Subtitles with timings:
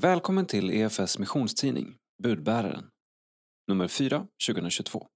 [0.00, 2.90] Välkommen till EFS missionstidning, Budbäraren,
[3.66, 5.08] nummer 4, 2022.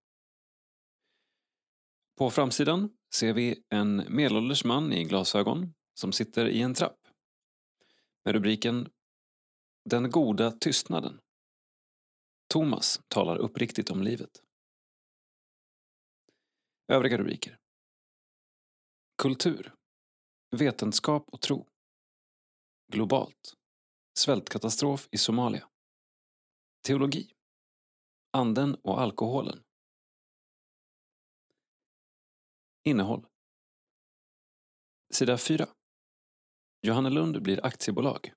[2.18, 6.98] På framsidan ser vi en medelålders man i glasögon som sitter i en trapp
[8.24, 8.88] med rubriken
[9.90, 11.20] Den goda tystnaden.
[12.48, 14.42] Thomas talar uppriktigt om livet.
[16.92, 17.58] Övriga rubriker.
[19.22, 19.74] Kultur.
[20.56, 21.66] Vetenskap och tro.
[22.92, 23.57] Globalt.
[24.18, 25.68] Svältkatastrof i Somalia.
[26.82, 27.32] Teologi.
[28.30, 29.64] Anden och alkoholen.
[32.84, 33.26] Innehåll.
[35.10, 35.68] Sida 4.
[36.82, 38.32] Johannelund blir aktiebolag.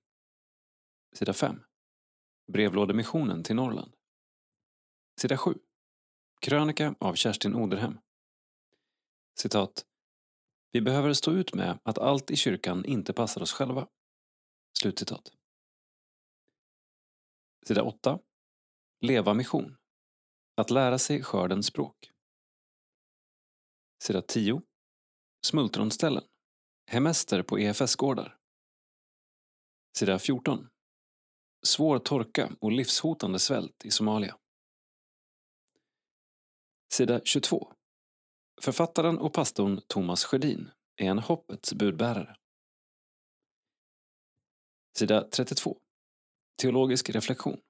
[1.14, 1.64] Sida 5.
[2.54, 3.96] Brevlådemissionen till Norrland.
[5.22, 5.54] Sida 7.
[6.42, 8.00] Krönika av Kerstin Oderhem.
[9.40, 9.86] Citat.
[10.72, 13.88] Vi behöver stå ut med att allt i kyrkan inte passar oss själva.
[14.80, 15.41] Slutcitat.
[17.68, 18.20] Sida 8.
[19.02, 19.78] Leva mission.
[20.56, 22.12] Att lära sig skördens språk.
[24.04, 24.62] Sida 10.
[25.46, 26.24] Smultronställen.
[26.88, 28.38] Hemester på EFS-gårdar.
[29.98, 30.70] Sida 14.
[31.66, 34.38] Svår torka och livshotande svält i Somalia.
[36.94, 37.74] Sida 22.
[38.62, 42.36] Författaren och pastorn Thomas Sjödin är en hoppets budbärare.
[44.98, 45.78] Sida 32.
[46.56, 47.62] Teologisk reflektion.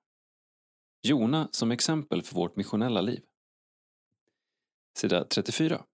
[1.02, 3.26] Jona som exempel för vårt missionella liv.
[4.98, 5.86] Sida 34.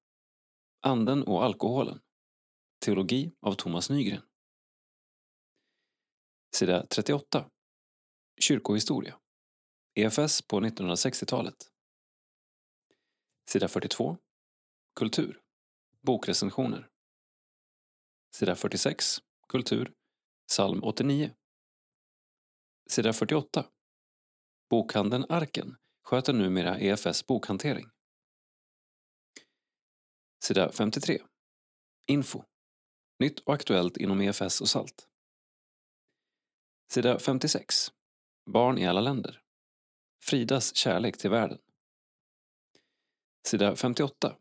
[0.82, 2.00] Anden och alkoholen.
[2.86, 4.22] Teologi av Thomas Nygren.
[6.56, 7.50] Sida 38.
[8.42, 9.20] Kyrkohistoria.
[9.96, 11.72] EFS på 1960-talet.
[13.50, 14.18] Sida 42.
[14.96, 15.42] Kultur.
[16.02, 16.90] Bokrecensioner.
[18.36, 19.18] Sida 46.
[19.48, 19.94] Kultur.
[20.48, 21.36] Psalm 89.
[22.90, 23.66] Sida 48.
[24.70, 27.90] Bokhandeln Arken sköter numera EFS bokhantering.
[30.44, 31.22] Sida 53.
[32.08, 32.44] Info.
[33.20, 35.08] Nytt och aktuellt inom EFS och SALT.
[36.92, 37.76] Sida 56.
[38.52, 39.42] Barn i alla länder.
[40.24, 41.59] Fridas kärlek till världen.
[43.47, 44.38] Sida 58.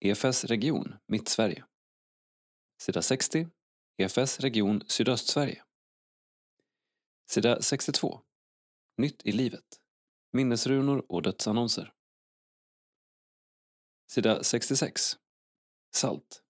[0.00, 1.64] EFS region Mittsverige.
[2.82, 3.48] Sida 60.
[3.98, 5.65] EFS region Sydöstsverige.
[7.28, 8.20] Sida 62.
[8.96, 9.80] Nytt i livet.
[10.32, 11.92] Minnesrunor och dödsannonser.
[14.10, 15.18] Sida 66.
[15.94, 16.42] Salt.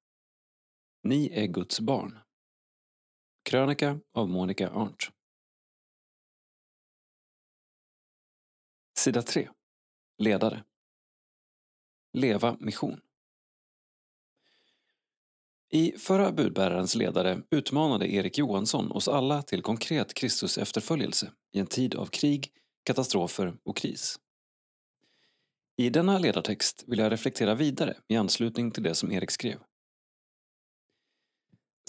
[1.03, 2.19] Ni är Guds barn.
[3.43, 5.13] Krönika av Monica Arndt.
[8.99, 9.51] Sida 3.
[10.19, 10.65] Ledare.
[12.13, 13.01] Leva mission.
[15.71, 21.67] I förra budbärarens ledare utmanade Erik Johansson oss alla till konkret Kristus efterföljelse i en
[21.67, 22.51] tid av krig,
[22.85, 24.19] katastrofer och kris.
[25.77, 29.59] I denna ledartext vill jag reflektera vidare i anslutning till det som Erik skrev.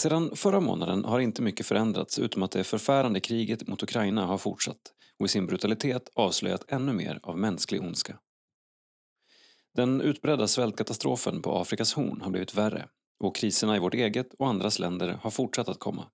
[0.02, 4.38] Sedan förra månaden har inte mycket förändrats utom att det förfärande kriget mot Ukraina har
[4.38, 8.20] fortsatt och i sin brutalitet avslöjat ännu mer av mänsklig ondska.
[9.76, 12.88] Den utbredda svältkatastrofen på Afrikas horn har blivit värre
[13.20, 16.10] och kriserna i vårt eget och andras länder har fortsatt att komma.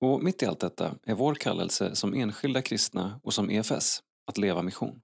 [0.00, 4.38] Och mitt i allt detta är vår kallelse som enskilda kristna och som EFS att
[4.38, 5.00] leva mission.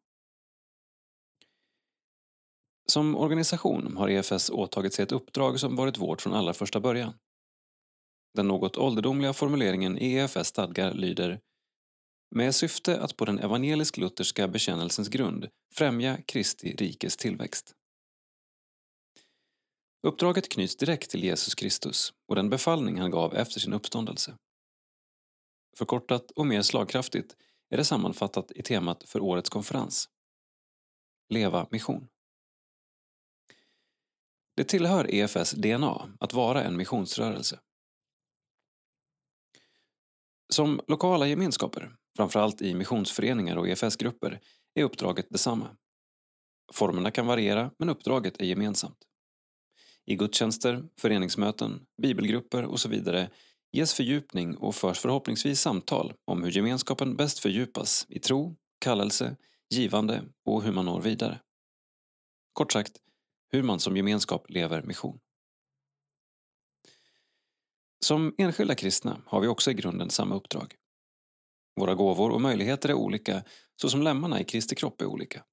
[2.86, 7.12] Som organisation har EFS åtagit sig ett uppdrag som varit vårt från allra första början.
[8.34, 11.41] Den något ålderdomliga formuleringen i EFS stadgar lyder
[12.30, 17.75] med syfte att på den evangelisk-lutherska bekännelsens grund främja Kristi rikes tillväxt.
[20.02, 24.36] Uppdraget knyts direkt till Jesus Kristus och den befallning han gav efter sin uppståndelse.
[25.76, 27.36] Förkortat och mer slagkraftigt
[27.70, 30.08] är det sammanfattat i temat för årets konferens.
[31.28, 32.08] Leva mission.
[34.56, 37.60] Det tillhör EFS DNA att vara en missionsrörelse.
[40.48, 44.40] Som lokala gemenskaper, framförallt i missionsföreningar och EFS-grupper,
[44.75, 45.76] är uppdraget detsamma.
[46.72, 48.99] Formerna kan variera, men uppdraget är gemensamt.
[50.06, 53.31] I gudstjänster, föreningsmöten, bibelgrupper och så vidare
[53.73, 59.37] ges fördjupning och förs förhoppningsvis samtal om hur gemenskapen bäst fördjupas i tro, kallelse,
[59.70, 61.41] givande och hur man når vidare.
[62.53, 62.93] Kort sagt,
[63.49, 65.19] hur man som gemenskap lever mission.
[68.05, 70.75] Som enskilda kristna har vi också i grunden samma uppdrag.
[71.81, 73.44] Våra gåvor och möjligheter är olika,
[73.81, 75.44] så som lemmarna i Kristi kropp är olika.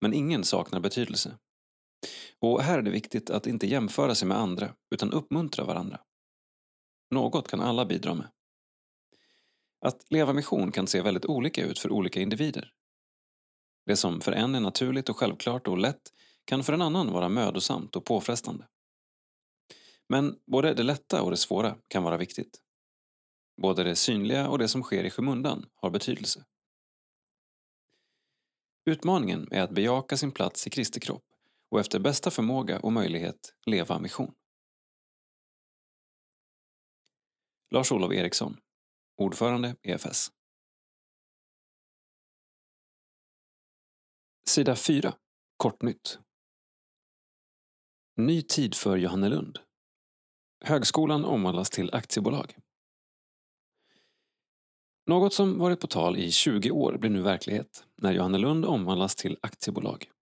[0.00, 1.38] Men ingen saknar betydelse.
[2.38, 6.00] Och här är det viktigt att inte jämföra sig med andra, utan uppmuntra varandra.
[7.10, 8.28] Något kan alla bidra med.
[9.80, 12.72] Att leva mission kan se väldigt olika ut för olika individer.
[13.86, 16.12] Det som för en är naturligt och självklart och lätt
[16.44, 18.68] kan för en annan vara mödosamt och påfrestande.
[20.08, 22.60] Men både det lätta och det svåra kan vara viktigt.
[23.62, 26.44] Både det synliga och det som sker i skymundan har betydelse.
[28.84, 31.33] Utmaningen är att bejaka sin plats i Kristi kropp
[31.74, 34.34] och efter bästa förmåga och möjlighet leva mission.
[37.70, 38.56] Lars-Olov Eriksson,
[39.16, 40.30] ordförande EFS.
[44.46, 45.14] Sida 4,
[45.56, 46.18] Kortnytt.
[48.16, 49.58] Ny tid för Johannelund.
[50.64, 52.56] Högskolan omvandlas till aktiebolag.
[55.06, 59.38] Något som varit på tal i 20 år blir nu verklighet när Johannelund omvandlas till
[59.42, 60.13] aktiebolag.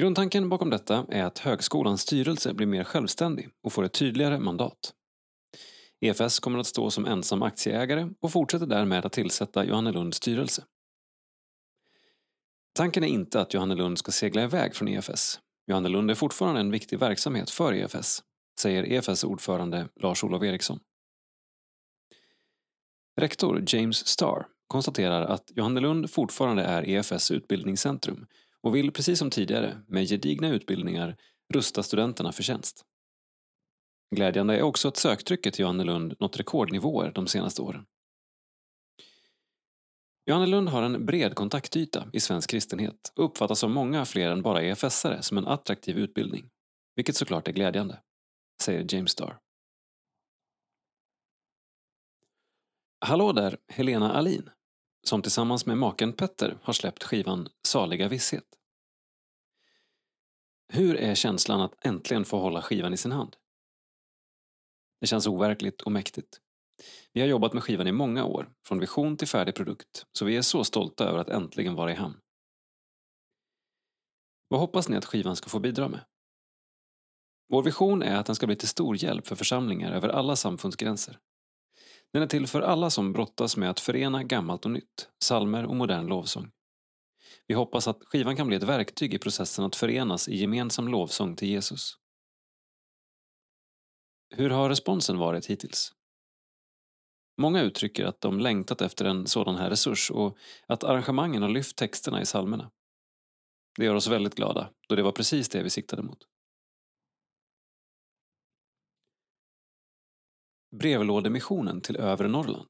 [0.00, 4.94] Grundtanken bakom detta är att högskolans styrelse blir mer självständig och får ett tydligare mandat.
[6.00, 10.64] EFS kommer att stå som ensam aktieägare och fortsätter därmed att tillsätta Johannelunds styrelse.
[12.74, 15.40] Tanken är inte att Johannelund ska segla iväg från EFS.
[15.66, 18.22] Johannelund är fortfarande en viktig verksamhet för EFS,
[18.60, 20.80] säger EFS ordförande Lars-Olof Eriksson.
[23.16, 28.26] Rektor James Starr konstaterar att Johannelund fortfarande är EFS utbildningscentrum
[28.62, 31.16] och vill precis som tidigare med gedigna utbildningar
[31.54, 32.84] rusta studenterna för tjänst.
[34.16, 37.86] Glädjande är också att söktrycket till Johannelund nått rekordnivåer de senaste åren.
[40.26, 44.62] Johannelund har en bred kontaktyta i svensk kristenhet och uppfattas av många fler än bara
[44.62, 46.50] EFS-are som en attraktiv utbildning,
[46.96, 48.00] vilket såklart är glädjande,
[48.62, 49.38] säger James Starr.
[53.00, 54.50] Hallå där, Helena Alin,
[55.02, 58.44] som tillsammans med maken Petter har släppt skivan Saliga visshet.
[60.72, 63.36] Hur är känslan att äntligen få hålla skivan i sin hand?
[65.00, 66.40] Det känns overkligt och mäktigt.
[67.12, 70.36] Vi har jobbat med skivan i många år, från vision till färdig produkt, så vi
[70.36, 72.20] är så stolta över att äntligen vara i hamn.
[74.48, 76.04] Vad hoppas ni att skivan ska få bidra med?
[77.48, 81.18] Vår vision är att den ska bli till stor hjälp för församlingar över alla samfundsgränser.
[82.12, 85.76] Den är till för alla som brottas med att förena gammalt och nytt, salmer och
[85.76, 86.50] modern lovsång.
[87.46, 91.36] Vi hoppas att skivan kan bli ett verktyg i processen att förenas i gemensam lovsång
[91.36, 91.96] till Jesus.
[94.34, 95.92] Hur har responsen varit hittills?
[97.38, 100.36] Många uttrycker att de längtat efter en sådan här resurs och
[100.66, 102.70] att arrangemangen har lyft texterna i salmerna.
[103.78, 106.29] Det gör oss väldigt glada, då det var precis det vi siktade mot.
[110.70, 112.68] Brevlådemissionen till övre Norrland.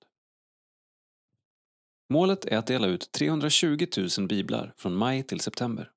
[2.09, 3.87] Målet är att dela ut 320
[4.19, 5.91] 000 biblar från maj till september.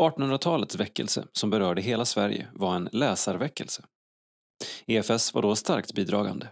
[0.00, 3.84] 1800-talets väckelse, som berörde hela Sverige, var en läsarväckelse.
[4.86, 6.48] EFS var då starkt bidragande.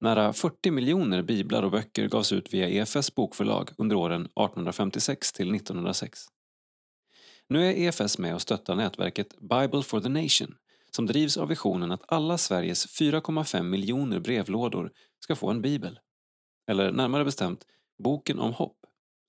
[0.00, 5.54] Nära 40 miljoner biblar och böcker gavs ut via EFS bokförlag under åren 1856 till
[5.54, 6.26] 1906.
[7.48, 10.56] Nu är EFS med och stöttar nätverket Bible for the Nation
[10.96, 16.00] som drivs av visionen att alla Sveriges 4,5 miljoner brevlådor ska få en bibel.
[16.66, 17.66] Eller närmare bestämt
[17.98, 18.78] Boken om hopp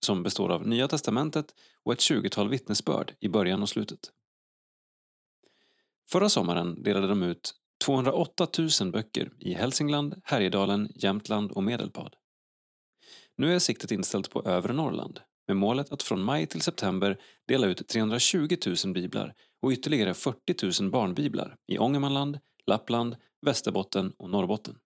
[0.05, 1.45] som består av Nya testamentet
[1.83, 3.99] och ett tjugotal vittnesbörd i början och slutet.
[6.09, 7.53] Förra sommaren delade de ut
[7.85, 8.47] 208
[8.81, 12.15] 000 böcker i Hälsingland, Härjedalen, Jämtland och Medelpad.
[13.35, 17.67] Nu är siktet inställt på övre Norrland med målet att från maj till september dela
[17.67, 24.77] ut 320 000 biblar och ytterligare 40 000 barnbiblar i Ångermanland, Lappland, Västerbotten och Norrbotten.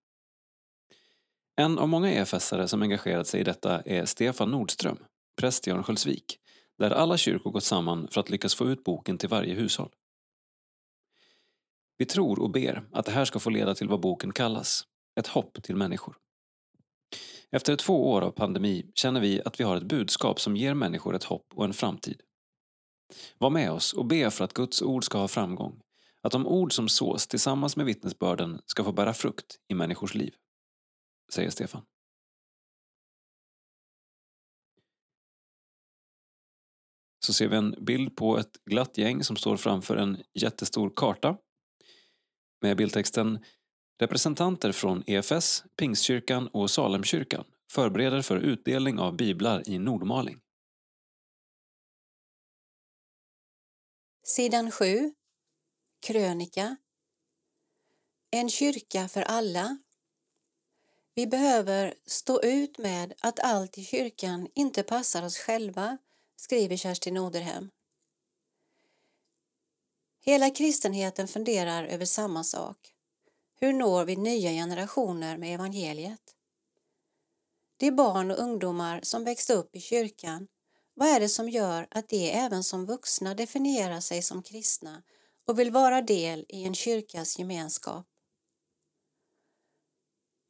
[1.61, 4.97] En av många EFS-are som engagerat sig i detta är Stefan Nordström,
[5.39, 6.37] präst i Örnsköldsvik,
[6.77, 9.89] där alla kyrkor gått samman för att lyckas få ut boken till varje hushåll.
[11.97, 14.83] Vi tror och ber att det här ska få leda till vad boken kallas,
[15.19, 16.17] ett hopp till människor.
[17.51, 21.15] Efter två år av pandemi känner vi att vi har ett budskap som ger människor
[21.15, 22.21] ett hopp och en framtid.
[23.37, 25.81] Var med oss och be för att Guds ord ska ha framgång,
[26.21, 30.33] att de ord som sås tillsammans med vittnesbörden ska få bära frukt i människors liv,
[31.33, 31.81] säger Stefan.
[37.25, 41.37] Så ser vi en bild på ett glatt gäng som står framför en jättestor karta
[42.61, 43.39] med bildtexten
[44.01, 50.39] Representanter från EFS, Pingstkyrkan och Salemkyrkan förbereder för utdelning av biblar i Nordmaling.
[54.23, 55.13] Sidan 7.
[56.07, 56.77] Krönika.
[58.31, 59.77] En kyrka för alla.
[61.15, 65.97] Vi behöver stå ut med att allt i kyrkan inte passar oss själva,
[66.35, 67.69] skriver Kerstin Oderhem.
[70.25, 72.77] Hela kristenheten funderar över samma sak.
[73.63, 76.35] Hur når vi nya generationer med evangeliet?
[77.77, 80.47] De barn och ungdomar som växte upp i kyrkan,
[80.93, 85.03] vad är det som gör att de även som vuxna definierar sig som kristna
[85.47, 88.07] och vill vara del i en kyrkas gemenskap?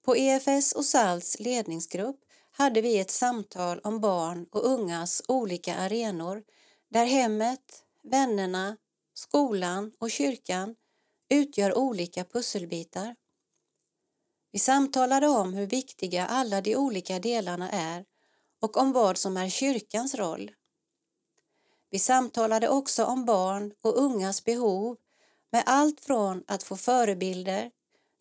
[0.06, 2.20] På EFS och SALTs ledningsgrupp
[2.52, 6.44] hade vi ett samtal om barn och ungas olika arenor
[6.90, 8.78] där hemmet, vännerna,
[9.14, 10.76] skolan och kyrkan
[11.32, 13.16] utgör olika pusselbitar.
[14.52, 18.06] Vi samtalade om hur viktiga alla de olika delarna är
[18.62, 20.52] och om vad som är kyrkans roll.
[21.90, 24.98] Vi samtalade också om barn och ungas behov
[25.52, 27.72] med allt från att få förebilder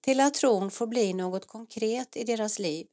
[0.01, 2.87] till att tron får bli något konkret i deras liv.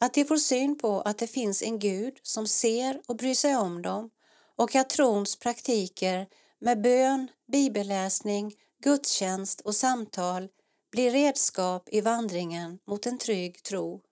[0.00, 3.56] Att de får syn på att det finns en Gud som ser och bryr sig
[3.56, 4.10] om dem
[4.56, 6.26] och att trons praktiker
[6.60, 10.48] med bön, bibelläsning, gudstjänst och samtal
[10.90, 14.02] blir redskap i vandringen mot en trygg tro.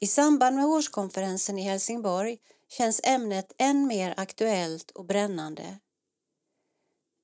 [0.00, 2.38] I samband med årskonferensen i Helsingborg
[2.68, 5.78] känns ämnet än mer aktuellt och brännande.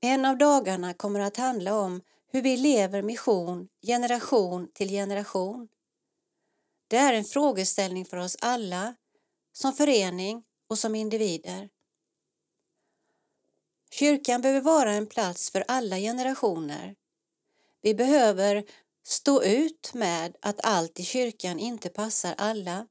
[0.00, 2.00] En av dagarna kommer att handla om
[2.32, 5.68] hur vi lever mission generation till generation.
[6.88, 8.94] Det är en frågeställning för oss alla,
[9.52, 11.68] som förening och som individer.
[13.90, 16.94] Kyrkan behöver vara en plats för alla generationer.
[17.82, 18.64] Vi behöver
[19.06, 22.86] stå ut med att allt i kyrkan inte passar alla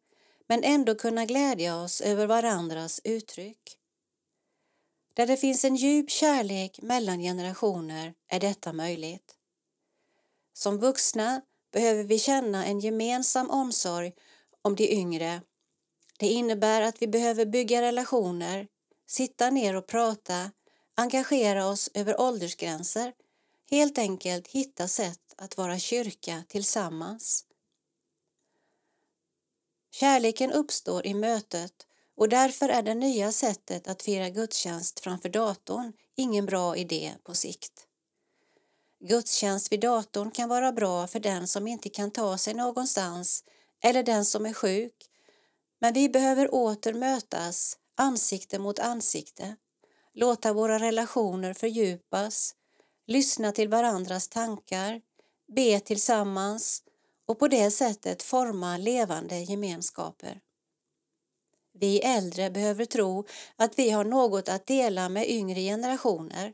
[0.47, 3.77] men ändå kunna glädja oss över varandras uttryck.
[5.13, 9.35] Där det finns en djup kärlek mellan generationer är detta möjligt.
[10.53, 11.41] Som vuxna
[11.73, 14.13] behöver vi känna en gemensam omsorg
[14.61, 15.41] om de yngre.
[16.19, 18.67] Det innebär att vi behöver bygga relationer,
[19.07, 20.51] sitta ner och prata,
[20.97, 23.13] engagera oss över åldersgränser,
[23.69, 27.45] helt enkelt hitta sätt att vara kyrka tillsammans.
[29.91, 31.73] Kärleken uppstår i mötet
[32.15, 37.33] och därför är det nya sättet att fira gudstjänst framför datorn ingen bra idé på
[37.33, 37.87] sikt.
[38.99, 43.43] Gudstjänst vid datorn kan vara bra för den som inte kan ta sig någonstans
[43.83, 44.95] eller den som är sjuk,
[45.79, 49.55] men vi behöver åter mötas ansikte mot ansikte,
[50.17, 52.55] låta våra relationer fördjupas,
[53.07, 55.01] lyssna till varandras tankar,
[55.55, 56.83] be tillsammans
[57.27, 60.41] och på det sättet forma levande gemenskaper.
[61.73, 66.53] Vi äldre behöver tro att vi har något att dela med yngre generationer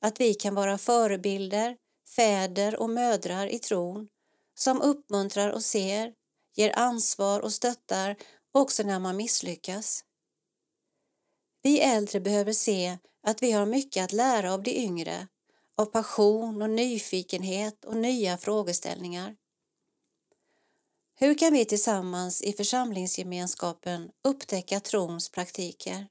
[0.00, 1.76] att vi kan vara förebilder,
[2.16, 4.08] fäder och mödrar i tron
[4.54, 6.12] som uppmuntrar och ser,
[6.54, 8.16] ger ansvar och stöttar
[8.52, 10.04] också när man misslyckas.
[11.62, 15.28] Vi äldre behöver se att vi har mycket att lära av de yngre,
[15.76, 19.36] av passion och nyfikenhet och nya frågeställningar.
[21.14, 26.06] Hur kan vi tillsammans i församlingsgemenskapen upptäcka trons praktiker?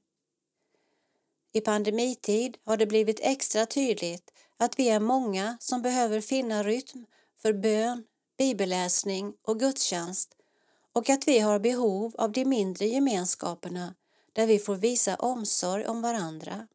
[1.53, 7.05] I pandemitid har det blivit extra tydligt att vi är många som behöver finna rytm
[7.41, 8.03] för bön,
[8.37, 10.35] bibelläsning och gudstjänst
[10.93, 13.95] och att vi har behov av de mindre gemenskaperna
[14.33, 16.67] där vi får visa omsorg om varandra.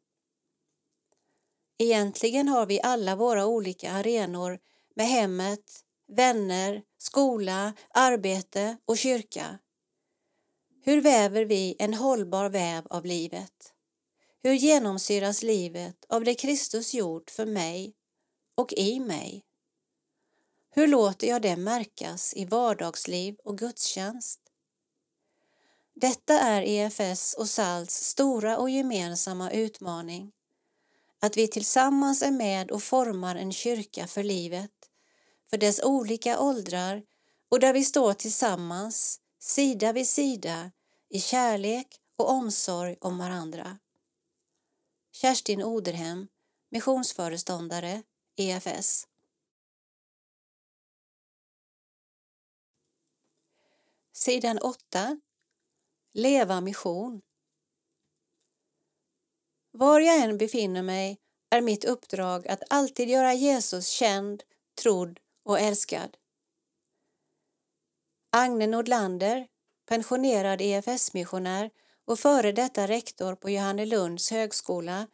[1.77, 4.59] Egentligen har vi alla våra olika arenor
[4.95, 9.59] med hemmet, vänner, skola, arbete och kyrka.
[10.83, 13.73] Hur väver vi en hållbar väv av livet?
[14.43, 17.93] Hur genomsyras livet av det Kristus gjort för mig
[18.55, 19.43] och i mig?
[20.69, 24.46] Hur låter jag det märkas i vardagsliv och gudstjänst?
[25.99, 30.31] Detta är EFS och SALTs stora och gemensamma utmaning.
[31.19, 34.71] Att vi tillsammans är med och formar en kyrka för livet,
[35.49, 37.03] för dess olika åldrar
[37.49, 40.71] och där vi står tillsammans, sida vid sida,
[41.09, 43.77] i kärlek och omsorg om varandra.
[45.11, 46.27] Kerstin Oderhem,
[46.69, 48.03] missionsföreståndare,
[48.35, 49.07] EFS.
[54.13, 55.19] Sidan 8.
[56.19, 57.21] Leva mission.
[59.71, 61.17] Var jag än befinner mig
[61.49, 64.43] är mitt uppdrag att alltid göra Jesus känd,
[64.81, 66.17] trodd och älskad.
[68.31, 69.47] Agne Nordlander,
[69.85, 71.69] pensionerad EFS-missionär
[72.05, 75.07] och före detta rektor på Johannelunds högskola.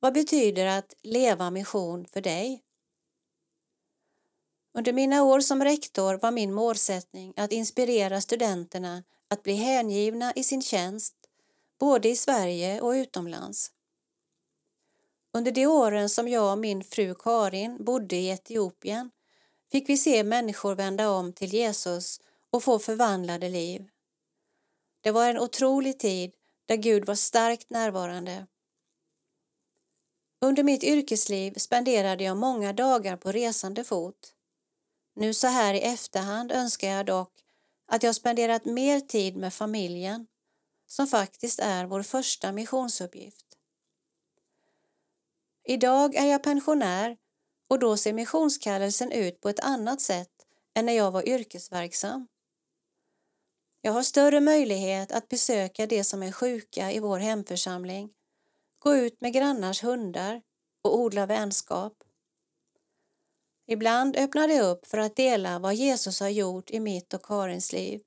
[0.00, 2.62] Vad betyder att leva mission för dig?
[4.78, 10.44] Under mina år som rektor var min målsättning att inspirera studenterna att bli hängivna i
[10.44, 11.14] sin tjänst,
[11.78, 13.72] både i Sverige och utomlands.
[15.32, 19.10] Under de åren som jag och min fru Karin bodde i Etiopien
[19.72, 22.20] fick vi se människor vända om till Jesus
[22.50, 23.88] och få förvandlade liv.
[25.00, 26.32] Det var en otrolig tid
[26.66, 28.46] där Gud var starkt närvarande.
[30.40, 34.34] Under mitt yrkesliv spenderade jag många dagar på resande fot.
[35.14, 37.32] Nu så här i efterhand önskar jag dock
[37.92, 40.26] att jag spenderat mer tid med familjen,
[40.86, 43.46] som faktiskt är vår första missionsuppgift.
[45.64, 47.16] Idag är jag pensionär
[47.68, 52.28] och då ser missionskallelsen ut på ett annat sätt än när jag var yrkesverksam.
[53.80, 58.10] Jag har större möjlighet att besöka de som är sjuka i vår hemförsamling,
[58.78, 60.42] gå ut med grannars hundar
[60.82, 61.92] och odla vänskap.
[63.72, 67.72] Ibland öppnar det upp för att dela vad Jesus har gjort i mitt och Karins
[67.72, 68.02] liv.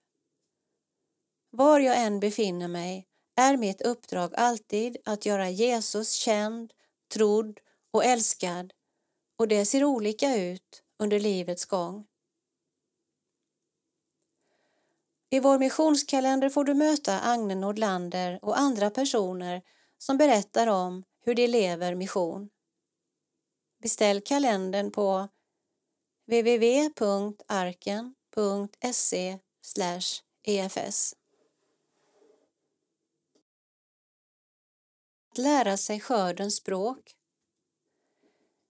[1.50, 6.74] Var jag än befinner mig är mitt uppdrag alltid att göra Jesus känd,
[7.14, 7.60] trodd
[7.92, 8.74] och älskad
[9.38, 12.06] och det ser olika ut under livets gång.
[15.30, 19.62] I vår missionskalender får du möta Agne Nordlander och andra personer
[19.98, 22.50] som berättar om hur de lever mission.
[23.82, 25.30] Beställ kalendern på
[26.26, 27.40] www.arken.se
[30.44, 31.16] efs.
[35.32, 37.16] Att lära sig skördens språk.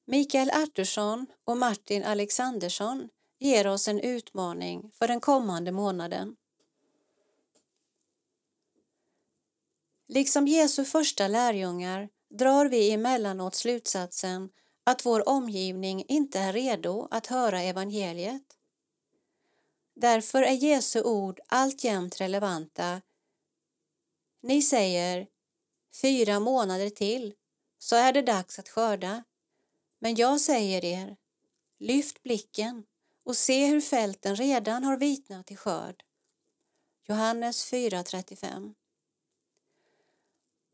[0.05, 6.35] Mikael Artursson och Martin Alexandersson ger oss en utmaning för den kommande månaden.
[10.07, 14.49] Liksom Jesu första lärjungar drar vi emellanåt slutsatsen
[14.83, 18.57] att vår omgivning inte är redo att höra evangeliet.
[19.95, 23.01] Därför är Jesu ord alltjämt relevanta.
[24.41, 25.27] Ni säger
[26.01, 27.33] fyra månader till
[27.77, 29.23] så är det dags att skörda.
[29.99, 31.17] Men jag säger er,
[31.79, 32.83] lyft blicken
[33.23, 36.03] och se hur fälten redan har vitnat i skörd.
[37.07, 38.73] Johannes 4.35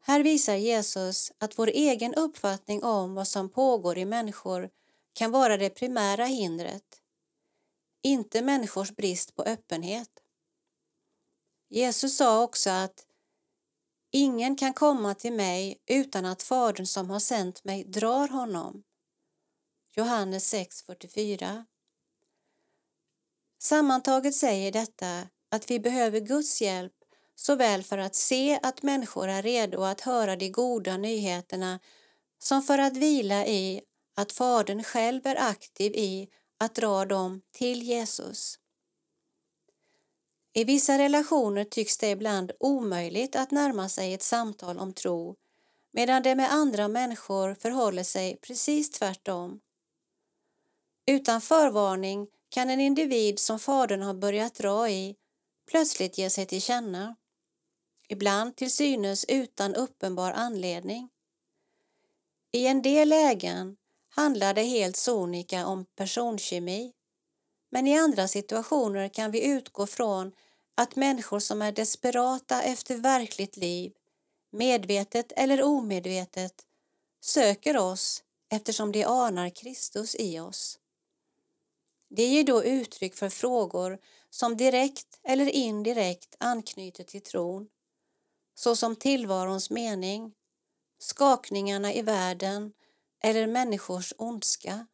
[0.01, 4.69] här visar Jesus att vår egen uppfattning om vad som pågår i människor
[5.13, 7.01] kan vara det primära hindret,
[8.03, 10.09] inte människors brist på öppenhet.
[11.69, 13.05] Jesus sa också att
[14.11, 18.83] ingen kan komma till mig utan att Fadern som har sänt mig drar honom.
[19.95, 21.65] Johannes 6.44
[23.61, 26.98] Sammantaget säger detta att vi behöver Guds hjälp
[27.39, 31.79] såväl för att se att människor är redo att höra de goda nyheterna
[32.39, 33.81] som för att vila i
[34.15, 38.59] att Fadern själv är aktiv i att dra dem till Jesus.
[40.53, 45.35] I vissa relationer tycks det ibland omöjligt att närma sig ett samtal om tro
[45.91, 49.59] medan det med andra människor förhåller sig precis tvärtom.
[51.05, 55.15] Utan förvarning kan en individ som fadern har börjat dra i
[55.71, 57.15] plötsligt ge sig till känna.
[58.11, 61.09] Ibland till synes utan uppenbar anledning.
[62.51, 63.77] I en del lägen
[64.09, 66.93] handlar det helt sonika om personkemi
[67.69, 70.31] men i andra situationer kan vi utgå från
[70.75, 73.93] att människor som är desperata efter verkligt liv,
[74.51, 76.65] medvetet eller omedvetet,
[77.21, 80.79] söker oss eftersom de anar Kristus i oss.
[82.09, 87.67] Det ger då uttryck för frågor som direkt eller indirekt anknyter till tron,
[88.59, 90.33] såsom tillvarons mening,
[90.97, 92.73] skakningarna i världen
[93.23, 94.87] eller människors ondska.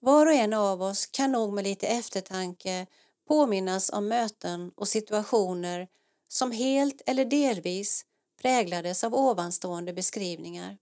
[0.00, 2.86] Var och en av oss kan nog med lite eftertanke
[3.28, 5.88] påminnas om möten och situationer
[6.28, 8.06] som helt eller delvis
[8.42, 10.78] präglades av ovanstående beskrivningar.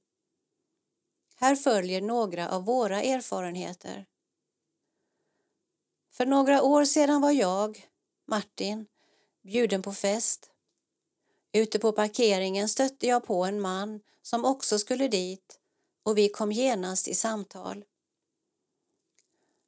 [1.37, 4.07] Här följer några av våra erfarenheter.
[6.11, 7.89] För några år sedan var jag,
[8.27, 8.87] Martin,
[9.45, 10.51] bjuden på fest.
[11.53, 15.59] Ute på parkeringen stötte jag på en man som också skulle dit
[16.03, 17.85] och vi kom genast i samtal.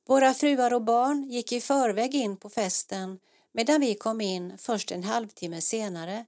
[0.07, 3.19] Våra fruar och barn gick i förväg in på festen
[3.53, 6.27] medan vi kom in först en halvtimme senare.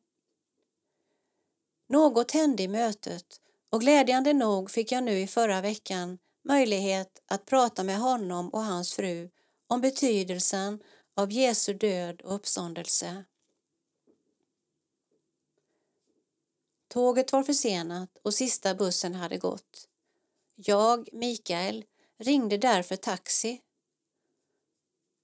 [1.89, 7.47] Något hände i mötet och glädjande nog fick jag nu i förra veckan möjlighet att
[7.47, 9.31] prata med honom och hans fru
[9.69, 10.81] om betydelsen
[11.17, 13.25] av Jesu död och uppståndelse.
[16.89, 19.89] Tåget var försenat och sista bussen hade gått.
[20.55, 21.85] Jag, Mikael,
[22.19, 23.61] ringde därför taxi.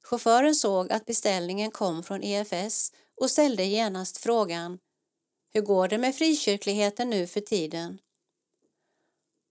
[0.02, 4.78] Chauffören såg att beställningen kom från EFS och ställde genast frågan
[5.52, 7.98] Hur går det med frikyrkligheten nu för tiden?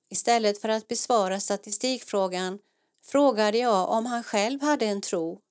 [0.10, 2.60] Istället för att besvara statistikfrågan
[3.02, 5.42] frågade jag om han själv hade en tro.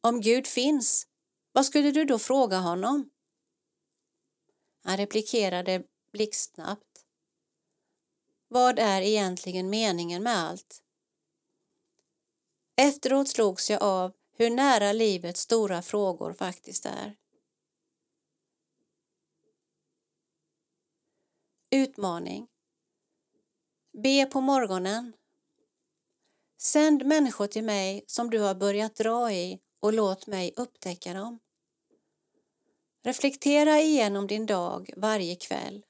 [0.00, 1.06] Om Gud finns,
[1.52, 3.10] vad skulle du då fråga honom?
[4.86, 7.04] Han replikerade blixtsnabbt.
[8.48, 10.82] Vad är egentligen meningen med allt?
[12.76, 17.16] Efteråt slogs jag av hur nära livets stora frågor faktiskt är.
[21.70, 22.48] Utmaning
[23.92, 25.12] Be på morgonen.
[26.58, 31.38] Sänd människor till mig som du har börjat dra i och låt mig upptäcka dem.
[33.06, 35.84] Reflektera igenom din dag varje kväll.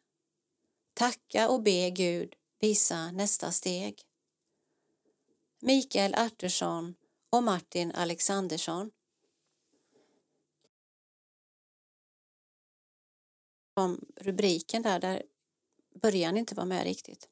[0.95, 4.03] Tacka och be Gud visa nästa steg.
[5.61, 6.95] Mikael Artursson
[7.31, 8.91] och Martin Alexandersson.
[13.75, 15.23] Om rubriken där, där
[16.03, 17.29] början inte var med riktigt.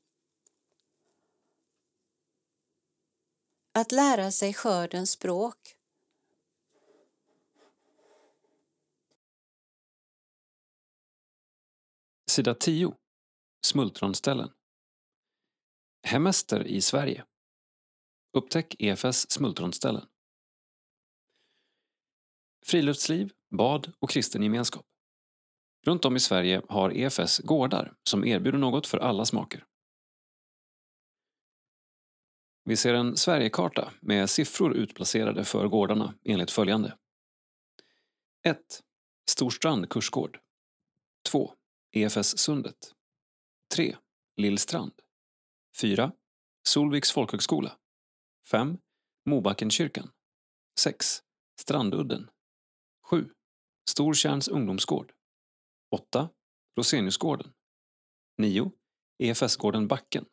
[3.73, 5.77] Att lära sig skördens språk.
[12.35, 12.95] Sida 10.
[13.67, 14.51] Smultronställen.
[16.03, 17.25] Hemester i Sverige.
[18.33, 20.07] Upptäck EFS smultronställen.
[22.67, 24.87] Friluftsliv, bad och kristen gemenskap.
[25.87, 29.67] Runt om i Sverige har EFS gårdar som erbjuder något för alla smaker.
[32.65, 36.97] Vi ser en Sverigekarta med siffror utplacerade för gårdarna enligt följande.
[38.45, 38.83] 1.
[39.31, 40.41] Storstrand kursgård.
[41.31, 41.55] 2.
[41.97, 42.95] EFS Sundet.
[43.75, 43.97] 3.
[44.37, 44.93] Lillstrand.
[45.81, 46.13] 4.
[46.69, 47.79] Solviks folkhögskola.
[48.51, 48.79] 5.
[49.27, 50.13] Mobackenkyrkan.
[50.81, 51.23] 6.
[51.61, 52.31] Strandudden.
[53.11, 53.31] 7.
[53.91, 55.13] Stortjärns ungdomsgård.
[55.91, 56.31] 8.
[56.79, 57.53] Roseniusgården.
[58.39, 58.73] 9.
[59.19, 60.27] EFS-gården Backen.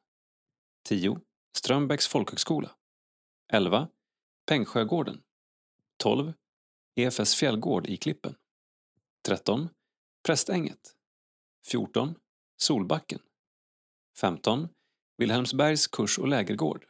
[0.86, 1.20] 10.
[1.58, 2.76] Strömbäcks folkhögskola.
[3.54, 3.90] 11.
[4.46, 5.24] Pengsjögården.
[5.98, 6.34] 12.
[6.96, 8.36] EFS fjällgård i Klippen.
[9.28, 9.70] 13.
[10.26, 11.01] Prästänget.
[11.66, 12.16] 14.
[12.58, 13.20] Solbacken.
[14.18, 14.68] 15.
[15.18, 16.86] Vilhelmsbergs kurs och lägergård.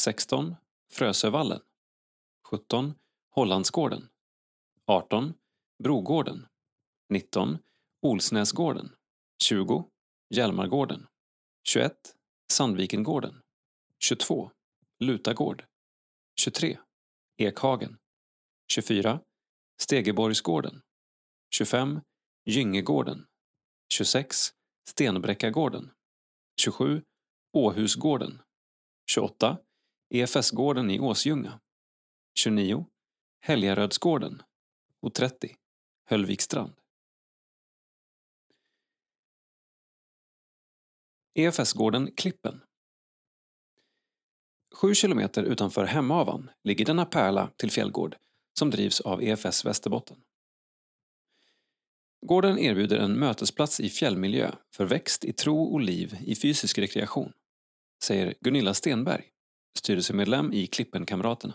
[0.00, 0.54] 16.
[0.92, 1.60] Frösövallen.
[2.44, 2.94] 17.
[3.30, 4.08] Hollandsgården.
[4.86, 5.34] 18.
[5.82, 6.46] Brogården.
[7.08, 7.58] 19.
[8.02, 8.92] Olsnäsgården.
[9.42, 9.84] 20.
[10.34, 11.06] Hjälmargården.
[11.68, 12.16] 21.
[12.52, 13.42] Sandvikengården.
[13.98, 14.50] 22.
[14.98, 15.64] Lutagård.
[16.40, 16.78] 23.
[17.36, 17.98] Ekhagen.
[18.70, 19.20] 24.
[19.80, 20.82] Stegeborgsgården.
[21.50, 22.00] 25.
[22.44, 23.26] Gyngegården.
[23.88, 24.52] 26.
[24.88, 25.90] Stenbräckagården.
[26.60, 27.02] 27.
[27.52, 28.42] Åhusgården.
[29.10, 29.58] 28.
[30.14, 31.60] EFS-gården i Åsljunga.
[32.38, 32.86] 29.
[33.40, 34.42] Helgarödsgården.
[35.02, 35.56] Och 30.
[36.10, 36.72] Höllvikstrand.
[41.34, 42.62] EFS-gården Klippen.
[44.74, 48.16] Sju kilometer utanför Hemavan ligger denna pärla till fjällgård
[48.58, 50.25] som drivs av EFS Västerbotten.
[52.20, 57.32] Gården erbjuder en mötesplats i fjällmiljö för växt i tro och liv i fysisk rekreation,
[58.02, 59.24] säger Gunilla Stenberg,
[59.78, 61.54] styrelsemedlem i Klippenkamraterna.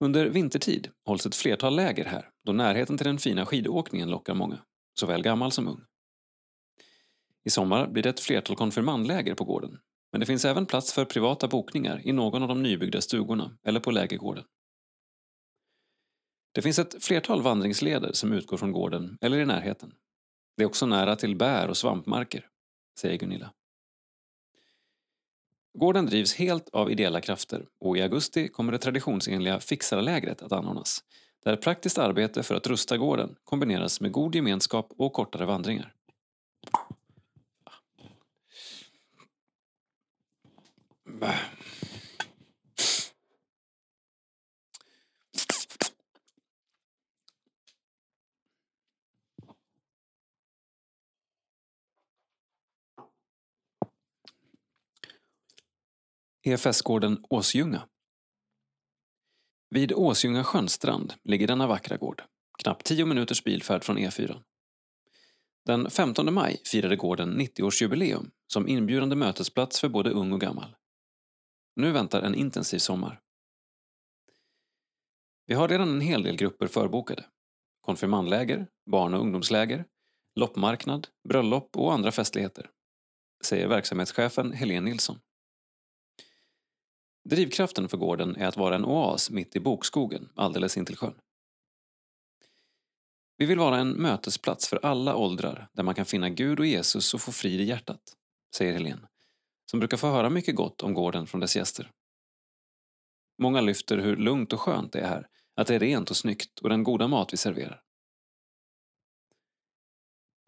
[0.00, 4.58] Under vintertid hålls ett flertal läger här då närheten till den fina skidåkningen lockar många,
[5.00, 5.80] såväl gammal som ung.
[7.44, 9.78] I sommar blir det ett flertal konfirmandläger på gården
[10.12, 13.80] men det finns även plats för privata bokningar i någon av de nybyggda stugorna eller
[13.80, 14.44] på lägergården.
[16.58, 19.92] Det finns ett flertal vandringsleder som utgår från gården eller i närheten.
[20.56, 22.46] Det är också nära till bär och svampmarker,
[23.00, 23.52] säger Gunilla.
[25.78, 31.04] Gården drivs helt av ideella krafter och i augusti kommer det traditionsenliga fixarlägret att anordnas
[31.44, 35.94] där praktiskt arbete för att rusta gården kombineras med god gemenskap och kortare vandringar.
[56.48, 57.88] EFS-gården Åsljunga.
[59.70, 62.22] Vid Åsljunga sjönstrand ligger denna vackra gård,
[62.62, 64.42] knappt 10 minuters bilfärd från E4.
[65.66, 70.76] Den 15 maj firade gården 90-årsjubileum som inbjudande mötesplats för både ung och gammal.
[71.76, 73.20] Nu väntar en intensiv sommar.
[75.46, 77.24] Vi har redan en hel del grupper förbokade.
[77.80, 79.84] Konfirmandläger, barn och ungdomsläger,
[80.34, 82.70] loppmarknad, bröllop och andra festligheter,
[83.44, 85.18] säger verksamhetschefen Helene Nilsson.
[87.28, 91.14] Drivkraften för gården är att vara en oas mitt i bokskogen alldeles intill sjön.
[93.36, 97.14] Vi vill vara en mötesplats för alla åldrar där man kan finna Gud och Jesus
[97.14, 98.00] och få frid i hjärtat,
[98.56, 99.08] säger Helene,
[99.70, 101.90] som brukar få höra mycket gott om gården från dess gäster.
[103.38, 106.58] Många lyfter hur lugnt och skönt det är här, att det är rent och snyggt
[106.58, 107.82] och den goda mat vi serverar.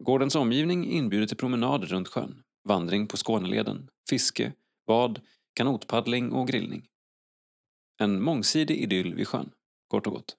[0.03, 4.53] Gårdens omgivning inbjuder till promenader runt sjön, vandring på Skåneleden, fiske,
[4.87, 5.21] bad,
[5.53, 6.87] kanotpaddling och grillning.
[7.97, 9.51] En mångsidig idyll vid sjön,
[9.87, 10.37] kort och gott.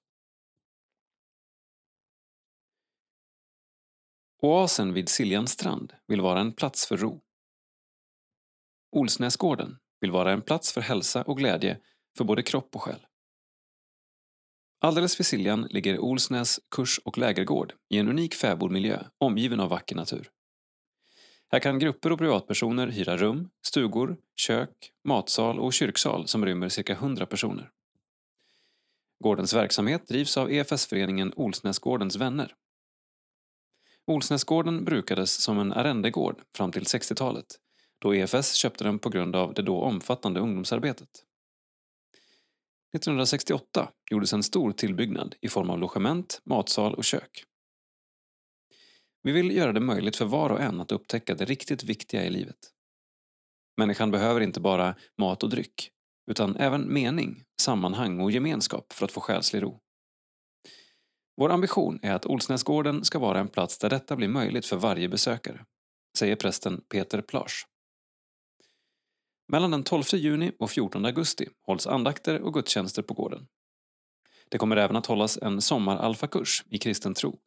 [4.43, 7.21] Oasen vid Siljans strand vill vara en plats för ro.
[8.97, 11.81] Olsnäsgården vill vara en plats för hälsa och glädje
[12.19, 13.07] för både kropp och själ.
[14.81, 19.97] Alldeles vid Siljan ligger Olsnäs kurs och lägergård i en unik fäbodmiljö omgiven av vacker
[19.97, 20.31] natur.
[21.53, 26.93] Här kan grupper och privatpersoner hyra rum, stugor, kök, matsal och kyrksal som rymmer cirka
[26.93, 27.71] 100 personer.
[29.25, 32.55] Gårdens verksamhet drivs av EFS-föreningen Olsnäsgårdens vänner.
[34.07, 37.47] Olsnäsgården brukades som en arrendegård fram till 60-talet
[37.99, 41.09] då EFS köpte den på grund av det då omfattande ungdomsarbetet.
[42.95, 47.45] 1968 gjordes en stor tillbyggnad i form av logement, matsal och kök.
[49.23, 52.31] Vi vill göra det möjligt för var och en att upptäcka det riktigt viktiga i
[52.31, 52.57] livet.
[53.77, 55.91] Människan behöver inte bara mat och dryck,
[56.31, 59.81] utan även mening, sammanhang och gemenskap för att få själslig ro.
[61.37, 65.09] Vår ambition är att Olsnäsgården ska vara en plats där detta blir möjligt för varje
[65.09, 65.65] besökare,
[66.19, 67.67] säger prästen Peter Plage.
[69.49, 73.47] Mellan den 12 juni och 14 augusti hålls andakter och gudstjänster på gården.
[74.49, 77.39] Det kommer även att hållas en sommaralfakurs i kristen tro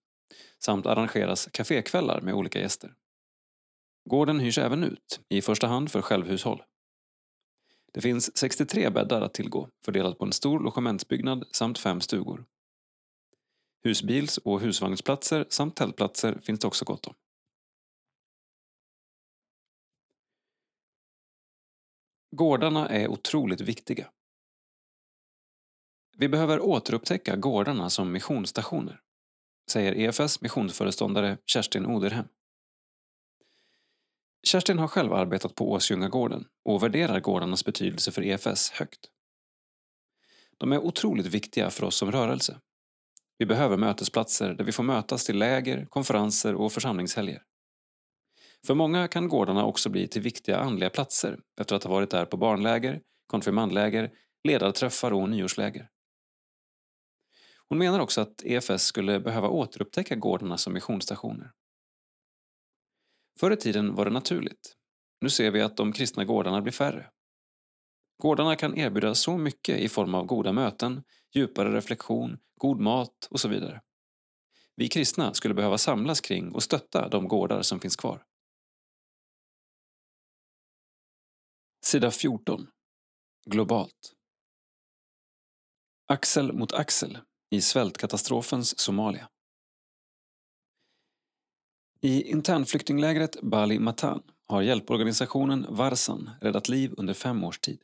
[0.60, 2.94] samt arrangeras kafékvällar med olika gäster.
[4.10, 6.64] Gården hyrs även ut, i första hand för självhushåll.
[7.94, 12.46] Det finns 63 bäddar att tillgå, fördelat på en stor logementsbyggnad samt fem stugor.
[13.84, 17.14] Husbils och husvagnsplatser samt tältplatser finns det också gott om.
[22.32, 24.12] Gårdarna är otroligt viktiga.
[26.18, 29.02] Vi behöver återupptäcka gårdarna som missionsstationer,
[29.72, 32.28] säger EFS missionsföreståndare Kerstin Oderhem.
[34.48, 39.10] Kerstin har själv arbetat på Åsljungagården och värderar gårdarnas betydelse för EFS högt.
[40.58, 42.60] De är otroligt viktiga för oss som rörelse.
[43.38, 47.42] Vi behöver mötesplatser där vi får mötas till läger, konferenser och församlingshelger.
[48.68, 52.26] För många kan gårdarna också bli till viktiga andliga platser efter att ha varit där
[52.26, 54.12] på barnläger, konfirmandläger,
[54.44, 55.90] ledarträffar och nyårsläger.
[57.70, 61.52] Hon menar också att EFS skulle behöva återupptäcka gårdarna som missionsstationer.
[63.40, 64.76] Förr i tiden var det naturligt.
[65.22, 67.12] Nu ser vi att de kristna gårdarna blir färre.
[68.18, 73.40] Gårdarna kan erbjuda så mycket i form av goda möten, djupare reflektion, god mat och
[73.40, 73.82] så vidare.
[74.76, 78.26] Vi kristna skulle behöva samlas kring och stötta de gårdar som finns kvar.
[81.86, 82.68] Sida 14.
[83.46, 84.14] Globalt.
[86.08, 87.18] Axel mot axel
[87.50, 89.30] i svältkatastrofens Somalia.
[92.02, 97.82] I internflyktinglägret Bali Matan har hjälporganisationen Varsan räddat liv under fem års tid.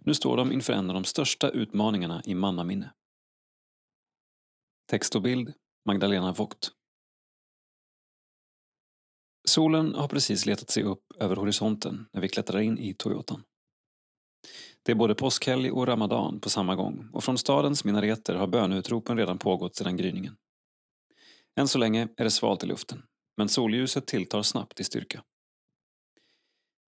[0.00, 2.92] Nu står de inför en av de största utmaningarna i mannaminne.
[4.90, 5.52] Text och bild
[5.84, 6.72] Magdalena Vogt.
[9.48, 13.44] Solen har precis letat sig upp över horisonten när vi klättrar in i Toyotan.
[14.88, 19.16] Det är både påskhelg och ramadan på samma gång och från stadens minareter har bönutropen
[19.16, 20.36] redan pågått sedan gryningen.
[21.56, 23.02] Än så länge är det svalt i luften,
[23.36, 25.22] men solljuset tilltar snabbt i styrka.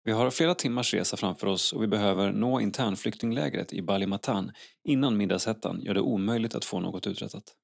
[0.04, 4.52] Vi har flera timmars resa framför oss och vi behöver nå internflyktinglägret i Balimatan
[4.84, 7.56] innan middagshettan gör det omöjligt att få något uträttat.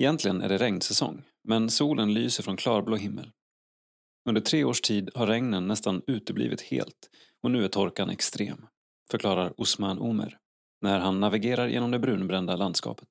[0.00, 3.30] Egentligen är det regnsäsong, men solen lyser från klarblå himmel.
[4.28, 7.10] Under tre års tid har regnen nästan uteblivit helt
[7.42, 8.66] och nu är torkan extrem,
[9.10, 10.38] förklarar Osman Omer
[10.80, 13.08] när han navigerar genom det brunbrända landskapet.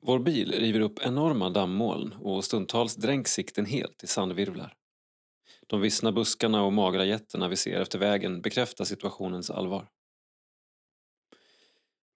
[0.00, 4.74] Vår bil river upp enorma dammoln och stundtals dränks sikten helt i sandvirvlar.
[5.66, 9.88] De vissna buskarna och magra getterna vi ser efter vägen bekräftar situationens allvar.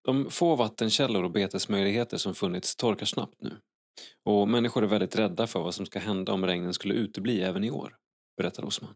[0.04, 3.61] De få vattenkällor och betesmöjligheter som funnits torkar snabbt nu
[4.24, 7.64] och människor är väldigt rädda för vad som ska hända om regnen skulle utebli även
[7.64, 7.96] i år,
[8.37, 8.94] berättar Osman.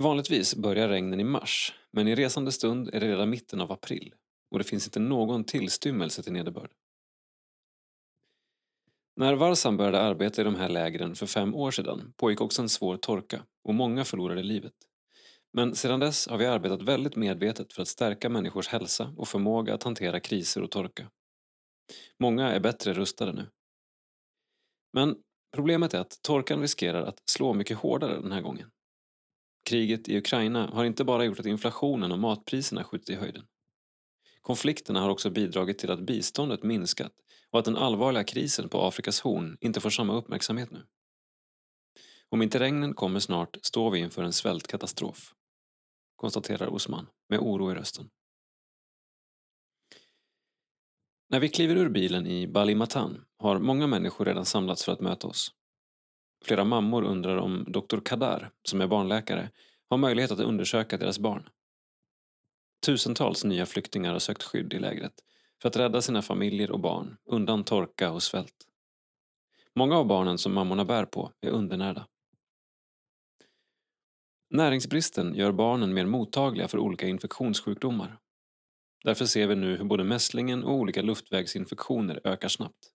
[0.00, 4.14] Vanligtvis börjar regnen i mars, men i resande stund är det redan mitten av april
[4.50, 6.70] och det finns inte någon tillstymmelse till nederbörd.
[9.16, 12.68] När Varsan började arbeta i de här lägren för fem år sedan pågick också en
[12.68, 14.74] svår torka och många förlorade livet.
[15.52, 19.74] Men sedan dess har vi arbetat väldigt medvetet för att stärka människors hälsa och förmåga
[19.74, 21.10] att hantera kriser och torka.
[22.18, 23.46] Många är bättre rustade nu.
[24.92, 25.16] Men
[25.54, 28.70] Problemet är att torkan riskerar att slå mycket hårdare den här gången.
[29.62, 33.44] Kriget i Ukraina har inte bara gjort att inflationen och matpriserna skjutit i höjden.
[34.40, 37.12] Konflikterna har också bidragit till att biståndet minskat
[37.50, 40.86] och att den allvarliga krisen på Afrikas horn inte får samma uppmärksamhet nu.
[42.28, 45.34] Om inte regnen kommer snart står vi inför en svältkatastrof,
[46.16, 48.10] konstaterar Osman med oro i rösten.
[51.30, 55.26] När vi kliver ur bilen i Balimatan har många människor redan samlats för att möta
[55.26, 55.54] oss.
[56.44, 59.50] Flera mammor undrar om doktor Kadar, som är barnläkare,
[59.90, 61.48] har möjlighet att undersöka deras barn.
[62.86, 65.12] Tusentals nya flyktingar har sökt skydd i lägret
[65.62, 68.66] för att rädda sina familjer och barn undan torka och svält.
[69.74, 72.06] Många av barnen som mammorna bär på är undernärda.
[74.50, 78.18] Näringsbristen gör barnen mer mottagliga för olika infektionssjukdomar.
[79.04, 82.92] Därför ser vi nu hur både mässlingen och olika luftvägsinfektioner ökar snabbt,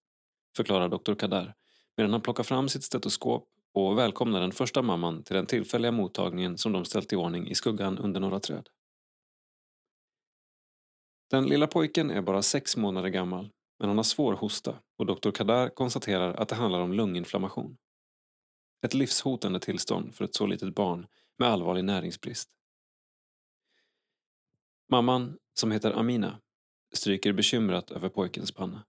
[0.55, 1.55] förklarar doktor Kadar
[1.97, 6.57] medan han plockar fram sitt stetoskop och välkomnar den första mamman till den tillfälliga mottagningen
[6.57, 8.69] som de ställt i ordning i skuggan under några träd.
[11.29, 15.31] Den lilla pojken är bara sex månader gammal men han har svår hosta och doktor
[15.31, 17.77] Kadar konstaterar att det handlar om lunginflammation.
[18.81, 22.49] Ett livshotande tillstånd för ett så litet barn med allvarlig näringsbrist.
[24.89, 26.39] Mamman, som heter Amina,
[26.93, 28.83] stryker bekymrat över pojkens panna.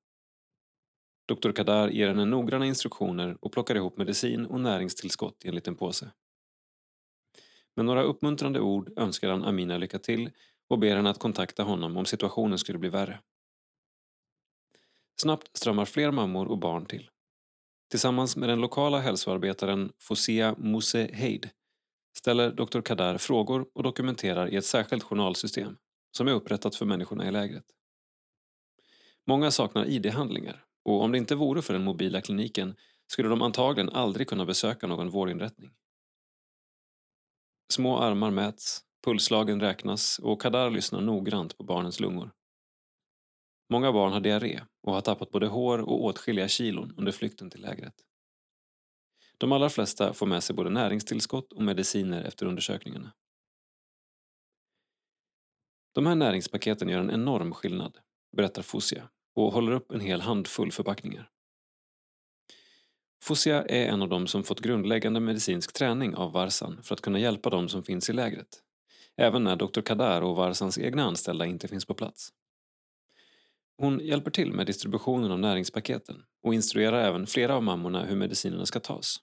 [1.27, 5.75] Doktor Kadar ger henne noggranna instruktioner och plockar ihop medicin och näringstillskott i en liten
[5.75, 6.11] påse.
[7.77, 10.31] Med några uppmuntrande ord önskar han Amina lycka till
[10.69, 13.21] och ber henne att kontakta honom om situationen skulle bli värre.
[15.21, 17.11] Snabbt strömmar fler mammor och barn till.
[17.91, 21.51] Tillsammans med den lokala hälsoarbetaren Fosia Muse Heid
[22.19, 22.81] ställer Dr.
[22.81, 25.77] Kadar frågor och dokumenterar i ett särskilt journalsystem
[26.17, 27.65] som är upprättat för människorna i lägret.
[29.27, 33.91] Många saknar ID-handlingar och om det inte vore för den mobila kliniken skulle de antagligen
[33.91, 35.71] aldrig kunna besöka någon vårdinrättning.
[37.73, 42.33] Små armar mäts, pulslagen räknas och Kadar lyssnar noggrant på barnens lungor.
[43.71, 47.61] Många barn har diarré och har tappat både hår och åtskilliga kilon under flykten till
[47.61, 47.95] lägret.
[49.39, 53.13] De allra flesta får med sig både näringstillskott och mediciner efter undersökningarna.
[55.93, 57.99] De här näringspaketen gör en enorm skillnad,
[58.37, 61.31] berättar Fosia och håller upp en hel handfull förpackningar.
[63.23, 67.19] Fosia är en av dem som fått grundläggande medicinsk träning av Varsan för att kunna
[67.19, 68.63] hjälpa dem som finns i lägret.
[69.17, 69.81] Även när Dr.
[69.81, 72.33] Kadar och Varsans egna anställda inte finns på plats.
[73.79, 78.67] Hon hjälper till med distributionen av näringspaketen och instruerar även flera av mammorna hur medicinerna
[78.67, 79.17] ska tas.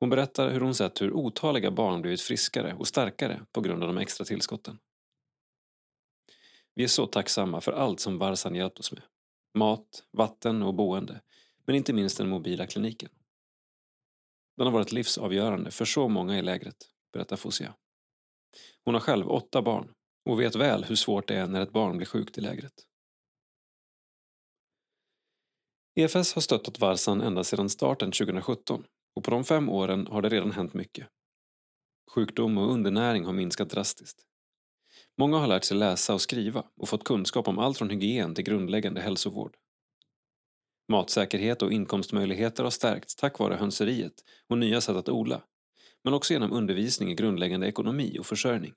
[0.00, 3.88] Hon berättar hur hon sett hur otaliga barn blivit friskare och starkare på grund av
[3.88, 4.78] de extra tillskotten.
[6.74, 9.02] Vi är så tacksamma för allt som Varsan hjälpt oss med.
[9.54, 11.20] Mat, vatten och boende,
[11.66, 13.10] men inte minst den mobila kliniken.
[14.56, 16.76] Den har varit livsavgörande för så många i lägret,
[17.12, 17.74] berättar Fosia.
[18.84, 19.92] Hon har själv åtta barn
[20.30, 22.86] och vet väl hur svårt det är när ett barn blir sjukt i lägret.
[25.94, 28.84] EFS har stöttat Varsan ända sedan starten 2017
[29.16, 31.08] och på de fem åren har det redan hänt mycket.
[32.14, 34.26] Sjukdom och undernäring har minskat drastiskt.
[35.18, 38.44] Många har lärt sig läsa och skriva och fått kunskap om allt från hygien till
[38.44, 39.56] grundläggande hälsovård.
[40.88, 45.42] Matsäkerhet och inkomstmöjligheter har stärkts tack vare hönseriet och nya sätt att odla,
[46.04, 48.74] men också genom undervisning i grundläggande ekonomi och försörjning.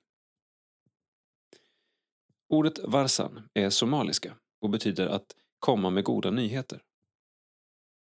[2.48, 6.82] Ordet varsan är somaliska och betyder att komma med goda nyheter.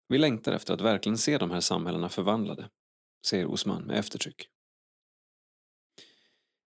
[0.08, 2.70] Vi längtar efter att verkligen se de här samhällena förvandlade,
[3.28, 4.53] säger Osman med eftertryck.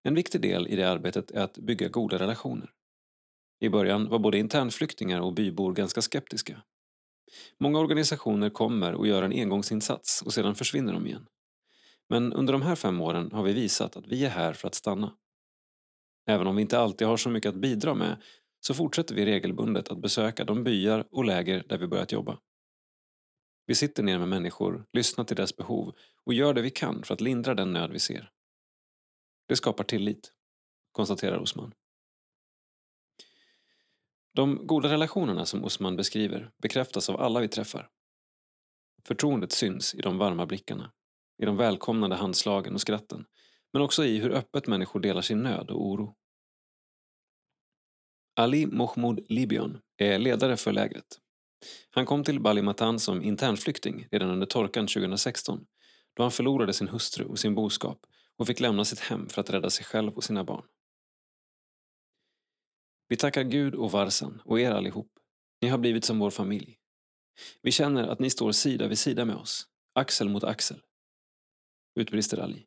[0.06, 2.70] En viktig del i det arbetet är att bygga goda relationer.
[3.60, 6.62] I början var både internflyktingar och bybor ganska skeptiska.
[7.58, 11.26] Många organisationer kommer och gör en engångsinsats och sedan försvinner de igen.
[12.08, 14.74] Men under de här fem åren har vi visat att vi är här för att
[14.74, 15.12] stanna.
[16.26, 18.22] Även om vi inte alltid har så mycket att bidra med
[18.60, 22.38] så fortsätter vi regelbundet att besöka de byar och läger där vi börjat jobba.
[23.66, 25.94] Vi sitter ner med människor, lyssnar till deras behov
[26.24, 28.32] och gör det vi kan för att lindra den nöd vi ser.
[29.46, 30.32] Det skapar tillit,
[30.92, 31.74] konstaterar Osman.
[34.34, 37.88] De goda relationerna som Osman beskriver bekräftas av alla vi träffar.
[39.06, 40.92] Förtroendet syns i de varma blickarna,
[41.42, 43.24] i de välkomnande handslagen och skratten,
[43.72, 46.16] men också i hur öppet människor delar sin nöd och oro.
[48.36, 51.20] Ali Mohmoud Libion är ledare för lägret.
[51.90, 55.66] Han kom till Balimatan som internflykting redan under torkan 2016
[56.14, 58.06] då han förlorade sin hustru och sin boskap
[58.36, 60.66] och fick lämna sitt hem för att rädda sig själv och sina barn.
[63.08, 65.12] Vi tackar Gud och Varsan och er allihop.
[65.60, 66.78] Ni har blivit som vår familj.
[67.62, 70.82] Vi känner att ni står sida vid sida med oss, axel mot axel.
[71.94, 72.66] Utbrister Ali.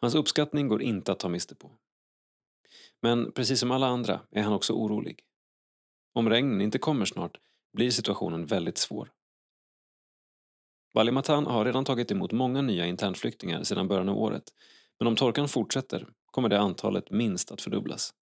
[0.00, 1.78] Hans uppskattning går inte att ta miste på.
[3.02, 5.24] Men precis som alla andra är han också orolig.
[6.12, 7.38] Om regnen inte kommer snart
[7.72, 9.12] blir situationen väldigt svår.
[10.94, 14.44] Valimatan har redan tagit emot många nya internflyktingar sedan början av året
[14.98, 18.14] men om torkan fortsätter kommer det antalet minst att fördubblas.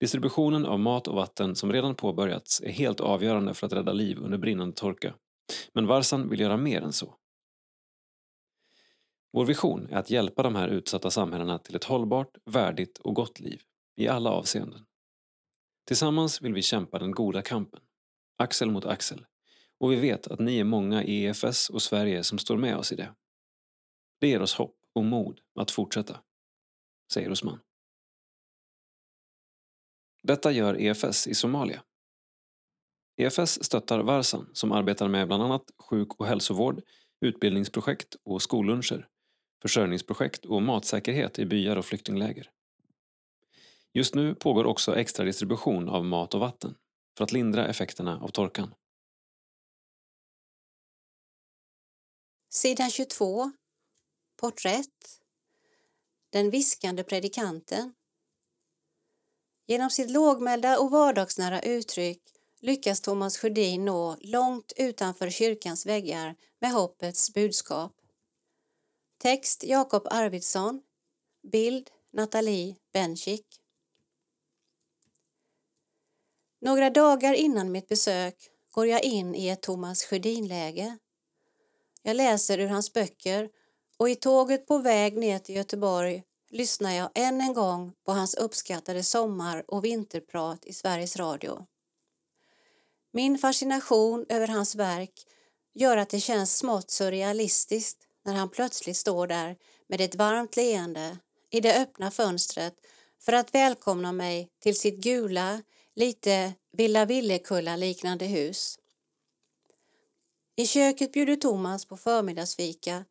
[0.00, 4.18] Distributionen av mat och vatten som redan påbörjats är helt avgörande för att rädda liv
[4.18, 5.14] under brinnande torka.
[5.72, 7.14] Men Varsan vill göra mer än så.
[9.32, 13.40] Vår vision är att hjälpa de här utsatta samhällena till ett hållbart, värdigt och gott
[13.40, 13.62] liv
[13.96, 14.86] i alla avseenden.
[15.86, 17.80] Tillsammans vill vi kämpa den goda kampen,
[18.38, 19.26] axel mot axel,
[19.84, 22.92] och vi vet att ni är många i EFS och Sverige som står med oss
[22.92, 23.14] i det.
[24.20, 26.20] Det ger oss hopp och mod att fortsätta,
[27.12, 27.60] säger Osman.
[30.22, 31.82] Detta gör EFS i Somalia.
[33.16, 36.82] EFS stöttar Varsan som arbetar med bland annat sjuk och hälsovård,
[37.20, 39.08] utbildningsprojekt och skolluncher,
[39.62, 42.50] försörjningsprojekt och matsäkerhet i byar och flyktingläger.
[43.92, 46.74] Just nu pågår också extra distribution av mat och vatten
[47.16, 48.74] för att lindra effekterna av torkan.
[52.56, 53.52] Sidan 22.
[54.36, 55.20] Porträtt.
[56.30, 57.94] Den viskande predikanten.
[59.66, 62.22] Genom sitt lågmälda och vardagsnära uttryck
[62.60, 67.92] lyckas Thomas Sjödin nå långt utanför kyrkans väggar med hoppets budskap.
[69.18, 70.82] Text Jakob Arvidsson.
[71.52, 73.46] Bild Nathalie Benchik.
[76.60, 80.98] Några dagar innan mitt besök går jag in i ett Thomas Sjödin-läge.
[82.06, 83.48] Jag läser ur hans böcker
[83.96, 88.34] och i tåget på väg ner till Göteborg lyssnar jag än en gång på hans
[88.34, 91.66] uppskattade sommar och vinterprat i Sveriges Radio.
[93.12, 95.12] Min fascination över hans verk
[95.74, 99.56] gör att det känns smått surrealistiskt när han plötsligt står där
[99.88, 101.18] med ett varmt leende
[101.50, 102.74] i det öppna fönstret
[103.20, 105.62] för att välkomna mig till sitt gula,
[105.94, 108.78] lite Villa Villekulla-liknande hus.
[110.56, 113.04] I köket bjuder Thomas på förmiddagsfika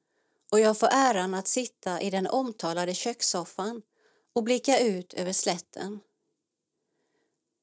[0.52, 3.82] och jag får äran att sitta i den omtalade kökssoffan
[4.34, 6.00] och blicka ut över slätten.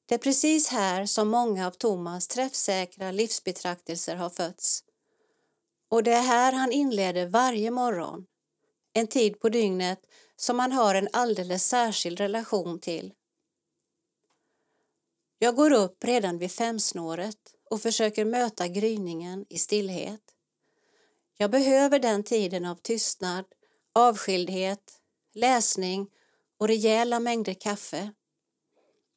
[0.05, 4.83] Det är precis här som många av Thomas träffsäkra livsbetraktelser har fötts.
[5.89, 8.25] Och det är här han inleder varje morgon,
[8.93, 9.99] en tid på dygnet
[10.35, 13.13] som han har en alldeles särskild relation till.
[15.39, 20.21] Jag går upp redan vid femsnåret och försöker möta gryningen i stillhet.
[21.37, 23.45] Jag behöver den tiden av tystnad,
[23.93, 25.01] avskildhet,
[25.33, 26.07] läsning
[26.57, 28.11] och rejäla mängder kaffe.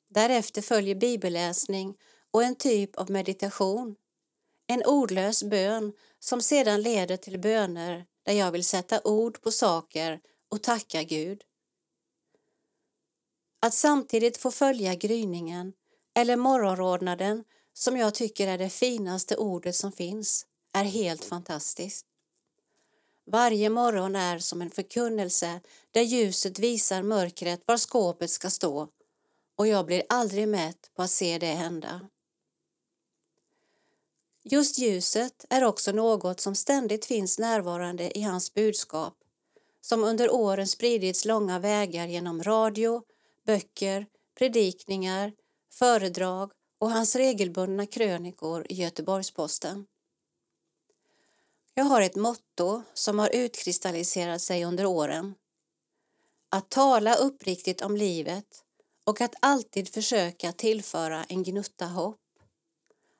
[0.08, 1.96] Därefter följer bibelläsning
[2.30, 3.96] och en typ av meditation.
[4.66, 10.20] En ordlös bön som sedan leder till böner där jag vill sätta ord på saker
[10.48, 11.42] och tacka Gud.
[13.60, 15.72] Att samtidigt få följa gryningen
[16.14, 17.44] eller morgonrodnaden
[17.74, 22.06] som jag tycker är det finaste ordet som finns är helt fantastiskt.
[23.26, 25.60] Varje morgon är som en förkunnelse
[25.90, 28.88] där ljuset visar mörkret var skåpet ska stå
[29.56, 32.08] och jag blir aldrig mätt på att se det hända.
[34.44, 39.14] Just ljuset är också något som ständigt finns närvarande i hans budskap
[39.80, 43.02] som under åren spridits långa vägar genom radio,
[43.46, 44.06] böcker,
[44.38, 45.32] predikningar,
[45.72, 49.86] föredrag och hans regelbundna krönikor i Göteborgs-Posten.
[51.74, 55.34] Jag har ett motto som har utkristalliserat sig under åren.
[56.48, 58.64] Att tala uppriktigt om livet
[59.04, 62.20] och att alltid försöka tillföra en gnutta hopp.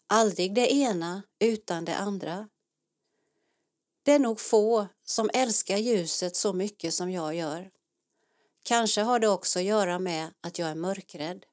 [0.07, 2.49] Aldrig det ena utan det andra.
[4.03, 7.71] Det är nog få som älskar ljuset så mycket som jag gör.
[8.63, 11.47] Kanske har det också att göra med att jag är mörkrädd.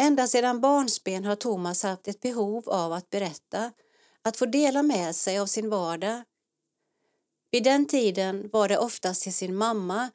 [0.00, 3.72] Ända sedan barnsben har Thomas haft ett behov av att berätta,
[4.22, 6.22] att få dela med sig av sin vardag.
[7.50, 10.10] Vid den tiden var det oftast till sin mamma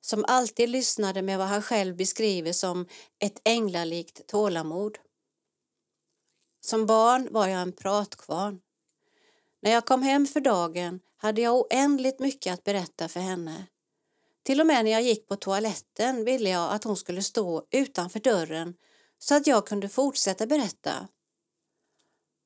[0.00, 2.86] som alltid lyssnade med vad han själv beskriver som
[3.18, 4.98] ett änglalikt tålamod.
[6.60, 8.60] Som barn var jag en pratkvarn.
[9.62, 13.66] När jag kom hem för dagen hade jag oändligt mycket att berätta för henne.
[14.42, 18.20] Till och med när jag gick på toaletten ville jag att hon skulle stå utanför
[18.20, 18.74] dörren
[19.22, 21.08] så att jag kunde fortsätta berätta.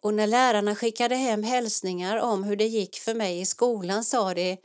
[0.02, 4.34] Och när lärarna skickade hem hälsningar om hur det gick för mig i skolan sa
[4.34, 4.56] de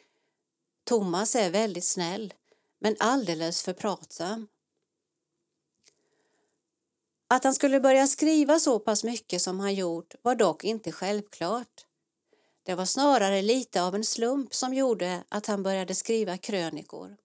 [0.84, 2.34] Thomas är väldigt snäll,
[2.80, 4.47] men alldeles för pratsam.
[7.28, 11.86] Att han skulle börja skriva så pass mycket som han gjort var dock inte självklart.
[12.64, 17.18] Det var snarare lite av en slump som gjorde att han började skriva krönikor.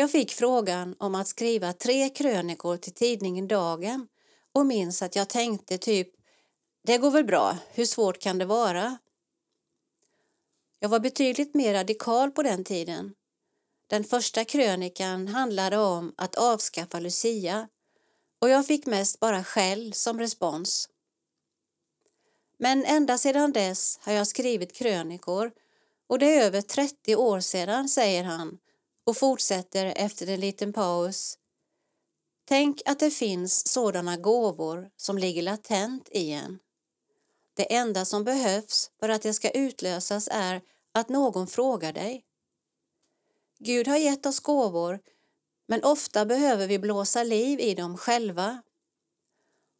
[0.00, 4.08] Jag fick frågan om att skriva tre krönikor till tidningen Dagen
[4.52, 6.08] och minns att jag tänkte typ
[6.86, 8.98] det går väl bra, hur svårt kan det vara?
[10.78, 13.14] Jag var betydligt mer radikal på den tiden.
[13.86, 17.68] Den första krönikan handlade om att avskaffa Lucia
[18.38, 20.88] och jag fick mest bara skäll som respons.
[22.58, 25.52] Men ända sedan dess har jag skrivit krönikor
[26.06, 28.58] och det är över 30 år sedan, säger han
[29.08, 31.38] och fortsätter efter en liten paus.
[32.44, 36.58] Tänk att det finns sådana gåvor som ligger latent i en.
[37.54, 42.24] Det enda som behövs för att det ska utlösas är att någon frågar dig.
[43.58, 45.00] Gud har gett oss gåvor
[45.68, 48.62] men ofta behöver vi blåsa liv i dem själva.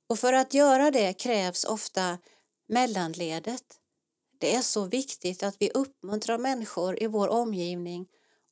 [0.09, 2.18] Och för att göra det krävs ofta
[2.68, 3.64] mellanledet.
[4.39, 8.07] Det är så viktigt att vi uppmuntrar människor i vår omgivning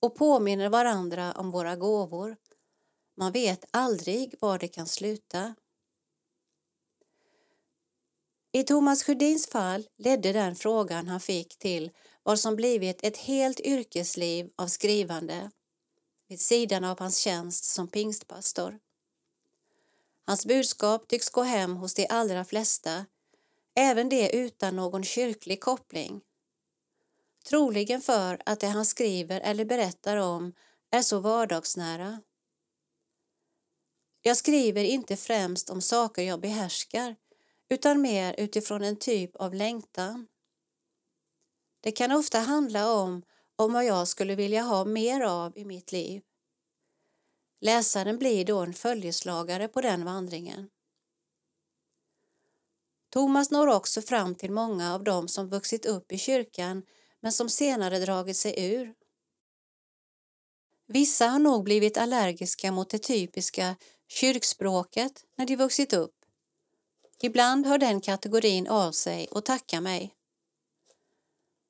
[0.07, 2.37] och påminner varandra om våra gåvor.
[3.17, 5.55] Man vet aldrig var det kan sluta.
[8.53, 11.91] I Thomas Sjödins fall ledde den frågan han fick till
[12.23, 15.51] vad som blivit ett helt yrkesliv av skrivande
[16.29, 18.79] vid sidan av hans tjänst som pingstpastor.
[20.27, 23.07] Hans budskap tycks gå hem hos de allra flesta,
[23.75, 26.21] även de utan någon kyrklig koppling.
[27.49, 30.55] Troligen för att det han skriver eller berättar om
[30.91, 32.23] är så vardagsnära.
[34.23, 37.17] Jag skriver inte främst om saker jag behärskar
[37.69, 40.27] utan mer utifrån en typ av längtan.
[41.81, 43.23] Det kan ofta handla om
[43.57, 46.23] om vad jag skulle vilja ha mer av i mitt liv.
[47.61, 50.71] Läsaren blir då en följeslagare på den vandringen.
[53.11, 56.83] Thomas når också fram till många av dem som vuxit upp i kyrkan
[57.21, 58.95] men som senare dragit sig ur.
[60.89, 63.77] Vissa har nog blivit allergiska mot det typiska
[64.09, 66.15] kyrkspråket när de vuxit upp.
[67.23, 70.15] Ibland hör den kategorin av sig och tackar mig.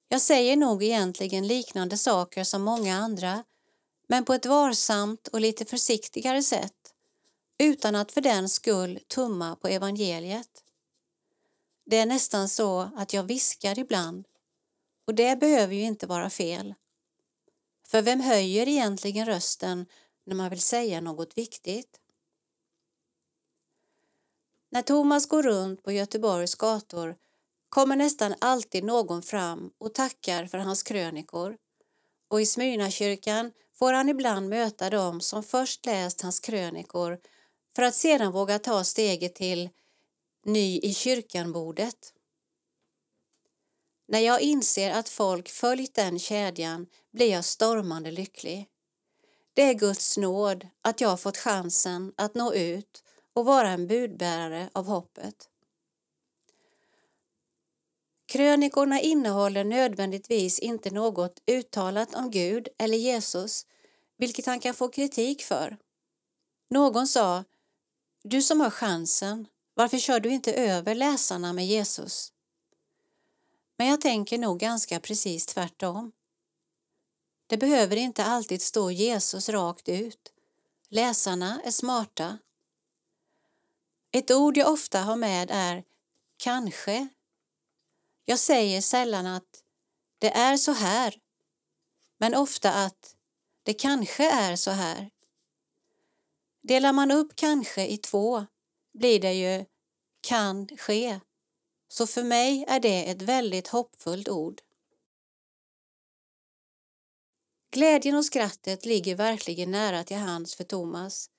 [0.09, 3.45] Jag säger nog egentligen liknande saker som många andra
[4.09, 6.95] men på ett varsamt och lite försiktigare sätt
[7.59, 10.65] utan att för den skull tumma på evangeliet.
[11.87, 14.27] Det är nästan så att jag viskar ibland
[15.07, 16.75] och det behöver ju inte vara fel.
[17.89, 19.87] För vem höjer egentligen rösten
[20.25, 22.01] när man vill säga något viktigt?
[24.71, 27.17] När Thomas går runt på Göteborgs gator
[27.69, 31.57] kommer nästan alltid någon fram och tackar för hans krönikor
[32.29, 37.19] och i Smyrnakyrkan får han ibland möta dem som först läst hans krönikor
[37.77, 39.71] för att sedan våga ta steget till
[40.45, 42.13] ny i kyrkan-bordet.
[44.09, 48.69] När jag inser att folk följt den kedjan blir jag stormande lycklig.
[49.55, 53.03] Det är Guds nåd att jag fått chansen att nå ut
[53.35, 55.49] och vara en budbärare av hoppet.
[58.27, 63.67] Krönikorna innehåller nödvändigtvis inte något uttalat om Gud eller Jesus,
[64.19, 65.77] vilket han kan få kritik för.
[66.71, 67.45] Någon sa,
[68.23, 72.33] du som har chansen, varför kör du inte över läsarna med Jesus?
[73.77, 76.13] Men jag tänker nog ganska precis tvärtom.
[77.47, 80.33] Det behöver inte alltid stå Jesus rakt ut.
[80.89, 82.39] Läsarna är smarta.
[84.13, 85.85] Ett ord jag ofta har med är
[86.37, 87.09] kanske
[88.29, 89.63] jag säger sällan att
[90.19, 91.15] det är så här,
[92.19, 93.17] men ofta att
[93.63, 95.11] det kanske är så här.
[96.63, 98.47] Delar man upp kanske i två
[98.93, 99.65] blir det ju
[100.21, 101.21] kan ske.
[101.99, 104.61] Så för mig är det ett väldigt hoppfullt ord.
[107.71, 111.31] Glädjen och skrattet ligger verkligen nära till hands för Thomas.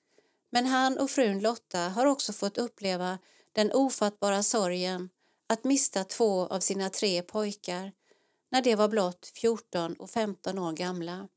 [0.50, 3.18] Men han och frun Lotta har också fått uppleva
[3.52, 5.10] den ofattbara sorgen
[5.46, 7.92] att mista två av sina tre pojkar
[8.50, 11.28] när de var blott 14 och 15 år gamla.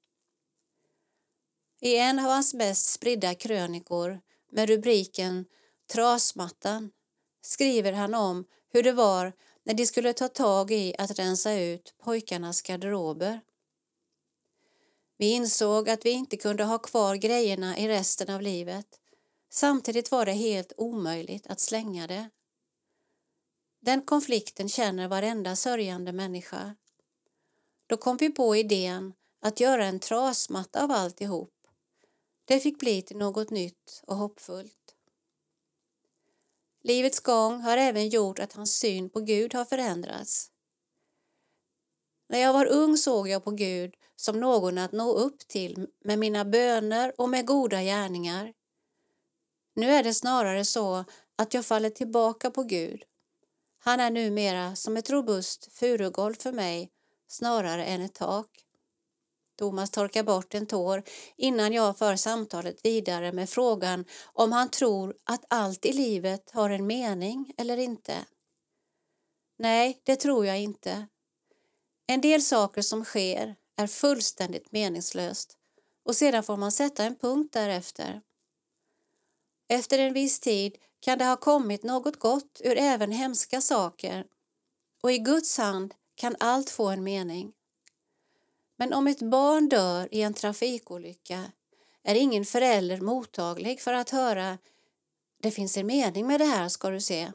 [1.82, 5.46] I en av hans mest spridda krönikor med rubriken
[5.94, 6.92] Trasmattan
[7.42, 11.94] skriver han om hur det var när de skulle ta tag i att rensa ut
[12.04, 13.42] pojkarnas garderober.
[15.18, 18.86] Vi insåg att vi inte kunde ha kvar grejerna i resten av livet.
[19.50, 22.30] Samtidigt var det helt omöjligt att slänga det.
[23.82, 26.76] Den konflikten känner varenda sörjande människa.
[27.88, 31.54] Då kom vi på idén att göra en trasmatta av alltihop.
[32.46, 34.81] Det fick bli till något nytt och hoppfullt.
[36.84, 40.52] Livets gång har även gjort att hans syn på Gud har förändrats.
[42.30, 46.20] När jag var ung såg jag på Gud som någon att nå upp till med
[46.20, 48.54] mina böner och med goda gärningar.
[49.76, 51.06] Nu är det snarare så
[51.36, 53.04] att jag faller tillbaka på Gud.
[53.80, 56.92] Han är numera som ett robust furugolv för mig
[57.28, 58.48] snarare än ett tak.
[59.62, 61.03] Thomas torkar bort en tår
[61.38, 66.70] innan jag för samtalet vidare med frågan om han tror att allt i livet har
[66.70, 68.26] en mening eller inte.
[69.57, 71.07] Nej, det tror jag inte.
[72.07, 75.57] En del saker som sker är fullständigt meningslöst
[76.05, 78.22] och sedan får man sätta en punkt därefter.
[79.70, 84.26] Efter en viss tid kan det ha kommit något gott ur även hemska saker
[85.03, 87.53] och i Guds hand kan allt få en mening.
[88.82, 91.52] Men om ett barn dör i en trafikolycka
[92.04, 94.58] är ingen förälder mottaglig för att höra
[95.42, 97.32] det finns en mening med det här ska du se.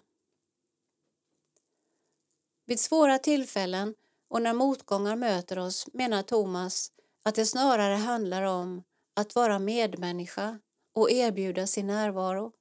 [2.64, 3.94] Vid svåra tillfällen
[4.28, 6.92] och när motgångar möter oss menar Thomas
[7.22, 8.82] att det snarare handlar om
[9.14, 10.58] att vara medmänniska
[10.92, 12.52] och erbjuda sin närvaro.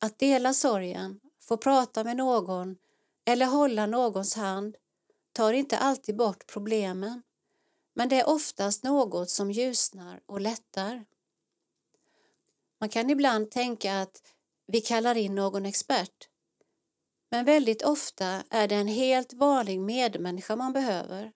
[0.00, 2.76] Att dela sorgen, få prata med någon
[3.24, 4.76] eller hålla någons hand
[5.32, 7.22] tar inte alltid bort problemen
[7.96, 11.04] men det är oftast något som ljusnar och lättar.
[12.80, 14.22] Man kan ibland tänka att
[14.66, 16.28] vi kallar in någon expert
[17.30, 21.32] men väldigt ofta är det en helt vanlig medmänniska man behöver.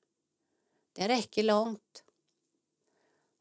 [0.92, 2.04] Det räcker långt.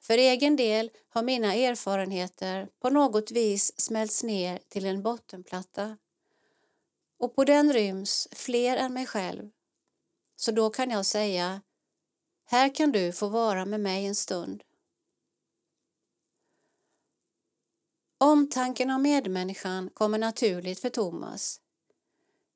[0.02, 5.98] För egen del har mina erfarenheter på något vis smälts ner till en bottenplatta
[7.18, 9.50] och på den ryms fler än mig själv.
[10.36, 11.62] Så då kan jag säga,
[12.52, 14.64] här kan du få vara med mig en stund.
[18.18, 21.62] Omtanken om medmänniskan kommer naturligt för Thomas.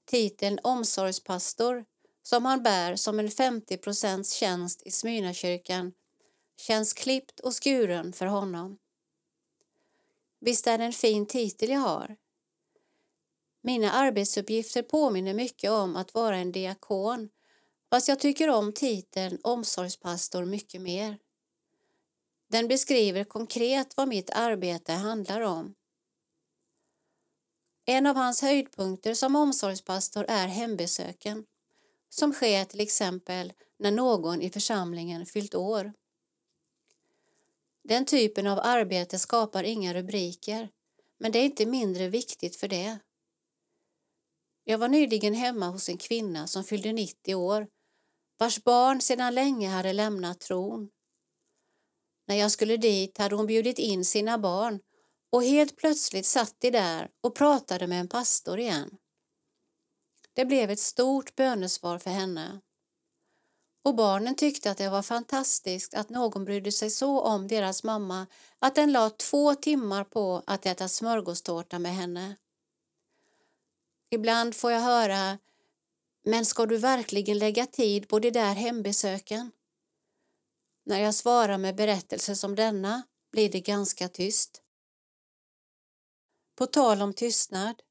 [0.05, 1.85] Titeln omsorgspastor
[2.23, 5.93] som han bär som en 50% tjänst i Smyrnakyrkan
[6.57, 8.77] känns klippt och skuren för honom.
[10.39, 12.15] Visst är det en fin titel jag har.
[13.61, 17.29] Mina arbetsuppgifter påminner mycket om att vara en diakon
[17.93, 21.17] fast jag tycker om titeln omsorgspastor mycket mer.
[22.49, 25.73] Den beskriver konkret vad mitt arbete handlar om.
[27.85, 31.45] En av hans höjdpunkter som omsorgspastor är hembesöken
[32.09, 35.93] som sker till exempel när någon i församlingen fyllt år.
[37.83, 40.69] Den typen av arbete skapar inga rubriker,
[41.17, 42.99] men det är inte mindre viktigt för det.
[44.63, 47.67] Jag var nyligen hemma hos en kvinna som fyllde 90 år,
[48.43, 50.89] vars barn sedan länge hade lämnat tron.
[52.27, 54.79] När jag skulle dit hade hon bjudit in sina barn
[55.31, 58.97] och helt plötsligt satt de där och pratade med en pastor igen.
[60.33, 62.61] Det blev ett stort bönesvar för henne.
[63.83, 68.27] Och barnen tyckte att det var fantastiskt att någon brydde sig så om deras mamma
[68.59, 72.35] att den la två timmar på att äta smörgåstårta med henne.
[74.09, 75.37] Ibland får jag höra
[76.23, 79.51] men ska du verkligen lägga tid på de där hembesöken?
[80.85, 84.61] När jag svarar med berättelser som denna blir det ganska tyst.
[86.55, 87.81] På tal om tystnad.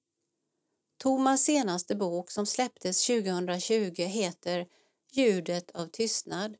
[0.99, 4.67] Thomas senaste bok som släpptes 2020 heter
[5.13, 6.57] Ljudet av tystnad.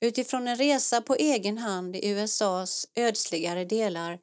[0.00, 4.18] Utifrån en resa på egen hand i USAs ödsligare delar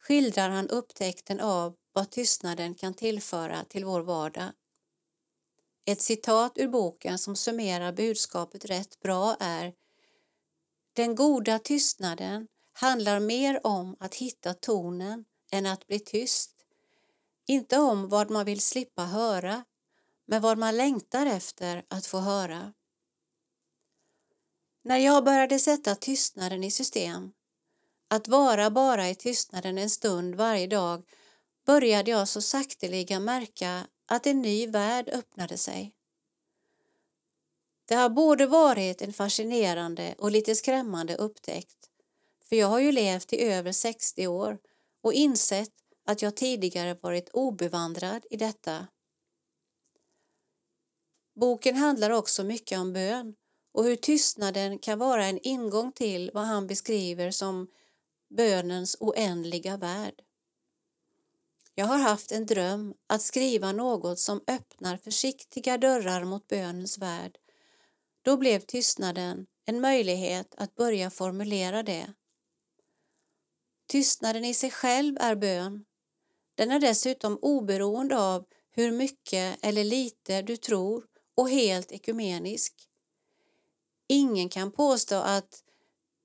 [0.00, 4.52] skildrar han upptäckten av vad tystnaden kan tillföra till vår vardag.
[5.86, 9.74] Ett citat ur boken som summerar budskapet rätt bra är
[10.92, 16.52] Den goda tystnaden handlar mer om att hitta tonen än att bli tyst.
[17.46, 19.64] Inte om vad man vill slippa höra,
[20.26, 22.72] men vad man längtar efter att få höra.
[24.84, 27.32] När jag började sätta tystnaden i system,
[28.08, 31.04] att vara bara i tystnaden en stund varje dag,
[31.66, 35.94] började jag så sakteliga märka att en ny värld öppnade sig.
[37.88, 41.90] Det har både varit en fascinerande och lite skrämmande upptäckt,
[42.44, 44.58] för jag har ju levt i över 60 år
[45.02, 45.72] och insett
[46.06, 48.86] att jag tidigare varit obevandrad i detta.
[51.34, 53.34] Boken handlar också mycket om bön
[53.72, 57.68] och hur tystnaden kan vara en ingång till vad han beskriver som
[58.36, 60.22] bönens oändliga värld.
[61.74, 67.38] Jag har haft en dröm att skriva något som öppnar försiktiga dörrar mot bönens värld.
[68.22, 72.14] Då blev tystnaden en möjlighet att börja formulera det.
[73.86, 75.84] Tystnaden i sig själv är bön.
[76.54, 81.04] Den är dessutom oberoende av hur mycket eller lite du tror
[81.34, 82.74] och helt ekumenisk.
[84.08, 85.64] Ingen kan påstå att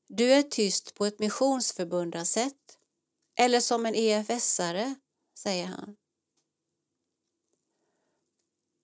[0.07, 2.77] du är tyst på ett missionsförbundarsätt
[3.35, 4.95] eller som en EFS-are,
[5.37, 5.95] säger han.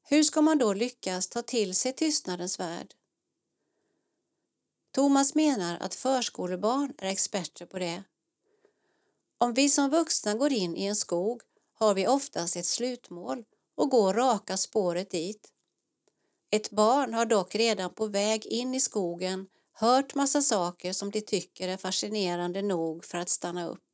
[0.04, 2.93] Hur ska man då lyckas ta till sig tystnadens värld?
[4.91, 8.04] Thomas menar att förskolebarn är experter på det.
[9.38, 11.41] Om vi som vuxna går in i en skog
[11.74, 13.43] har vi oftast ett slutmål
[13.76, 15.52] och går raka spåret dit.
[16.49, 21.22] Ett barn har dock redan på väg in i skogen hört massa saker som de
[21.22, 23.91] tycker är fascinerande nog för att stanna upp.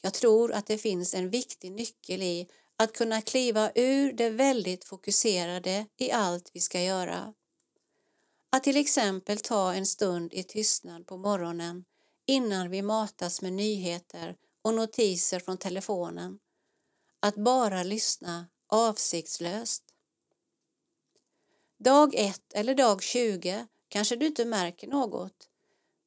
[0.00, 4.84] Jag tror att det finns en viktig nyckel i att kunna kliva ur det väldigt
[4.84, 7.34] fokuserade i allt vi ska göra.
[8.50, 11.84] Att till exempel ta en stund i tystnad på morgonen
[12.26, 16.38] innan vi matas med nyheter och notiser från telefonen.
[17.20, 19.84] Att bara lyssna avsiktslöst.
[21.78, 25.48] Dag 1 eller dag 20 kanske du inte märker något,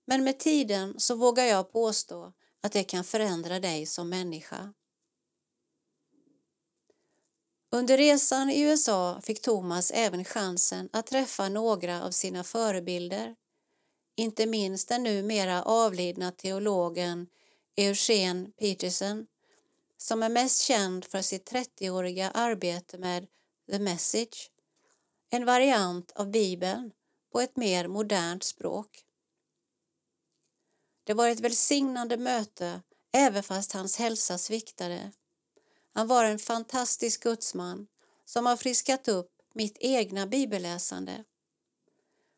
[0.05, 2.33] men med tiden så vågar jag påstå
[2.63, 4.73] att det kan förändra dig som människa.
[7.71, 13.35] Under resan i USA fick Thomas även chansen att träffa några av sina förebilder,
[14.15, 17.27] inte minst den numera avlidna teologen
[17.75, 19.27] Eugene Peterson
[19.97, 23.27] som är mest känd för sitt 30-åriga arbete med
[23.71, 24.51] The Message,
[25.29, 26.91] en variant av Bibeln
[27.31, 29.03] på ett mer modernt språk.
[31.03, 32.81] Det var ett välsignande möte
[33.13, 35.11] även fast hans hälsa sviktade.
[35.93, 37.87] Han var en fantastisk gudsman
[38.25, 41.23] som har friskat upp mitt egna bibelläsande.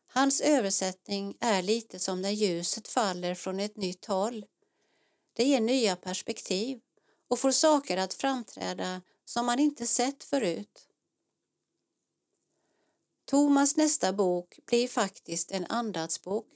[0.06, 4.44] Hans översättning är lite som när ljuset faller från ett nytt håll.
[5.32, 6.80] Det ger nya perspektiv
[7.28, 10.88] och får saker att framträda som man inte sett förut.
[13.24, 16.46] Thomas nästa bok blir faktiskt en andatsbok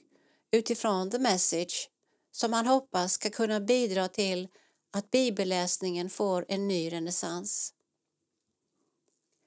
[0.51, 1.89] utifrån The Message
[2.31, 4.47] som han hoppas ska kunna bidra till
[4.91, 7.73] att bibelläsningen får en ny renässans.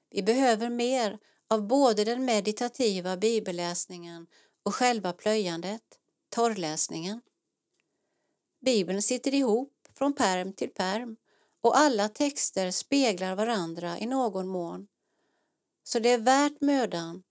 [0.09, 4.27] Vi behöver mer av både den meditativa bibelläsningen
[4.63, 7.21] och själva plöjandet, torrläsningen.
[8.59, 11.17] Bibeln sitter ihop från perm till perm
[11.61, 14.87] och alla texter speglar varandra i någon mån.
[15.83, 17.23] Så det är värt mödan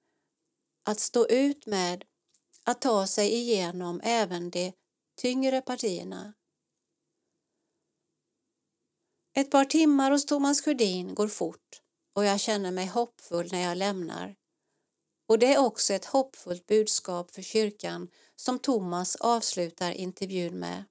[0.83, 2.05] att stå ut med
[2.65, 4.73] att ta sig igenom även de
[5.15, 6.35] tyngre partierna.
[9.37, 13.77] Ett par timmar hos Thomas Sjödin går fort och jag känner mig hoppfull när jag
[13.77, 14.37] lämnar.
[15.27, 20.85] Och det är också ett hoppfullt budskap för kyrkan som Thomas avslutar intervjun med.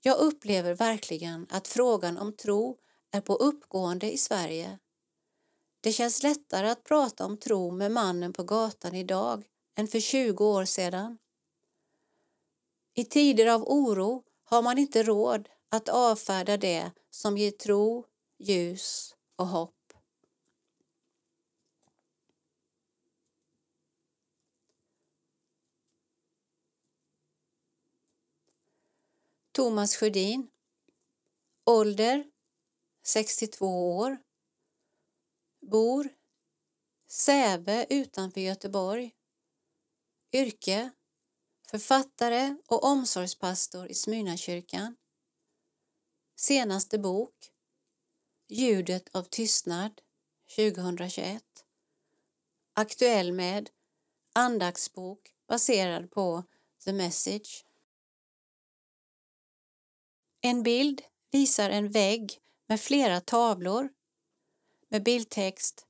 [0.00, 2.78] Jag upplever verkligen att frågan om tro
[3.10, 4.78] är på uppgående i Sverige.
[5.80, 9.44] Det känns lättare att prata om tro med mannen på gatan idag
[9.76, 11.18] än för 20 år sedan.
[12.96, 18.06] I tider av oro har man inte råd att avfärda det som ger tro,
[18.38, 19.74] ljus och hopp.
[29.52, 30.50] Thomas Sjödin
[31.66, 32.24] Ålder
[33.06, 34.18] 62 år
[35.60, 36.08] Bor
[37.08, 39.14] Säve utanför Göteborg
[40.32, 40.90] Yrke
[41.70, 44.96] Författare och omsorgspastor i Smyrnakyrkan
[46.36, 47.34] Senaste bok
[48.48, 50.00] Ljudet av tystnad
[50.56, 51.42] 2021
[52.74, 53.70] Aktuell med
[54.32, 56.44] Andaktsbok baserad på
[56.84, 57.64] The Message
[60.46, 63.88] en bild visar en vägg med flera tavlor
[64.88, 65.86] med bildtext.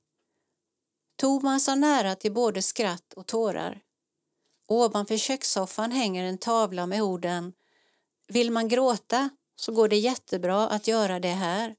[1.15, 3.84] Thomas har nära till både skratt och tårar.
[4.67, 7.53] Ovanför kökssoffan hänger en tavla med orden
[8.27, 11.75] Vill man gråta så går det jättebra att göra det här.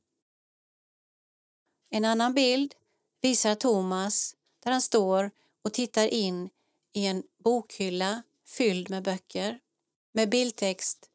[1.91, 2.75] En annan bild
[3.21, 5.31] visar Thomas där han står
[5.63, 6.51] och tittar in
[6.93, 9.59] i en bokhylla fylld med böcker
[10.13, 11.11] med bildtext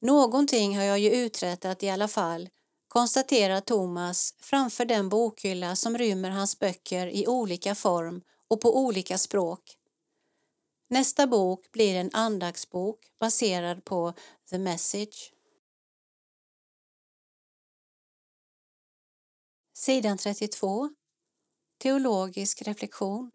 [0.00, 2.48] Någonting har jag ju uträttat i alla fall,
[2.88, 9.18] konstaterar Thomas framför den bokhylla som rymmer hans böcker i olika form och på olika
[9.18, 9.79] språk.
[10.92, 14.12] Nästa bok blir en andaktsbok baserad på
[14.50, 15.32] The Message.
[19.72, 20.90] Sidan 32
[21.78, 23.30] Teologisk reflektion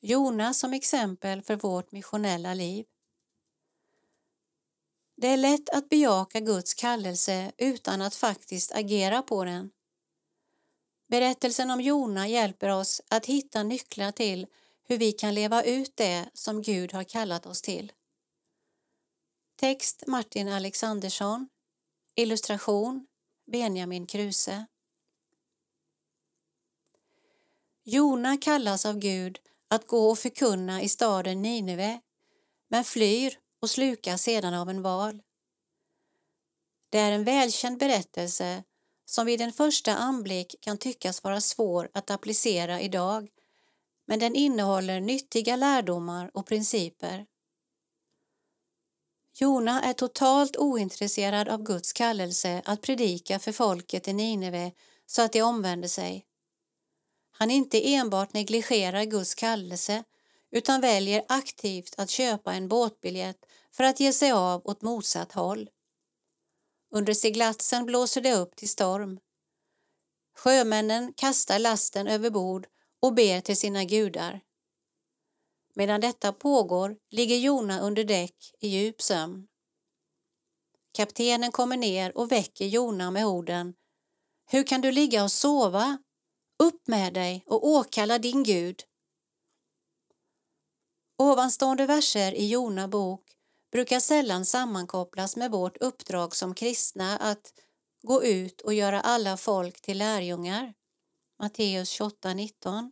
[0.00, 2.86] Jona som exempel för vårt missionella liv.
[5.16, 9.70] Det är lätt att bejaka Guds kallelse utan att faktiskt agera på den.
[11.08, 14.46] Berättelsen om Jona hjälper oss att hitta nycklar till
[14.92, 17.92] hur vi kan leva ut det som Gud har kallat oss till.
[19.56, 21.48] Text Martin Alexandersson
[22.14, 23.06] Illustration
[23.52, 24.66] Benjamin Kruse
[27.84, 29.38] Jona kallas av Gud
[29.68, 32.00] att gå och förkunna i staden Nineve
[32.68, 35.22] men flyr och slukas sedan av en val.
[36.88, 38.64] Det är en välkänd berättelse
[39.04, 43.28] som vid en första anblick kan tyckas vara svår att applicera idag
[44.06, 47.26] men den innehåller nyttiga lärdomar och principer.
[49.34, 54.72] Jona är totalt ointresserad av Guds kallelse att predika för folket i Nineve
[55.06, 56.26] så att de omvänder sig.
[57.30, 60.04] Han inte enbart negligerar Guds kallelse
[60.50, 65.70] utan väljer aktivt att köpa en båtbiljett för att ge sig av åt motsatt håll.
[66.90, 69.18] Under seglatsen blåser det upp till storm.
[70.36, 72.66] Sjömännen kastar lasten över bord
[73.02, 74.40] och ber till sina gudar.
[75.74, 79.46] Medan detta pågår ligger Jona under däck i djup sömn.
[80.94, 83.74] Kaptenen kommer ner och väcker Jona med orden
[84.50, 85.98] Hur kan du ligga och sova?
[86.58, 88.82] Upp med dig och åkalla din Gud.
[91.18, 93.24] Ovanstående verser i Jona bok
[93.72, 97.52] brukar sällan sammankopplas med vårt uppdrag som kristna att
[98.02, 100.74] gå ut och göra alla folk till lärjungar.
[101.38, 102.90] Matteus 28.19.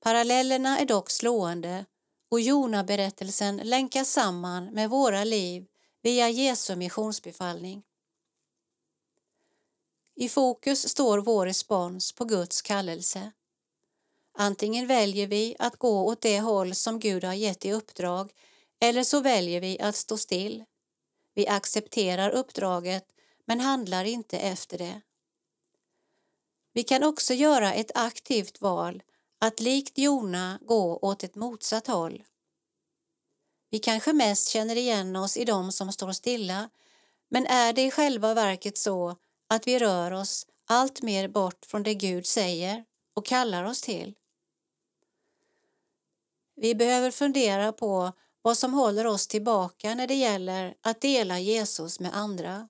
[0.00, 1.86] Parallellerna är dock slående
[2.30, 5.66] och Jona-berättelsen länkas samman med våra liv
[6.02, 7.82] via Jesu missionsbefallning.
[10.14, 13.32] I fokus står vår respons på Guds kallelse.
[14.38, 18.32] Antingen väljer vi att gå åt det håll som Gud har gett i uppdrag
[18.80, 20.64] eller så väljer vi att stå still.
[21.34, 23.04] Vi accepterar uppdraget
[23.44, 25.00] men handlar inte efter det.
[26.72, 29.02] Vi kan också göra ett aktivt val
[29.40, 32.22] att likt Jona gå åt ett motsatt håll.
[33.70, 36.70] Vi kanske mest känner igen oss i dem som står stilla
[37.30, 39.16] men är det i själva verket så
[39.48, 44.14] att vi rör oss allt mer bort från det Gud säger och kallar oss till?
[46.56, 48.12] Vi behöver fundera på
[48.42, 52.68] vad som håller oss tillbaka när det gäller att dela Jesus med andra.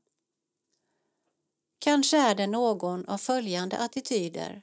[1.85, 4.63] Kanske är det någon av följande attityder.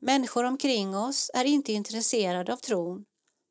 [0.00, 3.04] Människor omkring oss är inte intresserade av tron.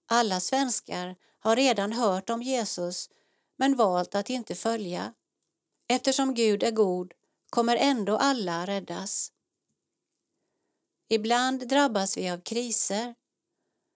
[0.07, 3.09] Alla svenskar har redan hört om Jesus
[3.57, 5.13] men valt att inte följa.
[5.87, 7.13] Eftersom Gud är god
[7.49, 9.31] kommer ändå alla räddas.
[11.09, 13.15] Ibland drabbas vi av kriser.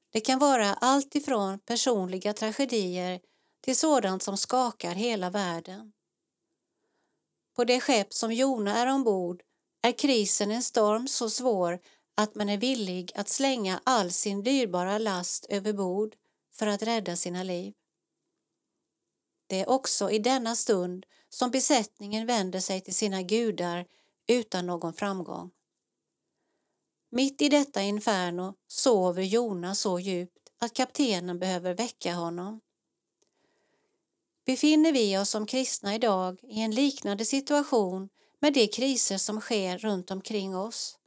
[0.09, 3.20] Det kan vara allt ifrån personliga tragedier
[3.61, 5.91] till sådant som skakar hela världen.
[7.60, 9.43] På det skepp som Jona är ombord
[9.82, 11.80] är krisen en storm så svår
[12.16, 16.16] att man är villig att slänga all sin dyrbara last över bord
[16.53, 17.74] för att rädda sina liv.
[19.47, 23.86] Det är också i denna stund som besättningen vänder sig till sina gudar
[24.28, 25.51] utan någon framgång.
[27.12, 32.62] Mitt i detta inferno sover Jona så djupt att kaptenen behöver väcka honom.
[34.49, 39.77] Befinner vi oss som kristna idag i en liknande situation med de kriser som sker
[39.77, 40.97] runt omkring oss?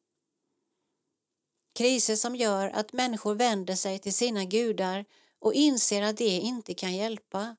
[1.75, 5.05] Kriser som gör att människor vänder sig till sina gudar
[5.39, 7.57] och inser att de inte kan hjälpa.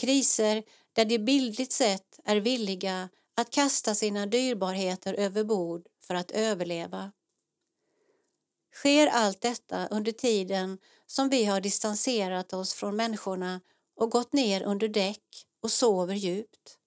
[0.00, 0.62] Kriser
[0.92, 7.12] där de bildligt sett är villiga att kasta sina dyrbarheter över bord för att överleva.
[8.74, 13.60] Sker allt detta under tiden som vi har distanserat oss från människorna
[14.00, 16.78] och gått ner under däck och sover djupt?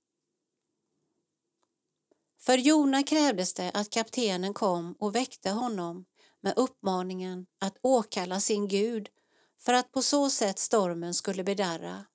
[2.40, 6.06] För Jona krävdes det att kaptenen kom och väckte honom
[6.42, 9.10] med uppmaningen att åkalla sin Gud
[9.60, 12.06] för att på så sätt stormen skulle bedarra.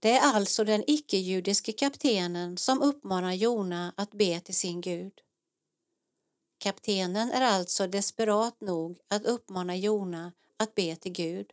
[0.00, 5.12] Det är alltså den icke-judiske kaptenen som uppmanar Jona att be till sin Gud.
[6.58, 11.52] Kaptenen är alltså desperat nog att uppmana Jona att be till Gud.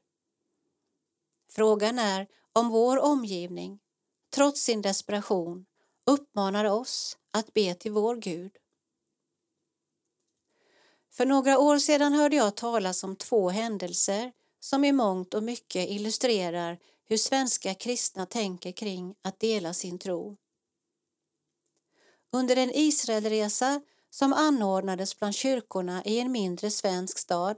[1.49, 3.79] Frågan är om vår omgivning,
[4.29, 5.65] trots sin desperation,
[6.05, 8.51] uppmanar oss att be till vår Gud.
[11.11, 15.89] För några år sedan hörde jag talas om två händelser som i mångt och mycket
[15.89, 20.37] illustrerar hur svenska kristna tänker kring att dela sin tro.
[22.31, 27.57] Under en Israelresa som anordnades bland kyrkorna i en mindre svensk stad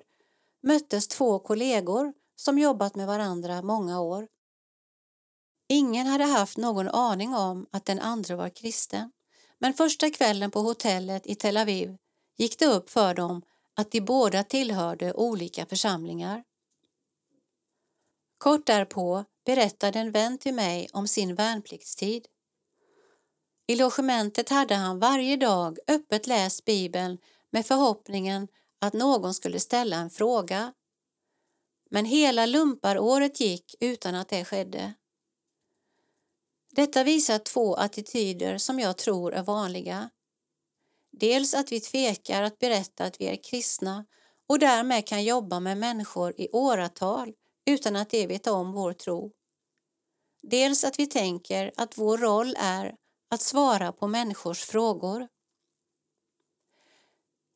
[0.62, 4.28] möttes två kollegor som jobbat med varandra många år.
[5.70, 9.12] Ingen hade haft någon aning om att den andra var kristen.
[9.58, 11.98] Men första kvällen på hotellet i Tel Aviv
[12.38, 13.42] gick det upp för dem
[13.76, 16.44] att de båda tillhörde olika församlingar.
[18.38, 22.28] Kort därpå berättade en vän till mig om sin värnpliktstid.
[23.68, 27.18] I logementet hade han varje dag öppet läst Bibeln
[27.52, 28.48] med förhoppningen
[28.82, 30.74] att någon skulle ställa en fråga.
[31.90, 34.94] Men hela lumparåret gick utan att det skedde.
[36.72, 40.10] Detta visar två attityder som jag tror är vanliga.
[41.12, 44.06] Dels att vi tvekar att berätta att vi är kristna
[44.48, 47.34] och därmed kan jobba med människor i åratal
[47.66, 49.32] utan att de vet om vår tro.
[50.42, 52.96] Dels att vi tänker att vår roll är
[53.30, 55.28] att svara på människors frågor.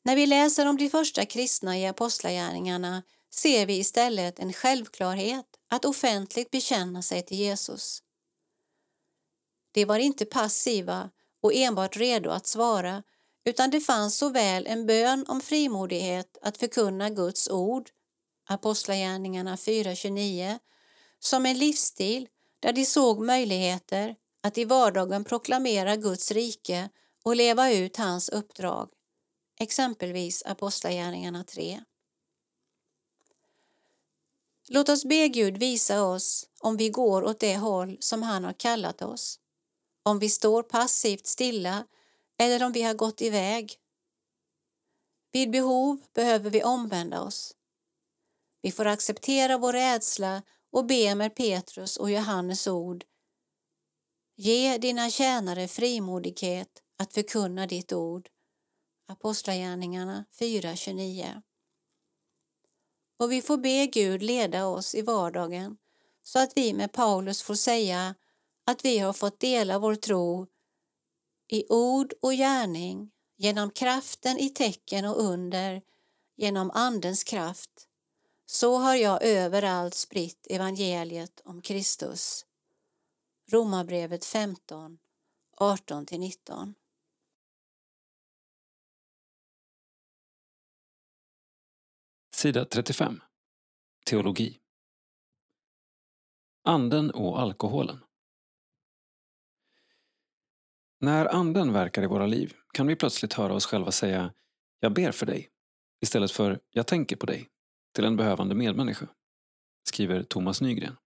[0.02, 3.02] När vi läser om de första kristna i Apostlagärningarna
[3.34, 8.02] ser vi istället en självklarhet att offentligt bekänna sig till Jesus.
[9.72, 11.10] De var inte passiva
[11.42, 13.02] och enbart redo att svara
[13.44, 17.90] utan det fanns såväl en bön om frimodighet att förkunna Guds ord,
[18.48, 20.58] Apostlagärningarna 4.29,
[21.18, 22.28] som en livsstil
[22.60, 26.88] där de såg möjligheter att i vardagen proklamera Guds rike
[27.24, 28.88] och leva ut hans uppdrag,
[29.60, 31.80] exempelvis Apostlagärningarna 3.
[34.68, 38.52] Låt oss be Gud visa oss om vi går åt det håll som han har
[38.52, 39.40] kallat oss,
[40.02, 41.86] om vi står passivt stilla
[42.38, 43.78] eller om vi har gått iväg.
[45.32, 47.56] Vid behov behöver vi omvända oss.
[48.62, 50.42] Vi får acceptera vår rädsla
[50.72, 53.04] och be med Petrus och Johannes ord.
[54.36, 58.28] Ge dina tjänare frimodighet att förkunna ditt ord.
[59.08, 61.42] Apostlagärningarna 4.29
[63.16, 65.76] och vi får be Gud leda oss i vardagen
[66.22, 68.14] så att vi med Paulus får säga
[68.66, 70.46] att vi har fått dela vår tro
[71.48, 75.82] i ord och gärning, genom kraften i tecken och under,
[76.36, 77.88] genom Andens kraft.
[78.46, 82.46] Så har jag överallt spritt evangeliet om Kristus.
[83.50, 84.98] Romarbrevet 15,
[85.56, 86.74] 18-19.
[92.44, 93.20] Sida 35.
[94.06, 94.58] Teologi.
[96.64, 97.98] Anden och alkoholen.
[101.00, 104.34] När Anden verkar i våra liv kan vi plötsligt höra oss själva säga
[104.80, 105.50] ”Jag ber för dig”
[106.00, 107.48] istället för ”Jag tänker på dig”
[107.94, 109.08] till en behövande medmänniska,
[109.88, 110.96] skriver Thomas Nygren.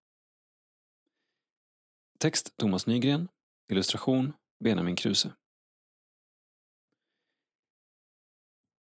[2.19, 3.29] Text Thomas Nygren,
[3.71, 4.33] illustration
[4.65, 5.33] Benjamin Kruse.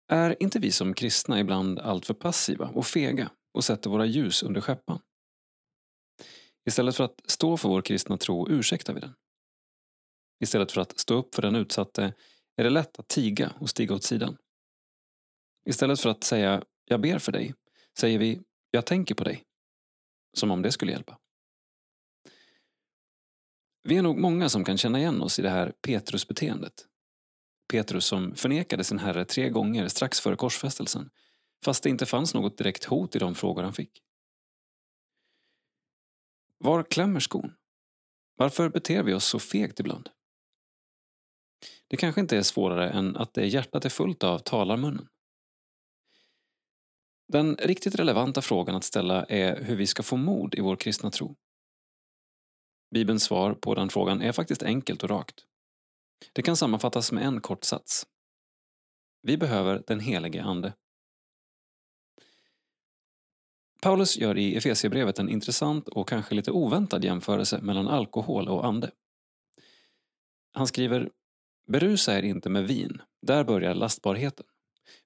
[0.08, 4.60] Är inte vi som kristna ibland alltför passiva och fega och sätter våra ljus under
[4.60, 5.00] skäppan?
[6.68, 9.14] Istället för att stå för vår kristna tro ursäktar vi den.
[10.40, 12.14] Istället för att stå upp för den utsatte
[12.56, 14.36] är det lätt att tiga och stiga åt sidan.
[15.66, 17.54] Istället för att säga ”jag ber för dig”
[17.98, 18.40] säger vi
[18.70, 19.44] ”jag tänker på dig”.
[20.36, 21.18] Som om det skulle hjälpa.
[23.82, 26.86] Vi är nog många som kan känna igen oss i det här Petrusbeteendet.
[27.68, 31.10] Petrus som förnekade sin herre tre gånger strax före korsfästelsen
[31.64, 34.02] fast det inte fanns något direkt hot i de frågor han fick.
[36.58, 37.54] Var klämmer skon?
[38.36, 40.08] Varför beter vi oss så fegt ibland?
[41.88, 45.08] Det kanske inte är svårare än att det hjärtat är fullt av talar munnen.
[47.32, 51.10] Den riktigt relevanta frågan att ställa är hur vi ska få mod i vår kristna
[51.10, 51.36] tro.
[52.90, 55.47] Bibelns svar på den frågan är faktiskt enkelt och rakt.
[56.32, 58.06] Det kan sammanfattas med en kort sats.
[59.22, 60.72] Vi behöver den helige Ande.
[63.82, 68.90] Paulus gör i Efesierbrevet en intressant och kanske lite oväntad jämförelse mellan alkohol och ande.
[70.52, 71.10] Han skriver
[71.66, 74.46] Berusa er inte med vin, där börjar lastbarheten,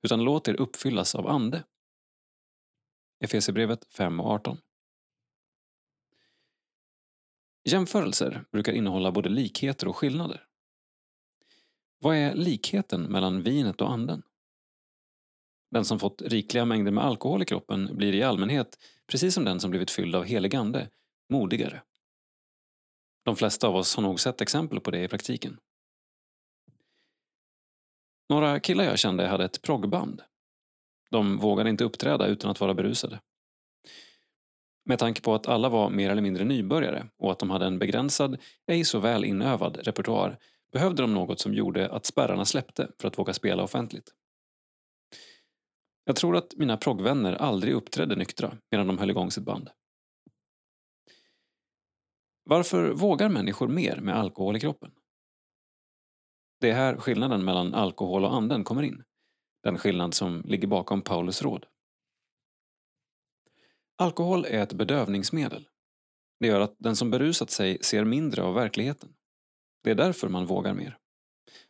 [0.02, 1.64] utan låt er uppfyllas av ande.
[3.20, 4.58] Efesierbrevet 5 och 18.
[7.64, 10.46] Jämförelser brukar innehålla både likheter och skillnader.
[12.02, 14.22] Vad är likheten mellan vinet och anden?
[15.70, 19.60] Den som fått rikliga mängder med alkohol i kroppen blir i allmänhet, precis som den
[19.60, 20.88] som blivit fylld av helig ande,
[21.30, 21.82] modigare.
[23.24, 25.58] De flesta av oss har nog sett exempel på det i praktiken.
[28.28, 30.22] Några killar jag kände hade ett proggband.
[31.10, 33.20] De vågade inte uppträda utan att vara berusade.
[34.84, 37.78] Med tanke på att alla var mer eller mindre nybörjare och att de hade en
[37.78, 40.38] begränsad, ej så väl inövad repertoar
[40.72, 44.14] behövde de något som gjorde att spärrarna släppte för att våga spela offentligt.
[46.04, 49.70] Jag tror att mina proggvänner aldrig uppträdde nyktra medan de höll igång sitt band.
[52.44, 54.90] Varför vågar människor mer med alkohol i kroppen?
[56.60, 59.04] Det är här skillnaden mellan alkohol och anden kommer in.
[59.62, 61.66] Den skillnad som ligger bakom Paulus råd.
[63.96, 65.68] Alkohol är ett bedövningsmedel.
[66.40, 69.14] Det gör att den som berusat sig ser mindre av verkligheten.
[69.82, 70.98] Det är därför man vågar mer.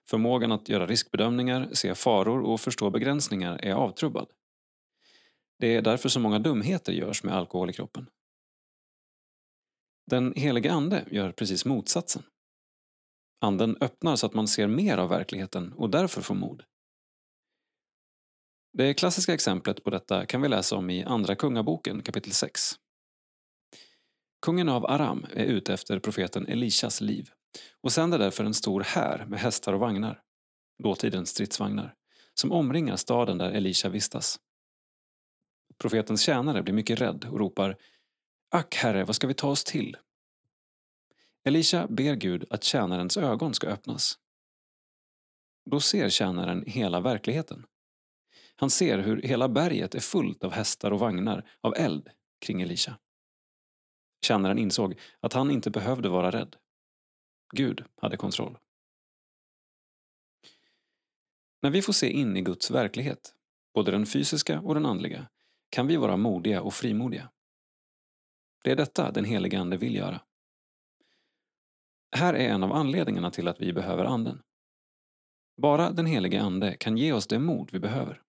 [0.09, 4.29] Förmågan att göra riskbedömningar, se faror och förstå begränsningar är avtrubbad.
[5.59, 8.11] Det är därför så många dumheter görs med alkohol i kroppen.
[10.11, 12.23] Den helige Ande gör precis motsatsen.
[13.41, 16.65] Anden öppnar så att man ser mer av verkligheten och därför får mod.
[18.73, 22.73] Det klassiska exemplet på detta kan vi läsa om i Andra Kungaboken kapitel 6.
[24.47, 27.31] Kungen av Aram är ute efter profeten Elishas liv
[27.81, 30.23] och sänder därför en stor här med hästar och vagnar,
[30.83, 31.95] dåtidens stridsvagnar,
[32.35, 34.41] som omringar staden där Elisha vistas.
[35.79, 37.77] Profetens tjänare blir mycket rädd och ropar
[38.51, 39.97] Ack, herre, vad ska vi ta oss till?
[41.45, 44.19] Elisha ber Gud att tjänarens ögon ska öppnas.
[45.71, 47.67] Då ser tjänaren hela verkligheten.
[48.57, 52.09] Han ser hur hela berget är fullt av hästar och vagnar, av eld,
[52.41, 52.99] kring Elisha.
[54.25, 56.57] Tjänaren insåg att han inte behövde vara rädd.
[57.57, 58.59] Gud hade kontroll.
[61.63, 63.35] När vi får se in i Guds verklighet,
[63.75, 65.29] både den fysiska och den andliga,
[65.71, 67.31] kan vi vara modiga och frimodiga.
[68.65, 70.21] Det är detta den helige Ande vill göra.
[72.17, 74.43] Här är en av anledningarna till att vi behöver Anden.
[75.57, 78.23] Bara den helige Ande kan ge oss det mod vi behöver.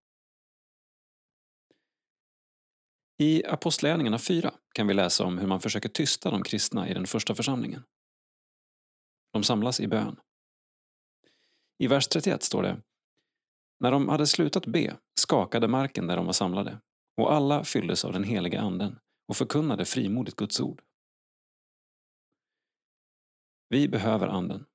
[3.17, 7.07] I Apostlagärningarna 4 kan vi läsa om hur man försöker tysta de kristna i den
[7.07, 7.83] första församlingen.
[9.33, 10.19] De samlas i bön.
[11.77, 12.81] I vers 31 står det
[13.79, 16.79] När de hade slutat be skakade marken där de var samlade
[17.17, 20.81] och alla fylldes av den heliga anden och förkunnade frimodigt Guds ord.
[23.69, 24.65] Vi behöver anden.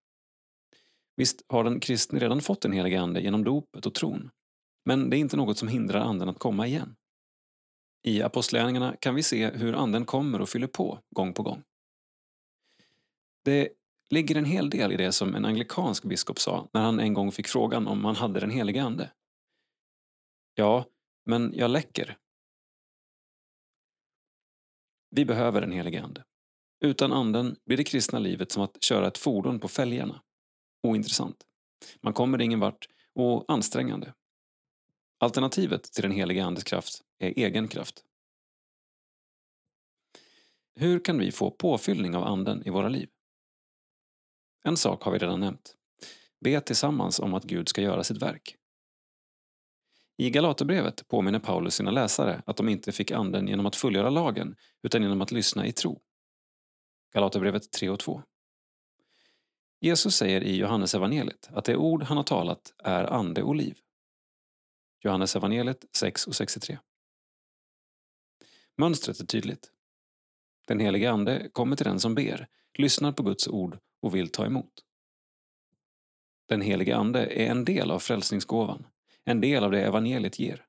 [1.17, 4.31] Visst har den kristne redan fått den heliga ande genom dopet och tron,
[4.85, 6.97] men det är inte något som hindrar anden att komma igen.
[8.03, 11.63] I Apostlagärningarna kan vi se hur anden kommer och fyller på gång på gång.
[13.45, 13.69] Det
[14.11, 17.33] ligger en hel del i det som en anglikansk biskop sa när han en gång
[17.33, 19.11] fick frågan om han hade den helige ande.
[20.55, 20.85] Ja,
[21.27, 22.19] men jag läcker.
[25.11, 26.25] Vi behöver den helige ande.
[26.81, 30.23] Utan anden blir det kristna livet som att köra ett fordon på fälgarna.
[30.83, 31.45] Ointressant.
[32.01, 34.15] Man kommer ingen vart och ansträngande.
[35.19, 38.05] Alternativet till den heliga Andes kraft är egen kraft.
[40.75, 43.09] Hur kan vi få påfyllning av anden i våra liv?
[44.63, 45.75] En sak har vi redan nämnt.
[46.41, 48.57] Be tillsammans om att Gud ska göra sitt verk.
[50.17, 54.57] I Galaterbrevet påminner Paulus sina läsare att de inte fick anden genom att fullgöra lagen
[54.83, 56.01] utan genom att lyssna i tro.
[57.13, 58.23] Galaterbrevet 3 och 2.
[59.81, 63.79] Jesus säger i Johannes evangeliet att det ord han har talat är ande och liv.
[65.01, 66.79] Johannes evangeliet 6 och 63.
[68.77, 69.73] Mönstret är tydligt.
[70.67, 72.49] Den helige Ande kommer till den som ber,
[72.79, 74.73] lyssnar på Guds ord och vill ta emot.
[76.49, 78.87] Den helige Ande är en del av frälsningsgåvan,
[79.25, 80.65] en del av det evangeliet ger.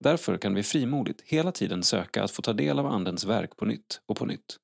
[0.00, 3.64] Därför kan vi frimodigt hela tiden söka att få ta del av Andens verk på
[3.64, 4.56] nytt och på nytt.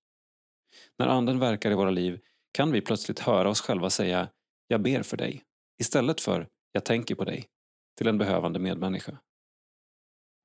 [0.99, 2.20] När Anden verkar i våra liv
[2.53, 4.28] kan vi plötsligt höra oss själva säga
[4.69, 5.43] ”Jag ber för dig”
[5.81, 7.49] istället för ”Jag tänker på dig”
[7.97, 9.19] till en behövande medmänniska.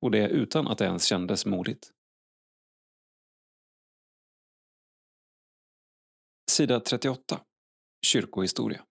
[0.02, 1.92] Och det utan att det ens kändes modigt.
[6.60, 7.44] Sida 38
[8.06, 8.86] Kyrkohistoria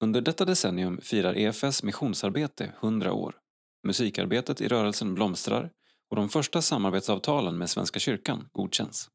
[0.00, 3.40] Under detta decennium firar EFS missionsarbete 100 år.
[3.82, 5.72] Musikarbetet i rörelsen blomstrar
[6.10, 9.10] och de första samarbetsavtalen med Svenska kyrkan godkänns.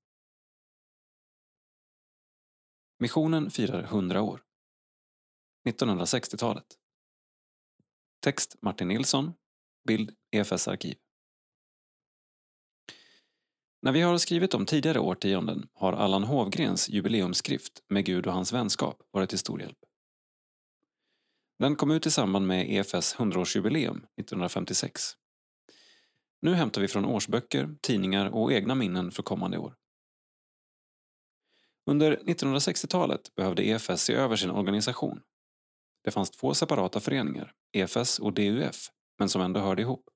[2.99, 4.43] Missionen firar 100 år.
[5.69, 6.77] 1960-talet.
[8.23, 9.33] Text Martin Nilsson.
[9.87, 10.97] Bild EFS arkiv.
[13.81, 18.53] När vi har skrivit om tidigare årtionden har Allan Hovgrens jubileumsskrift Med Gud och hans
[18.53, 19.77] vänskap varit till stor hjälp.
[21.59, 25.01] Den kom ut i samband med EFS 100-årsjubileum 1956.
[26.41, 29.75] Nu hämtar vi från årsböcker, tidningar och egna minnen för kommande år.
[31.85, 35.21] Under 1960-talet behövde EFS se över sin organisation.
[36.03, 38.89] Det fanns två separata föreningar, EFS och DUF,
[39.19, 40.09] men som ändå hörde ihop.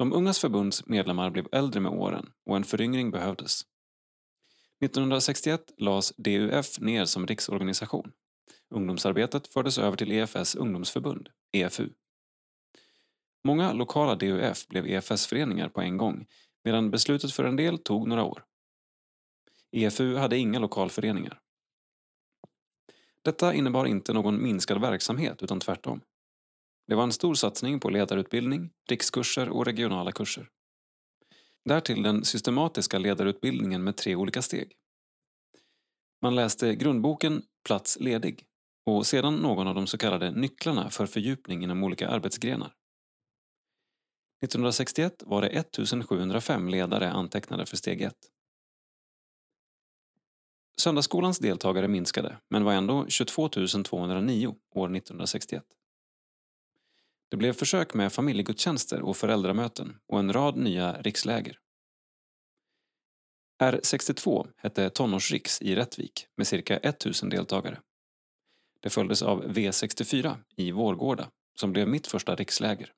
[0.00, 3.62] De ungas förbunds medlemmar blev äldre med åren och en föryngring behövdes.
[4.84, 8.12] 1961 lades DUF ner som riksorganisation.
[8.70, 11.88] Ungdomsarbetet fördes över till EFS ungdomsförbund, EFU.
[13.44, 16.26] Många lokala DUF blev EFS-föreningar på en gång
[16.64, 18.44] medan beslutet för en del tog några år.
[19.72, 21.40] EFU hade inga lokalföreningar.
[23.22, 26.00] Detta innebar inte någon minskad verksamhet utan tvärtom.
[26.90, 30.48] Det var en stor satsning på ledarutbildning, rikskurser och regionala kurser.
[31.64, 34.72] Därtill den systematiska ledarutbildningen med tre olika steg.
[36.22, 38.44] Man läste grundboken Plats ledig
[38.86, 42.74] och sedan någon av de så kallade nycklarna för fördjupning inom olika arbetsgrenar.
[44.44, 48.14] 1961 var det 1705 ledare antecknade för steg 1.
[50.78, 55.64] Söndagsskolans deltagare minskade men var ändå 22 209 år 1961.
[57.30, 61.58] Det blev försök med familjegudstjänster och föräldramöten och en rad nya riksläger.
[63.62, 67.80] R62 hette tonårsriks i Rättvik med cirka 1000 deltagare.
[68.80, 72.92] Det följdes av V64 i Vårgårda som blev mitt första riksläger.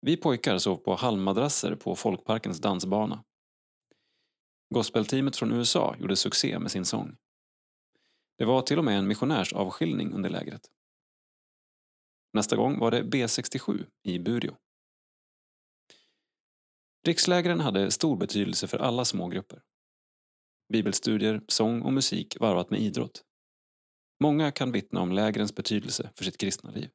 [0.00, 3.24] Vi pojkar sov på halmmadrasser på Folkparkens dansbana.
[4.74, 7.16] Gospelteamet från USA gjorde succé med sin sång.
[8.38, 10.70] Det var till och med en missionärsavskiljning under lägret.
[12.32, 14.56] Nästa gång var det B67 i Bureå.
[17.06, 19.62] Rikslägren hade stor betydelse för alla små grupper.
[20.72, 23.22] Bibelstudier, sång och musik varvat med idrott.
[24.22, 26.90] Många kan vittna om lägrens betydelse för sitt kristna liv.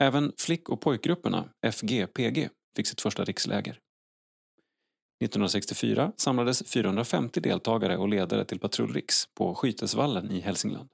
[0.00, 3.80] Även flick och pojkgrupperna, FGPG fick sitt första riksläger.
[5.24, 10.88] 1964 samlades 450 deltagare och ledare till patrullriks på Skytesvallen i Hälsingland.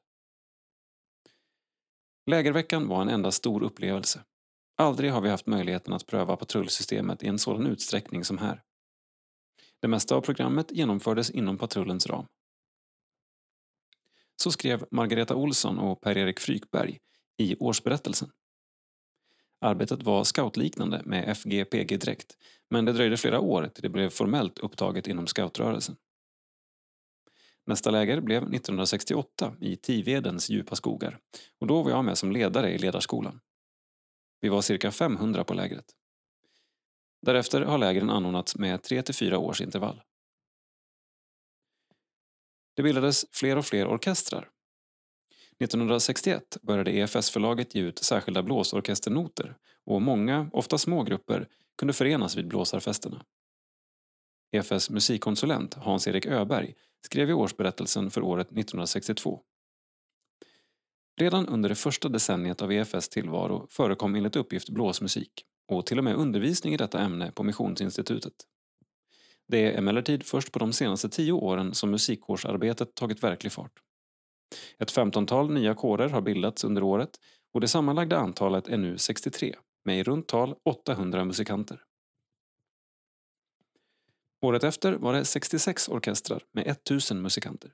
[2.27, 4.25] Lägerveckan var en enda stor upplevelse.
[4.77, 8.63] Aldrig har vi haft möjligheten att pröva patrullsystemet i en sådan utsträckning som här.
[9.81, 12.27] Det mesta av programmet genomfördes inom patrullens ram.
[14.37, 16.99] Så skrev Margareta Olsson och Per-Erik Frykberg
[17.39, 18.31] i årsberättelsen.
[19.61, 22.37] Arbetet var scoutliknande med FGPG-dräkt
[22.71, 25.97] men det dröjde flera år till det blev formellt upptaget inom scoutrörelsen.
[27.73, 31.19] Nästa läger blev 1968 i Tivedens djupa skogar
[31.61, 33.41] och då var jag med som ledare i ledarskolan.
[34.41, 35.85] Vi var cirka 500 på lägret.
[37.23, 40.03] Därefter har lägren anordnats med 3 till 4 års intervall.
[42.77, 44.49] Det bildades fler och fler orkestrar.
[45.59, 52.49] 1961 började EFS-förlaget ge ut särskilda blåsorkesternoter och många, ofta små grupper, kunde förenas vid
[52.49, 53.25] blåsarfesterna.
[54.53, 56.75] EFS musikkonsulent Hans-Erik Öberg
[57.07, 59.41] skrev i årsberättelsen för året 1962.
[61.21, 65.33] Redan under det första decenniet av EFS tillvaro förekom enligt uppgift blåsmusik
[65.69, 68.33] och till och med undervisning i detta ämne på Missionsinstitutet.
[69.49, 73.73] Det är emellertid först på de senaste tio åren som musikkårsarbetet tagit verklig fart.
[74.79, 77.11] Ett femtontal nya kårer har bildats under året
[77.55, 79.55] och det sammanlagda antalet är nu 63
[79.85, 81.81] med i runt tal 800 musikanter.
[84.43, 87.73] Året efter var det 66 orkestrar med 1000 musikanter.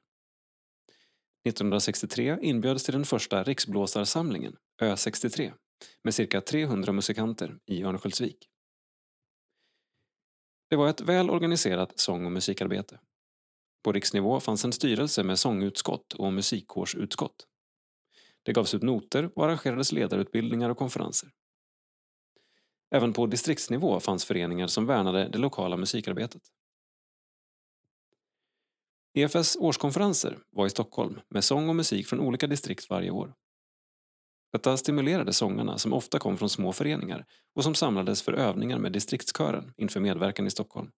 [1.48, 5.52] 1963 inbjöds till den första riksblåsarsamlingen, Ö63,
[6.04, 8.48] med cirka 300 musikanter i Örnsköldsvik.
[10.70, 13.00] Det var ett väl organiserat sång och musikarbete.
[13.82, 17.46] På riksnivå fanns en styrelse med sångutskott och musikkårsutskott.
[18.42, 21.30] Det gavs ut noter och arrangerades ledarutbildningar och konferenser.
[22.90, 26.42] Även på distriktsnivå fanns föreningar som värnade det lokala musikarbetet.
[29.18, 33.34] EFS årskonferenser var i Stockholm med sång och musik från olika distrikt varje år.
[34.52, 38.92] Detta stimulerade sångarna som ofta kom från små föreningar och som samlades för övningar med
[38.92, 40.90] distriktskören inför medverkan i Stockholm.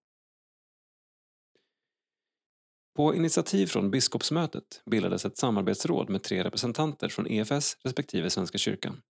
[2.95, 9.01] På initiativ från biskopsmötet bildades ett samarbetsråd med tre representanter från EFS respektive Svenska kyrkan.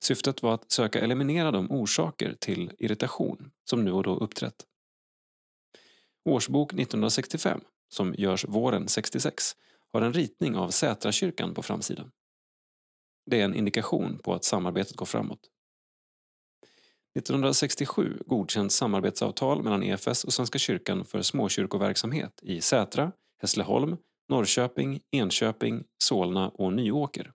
[0.00, 4.64] Syftet var att söka eliminera de orsaker till irritation som nu och då uppträtt.
[6.24, 9.56] Årsbok 1965, som görs våren 66,
[9.92, 12.10] har en ritning av Sätrakyrkan på framsidan.
[13.26, 15.40] Det är en indikation på att samarbetet går framåt.
[17.18, 23.96] 1967 godkänns samarbetsavtal mellan EFS och Svenska kyrkan för småkyrkoverksamhet i Sätra, Hässleholm,
[24.28, 27.32] Norrköping, Enköping, Solna och Nyåker.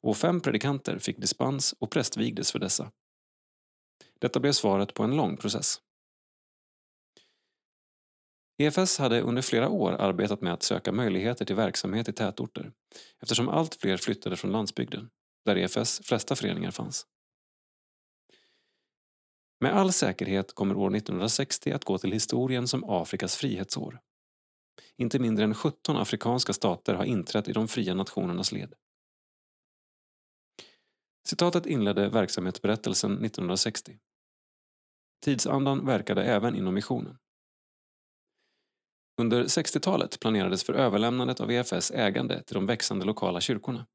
[0.00, 2.90] Och fem predikanter fick dispens och prästvigdes för dessa.
[4.18, 5.80] Detta blev svaret på en lång process.
[8.58, 12.72] EFS hade under flera år arbetat med att söka möjligheter till verksamhet i tätorter
[13.22, 15.10] eftersom allt fler flyttade från landsbygden,
[15.44, 17.06] där EFS flesta föreningar fanns.
[19.60, 24.00] Med all säkerhet kommer år 1960 att gå till historien som Afrikas frihetsår.
[24.96, 28.74] Inte mindre än 17 afrikanska stater har inträtt i de fria nationernas led.
[31.28, 33.98] Citatet inledde verksamhetsberättelsen 1960.
[35.24, 37.18] Tidsandan verkade även inom missionen.
[39.18, 43.86] Under 60-talet planerades för överlämnandet av EFS ägande till de växande lokala kyrkorna.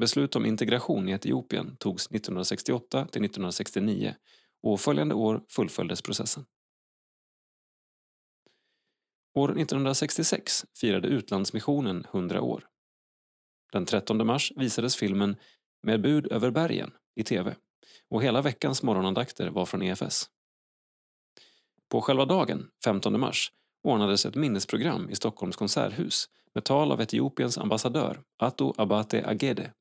[0.00, 4.14] Beslut om integration i Etiopien togs 1968 till 1969
[4.62, 6.44] och följande år fullföljdes processen.
[9.34, 12.66] År 1966 firade Utlandsmissionen 100 år.
[13.72, 15.36] Den 13 mars visades filmen
[15.82, 17.56] Med bud över bergen i tv
[18.08, 20.30] och hela veckans morgonandakter var från EFS.
[21.88, 23.52] På själva dagen, 15 mars,
[23.86, 29.72] ordnades ett minnesprogram i Stockholms konserthus med tal av Etiopiens ambassadör Atto Abate Agede,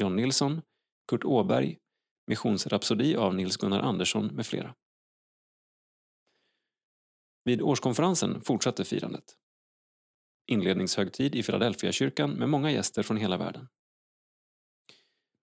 [0.00, 0.62] John Nilsson,
[1.08, 1.78] Kurt Åberg,
[2.26, 4.74] Missionsrapsodi av Nils-Gunnar Andersson med flera.
[7.44, 9.24] Vid årskonferensen fortsatte firandet.
[10.46, 13.68] Inledningshögtid i Philadelphia-kyrkan med många gäster från hela världen.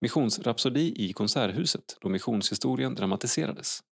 [0.02, 3.84] Missionsrapsodi i Konserthuset då missionshistorien dramatiserades.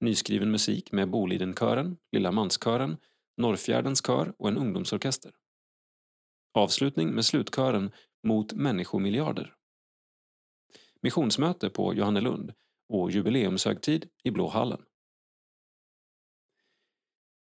[0.00, 2.96] Nyskriven musik med Bolidenkören, Lilla Manskören,
[3.36, 5.32] Norrfjärdens kör och en ungdomsorkester.
[6.54, 9.54] Avslutning med slutkören Mot människomiljarder.
[11.02, 12.52] Missionsmöte på Johannelund
[12.88, 14.80] och jubileumshögtid i Blå hallen.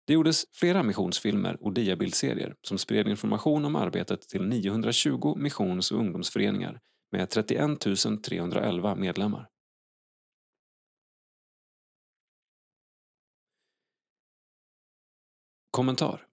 [0.07, 5.99] Det gjordes flera missionsfilmer och diabildserier som spred information om arbetet till 920 missions och
[5.99, 6.81] ungdomsföreningar
[7.13, 7.81] med 31
[8.25, 9.49] 311 medlemmar.
[15.75, 16.27] Kommentar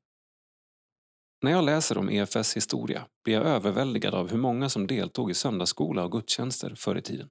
[1.42, 5.34] När jag läser om EFS historia blir jag överväldigad av hur många som deltog i
[5.34, 7.30] söndagsskola och gudstjänster förr i tiden.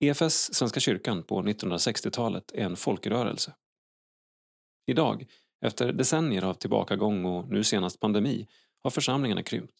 [0.00, 3.54] EFS, Svenska kyrkan, på 1960-talet är en folkrörelse.
[4.86, 5.26] Idag,
[5.66, 8.48] efter decennier av tillbakagång och nu senast pandemi,
[8.82, 9.74] har församlingarna krympt.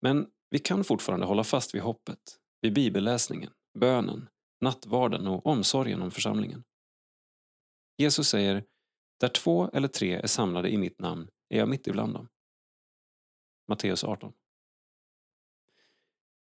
[0.00, 4.28] Men vi kan fortfarande hålla fast vid hoppet, vid bibelläsningen, bönen,
[4.60, 6.64] nattvarden och omsorgen om församlingen.
[7.98, 8.64] Jesus säger
[9.22, 12.28] där två eller tre är samlade i mitt namn är jag mitt ibland dem.
[13.68, 14.32] Matteus 18.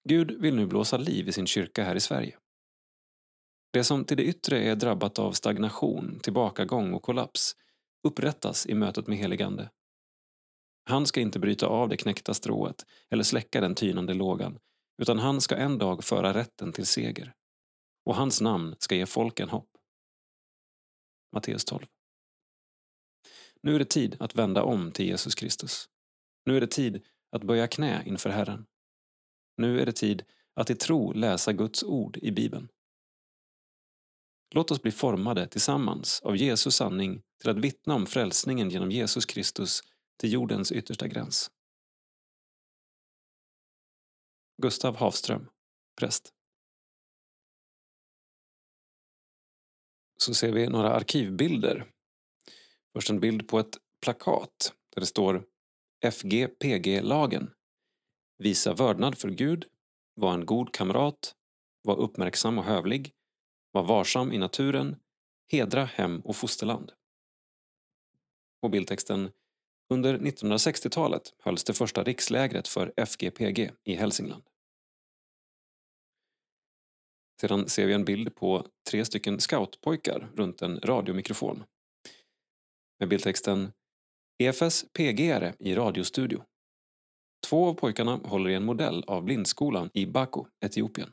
[0.09, 2.39] Gud vill nu blåsa liv i sin kyrka här i Sverige.
[3.73, 7.57] Det som till det yttre är drabbat av stagnation, tillbakagång och kollaps
[8.09, 9.71] upprättas i mötet med heligande.
[10.85, 14.59] Han ska inte bryta av det knäckta strået eller släcka den tynande lågan
[15.03, 17.35] utan han ska en dag föra rätten till seger.
[18.05, 19.69] Och hans namn ska ge folken hopp.
[21.33, 21.87] Matteus 12.
[23.63, 25.89] Nu är det tid att vända om till Jesus Kristus.
[26.45, 28.67] Nu är det tid att böja knä inför Herren.
[29.57, 30.25] Nu är det tid
[30.55, 32.69] att i tro läsa Guds ord i Bibeln.
[34.55, 39.27] Låt oss bli formade tillsammans av Jesus sanning till att vittna om frälsningen genom Jesus
[39.27, 39.81] Kristus
[40.17, 41.51] till jordens yttersta gräns.
[44.63, 45.49] Gustav Havström,
[45.99, 46.33] präst.
[50.19, 51.93] Så ser vi några arkivbilder
[52.93, 55.45] Först en bild på ett plakat där det står
[56.05, 57.51] FGPG-lagen.
[58.39, 59.65] Visa vördnad för Gud,
[60.15, 61.35] var en god kamrat,
[61.83, 63.13] var uppmärksam och hövlig,
[63.71, 64.97] var varsam i naturen,
[65.53, 66.93] hedra hem och fosterland.
[68.63, 69.31] Och bildtexten
[69.89, 74.43] Under 1960-talet hölls det första rikslägret för FGPG i Hälsingland.
[77.41, 81.65] Sedan ser vi en bild på tre stycken scoutpojkar runt en radiomikrofon
[83.03, 83.73] med bildtexten
[84.39, 86.45] EFS PG-are i radiostudio.
[87.49, 91.13] Två av pojkarna håller i en modell av blindskolan i Baku, Etiopien.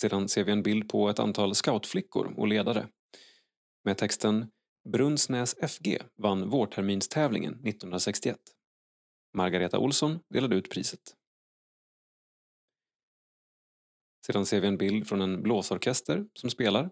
[0.00, 2.88] Sedan ser vi en bild på ett antal scoutflickor och ledare
[3.84, 4.50] med texten
[4.88, 8.38] Brunnsnäs FG vann vårterminstävlingen 1961.
[9.36, 11.16] Margareta Olsson delade ut priset.
[14.26, 16.90] Sedan ser vi en bild från en blåsorkester som spelar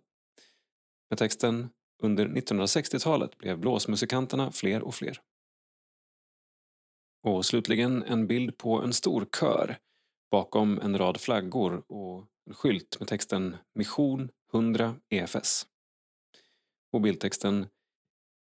[1.11, 1.69] med texten
[2.03, 5.21] under 1960-talet blev blåsmusikanterna fler och fler.
[7.23, 9.79] Och slutligen en bild på en stor kör
[10.31, 15.67] bakom en rad flaggor och en skylt med texten Mission 100 EFS.
[16.93, 17.67] Och bildtexten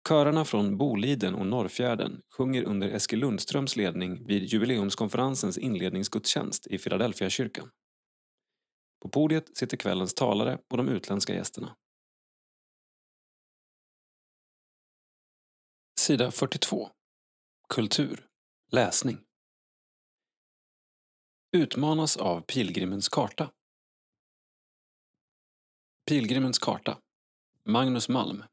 [0.09, 7.71] Körarna från Boliden och Norrfjärden sjunger under Eskil Lundströms ledning vid jubileumskonferensens inledningsgudstjänst i Philadelphia-kyrkan.
[9.03, 11.77] På podiet sitter kvällens talare och de utländska gästerna.
[15.97, 16.91] Sida 42.
[17.69, 18.29] Kultur.
[18.71, 19.25] Läsning.
[21.53, 23.51] Utmanas av Pilgrimens karta.
[26.07, 27.01] Pilgrimens karta.
[27.65, 28.45] Magnus Malm.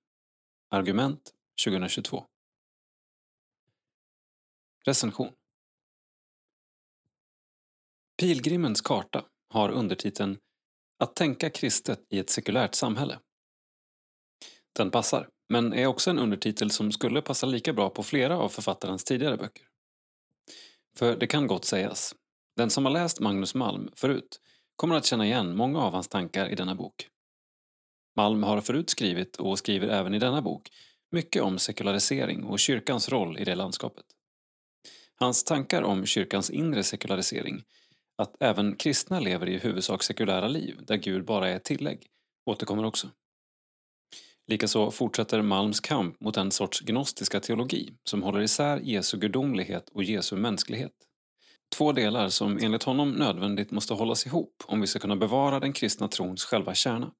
[0.69, 1.31] Argument
[1.65, 2.25] 2022.
[4.85, 5.33] Recension.
[8.17, 10.37] Pilgrimens karta har undertiteln
[10.97, 13.19] Att tänka kristet i ett sekulärt samhälle.
[14.73, 18.49] Den passar, men är också en undertitel som skulle passa lika bra på flera av
[18.49, 19.65] författarens tidigare böcker.
[20.97, 22.15] För det kan gott sägas,
[22.57, 24.39] den som har läst Magnus Malm förut
[24.75, 27.07] kommer att känna igen många av hans tankar i denna bok.
[28.15, 30.69] Malm har förut skrivit, och skriver även i denna bok,
[31.11, 34.05] mycket om sekularisering och kyrkans roll i det landskapet.
[35.15, 37.63] Hans tankar om kyrkans inre sekularisering,
[38.17, 42.07] att även kristna lever i huvudsak sekulära liv där Gud bara är ett tillägg,
[42.45, 43.07] återkommer också.
[44.47, 50.03] Likaså fortsätter Malms kamp mot en sorts gnostiska teologi som håller isär Jesu gudomlighet och
[50.03, 50.91] Jesu mänsklighet.
[51.75, 55.73] Två delar som enligt honom nödvändigt måste hållas ihop om vi ska kunna bevara den
[55.73, 57.11] kristna trons själva kärna.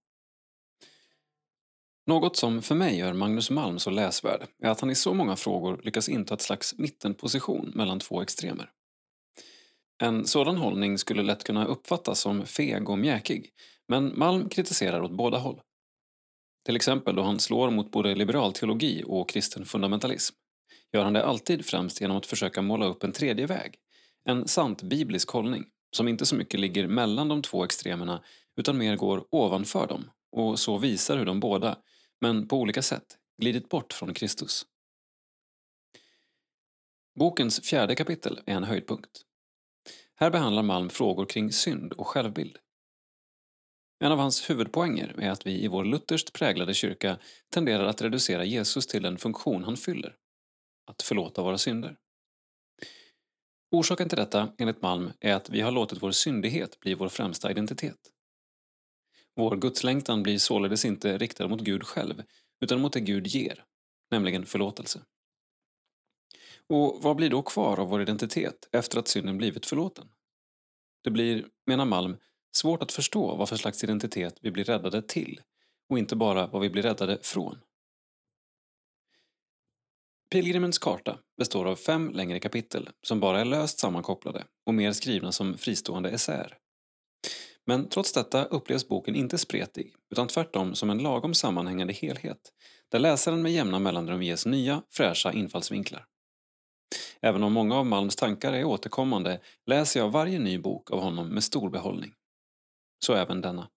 [2.08, 5.36] Något som för mig gör Magnus Malm så läsvärd är att han i så många
[5.36, 8.70] frågor lyckas inta ett slags mittenposition mellan två extremer.
[10.04, 13.50] En sådan hållning skulle lätt kunna uppfattas som feg och mjäkig,
[13.88, 15.62] men Malm kritiserar åt båda håll.
[16.66, 20.36] Till exempel då han slår mot både liberal teologi och kristen fundamentalism
[20.94, 23.76] gör han det alltid främst genom att försöka måla upp en tredje väg,
[24.26, 25.66] en sant biblisk hållning
[25.96, 28.24] som inte så mycket ligger mellan de två extremerna
[28.56, 31.78] utan mer går ovanför dem och så visar hur de båda,
[32.22, 34.66] men på olika sätt, glidit bort från Kristus.
[37.20, 39.22] Bokens fjärde kapitel är en höjdpunkt.
[40.16, 42.58] Här behandlar Malm frågor kring synd och självbild.
[44.04, 47.18] En av hans huvudpoänger är att vi i vår lutherskt präglade kyrka
[47.50, 50.16] tenderar att reducera Jesus till den funktion han fyller,
[50.92, 51.98] att förlåta våra synder.
[53.72, 57.52] Orsaken till detta, enligt Malm, är att vi har låtit vår syndighet bli vår främsta
[57.52, 58.00] identitet.
[59.36, 62.24] Vår gudslängtan blir således inte riktad mot Gud själv,
[62.62, 63.66] utan mot det Gud ger,
[64.12, 65.02] nämligen förlåtelse.
[66.68, 70.08] Och vad blir då kvar av vår identitet efter att synden blivit förlåten?
[71.04, 72.18] Det blir, menar Malm,
[72.56, 75.42] svårt att förstå vad för slags identitet vi blir räddade till
[75.90, 77.58] och inte bara vad vi blir räddade från.
[80.32, 85.32] Pilgrimens karta består av fem längre kapitel som bara är löst sammankopplade och mer skrivna
[85.32, 86.58] som fristående essäer.
[87.66, 92.54] Men trots detta upplevs boken inte spretig utan tvärtom som en lagom sammanhängande helhet
[92.90, 96.06] där läsaren med jämna mellanrum ges nya, fräscha infallsvinklar.
[97.22, 101.28] Även om många av Malms tankar är återkommande läser jag varje ny bok av honom
[101.28, 102.14] med stor behållning.
[103.06, 103.70] Så även denna.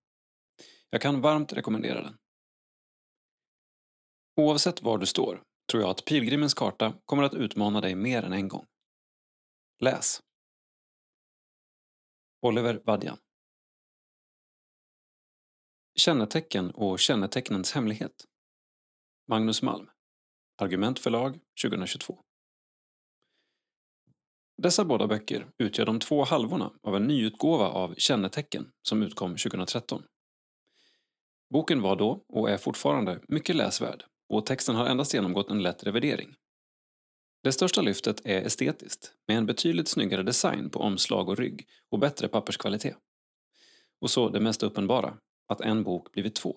[0.90, 2.16] Jag kan varmt rekommendera den.
[4.36, 8.32] Oavsett var du står tror jag att Pilgrimens karta kommer att utmana dig mer än
[8.32, 8.66] en gång.
[9.80, 10.22] Läs!
[12.40, 13.18] Oliver Vadjan
[15.94, 18.24] Kännetecken och kännetecknens hemlighet
[19.28, 19.90] Magnus Malm
[20.56, 22.24] Argument förlag 2022
[24.62, 30.02] dessa båda böcker utgör de två halvorna av en nyutgåva av Kännetecken som utkom 2013.
[31.51, 35.85] Boken var då, och är fortfarande, mycket läsvärd och texten har endast genomgått en lätt
[35.85, 36.35] revidering.
[37.43, 41.98] Det största lyftet är estetiskt, med en betydligt snyggare design på omslag och rygg och
[41.98, 42.97] bättre papperskvalitet.
[44.01, 45.18] Och så det mest uppenbara,
[45.48, 46.56] att en bok blivit två.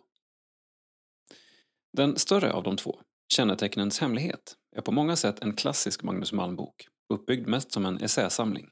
[1.94, 3.02] Den större av de två,
[3.34, 8.70] Kännetecknens hemlighet, är på många sätt en klassisk Magnus Malm-bok, uppbyggd mest som en essäsamling.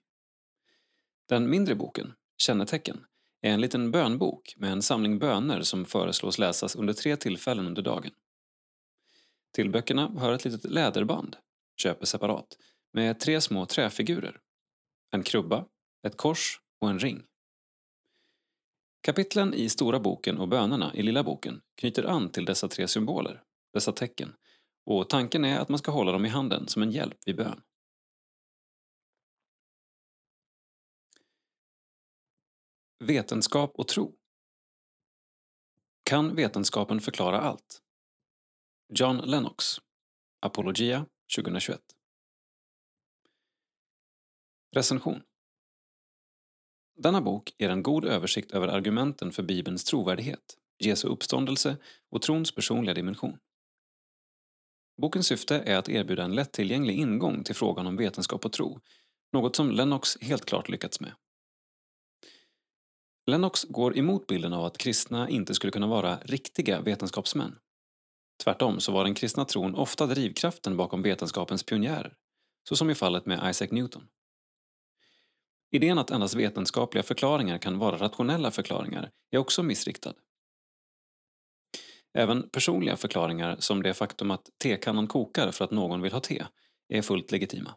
[1.30, 3.06] Den mindre boken, Kännetecken,
[3.42, 7.82] är en liten bönbok med en samling böner som föreslås läsas under tre tillfällen under
[7.82, 8.12] dagen.
[9.54, 11.38] Till böckerna hör ett litet läderband,
[11.78, 12.58] köpes separat,
[12.94, 14.40] med tre små träfigurer.
[15.12, 15.66] En krubba,
[16.04, 17.24] ett kors och en ring.
[19.02, 23.44] Kapitlen i Stora boken och bönerna i Lilla boken knyter an till dessa tre symboler,
[23.74, 24.34] dessa tecken,
[24.86, 27.62] och tanken är att man ska hålla dem i handen som en hjälp vid bön.
[33.00, 34.16] Vetenskap och tro
[36.04, 37.82] Kan vetenskapen förklara allt?
[38.94, 39.66] John Lennox
[40.40, 41.06] Apologia
[41.36, 41.82] 2021
[44.76, 45.22] Recension
[46.96, 51.78] Denna bok ger en god översikt över argumenten för Bibelns trovärdighet, Jesu uppståndelse
[52.10, 53.38] och trons personliga dimension.
[55.02, 58.80] Bokens syfte är att erbjuda en lättillgänglig ingång till frågan om vetenskap och tro,
[59.34, 61.16] något som Lennox helt klart lyckats med.
[63.28, 67.56] Lennox går emot bilden av att kristna inte skulle kunna vara riktiga vetenskapsmän.
[68.44, 72.16] Tvärtom så var den kristna tron ofta drivkraften bakom vetenskapens pionjärer,
[72.70, 74.08] så som i fallet med Isaac Newton.
[75.72, 80.14] Idén att endast vetenskapliga förklaringar kan vara rationella förklaringar är också missriktad.
[82.14, 86.46] Även personliga förklaringar som det faktum att tekannan kokar för att någon vill ha te
[86.90, 87.76] är fullt legitima.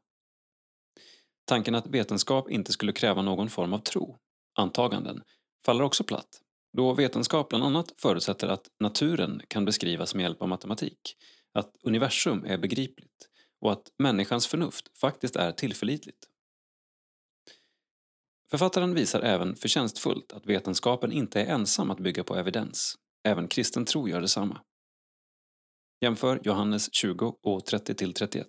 [1.45, 4.19] Tanken att vetenskap inte skulle kräva någon form av tro,
[4.55, 5.23] antaganden,
[5.69, 6.43] faller också platt
[6.73, 11.16] då vetenskap bland annat förutsätter att naturen kan beskrivas med hjälp av matematik,
[11.53, 13.28] att universum är begripligt
[13.61, 16.19] och att människans förnuft faktiskt är tillförlitligt.
[18.51, 22.95] Författaren visar även förtjänstfullt att vetenskapen inte är ensam att bygga på evidens.
[23.24, 24.61] Även kristen tro gör detsamma.
[26.01, 28.45] Jämför Johannes 20 och 30-31.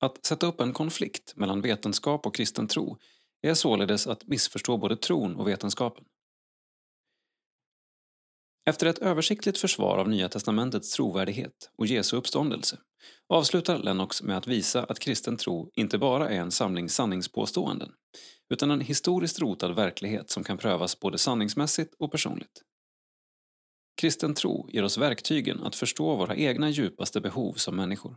[0.00, 2.98] Att sätta upp en konflikt mellan vetenskap och kristen tro
[3.42, 6.04] är således att missförstå både tron och vetenskapen.
[8.70, 12.78] Efter ett översiktligt försvar av Nya testamentets trovärdighet och Jesu uppståndelse
[13.28, 17.92] avslutar Lennox med att visa att kristen tro inte bara är en samling sanningspåståenden
[18.54, 22.62] utan en historiskt rotad verklighet som kan prövas både sanningsmässigt och personligt.
[24.00, 28.16] Kristen tro ger oss verktygen att förstå våra egna djupaste behov som människor.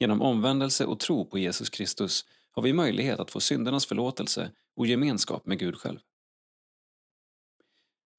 [0.00, 2.24] Genom omvändelse och tro på Jesus Kristus
[2.54, 5.98] har vi möjlighet att få syndernas förlåtelse och gemenskap med Gud själv.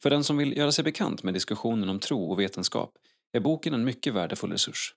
[0.04, 2.98] För den som vill göra sig bekant med diskussionen om tro och vetenskap
[3.32, 4.96] är boken en mycket värdefull resurs.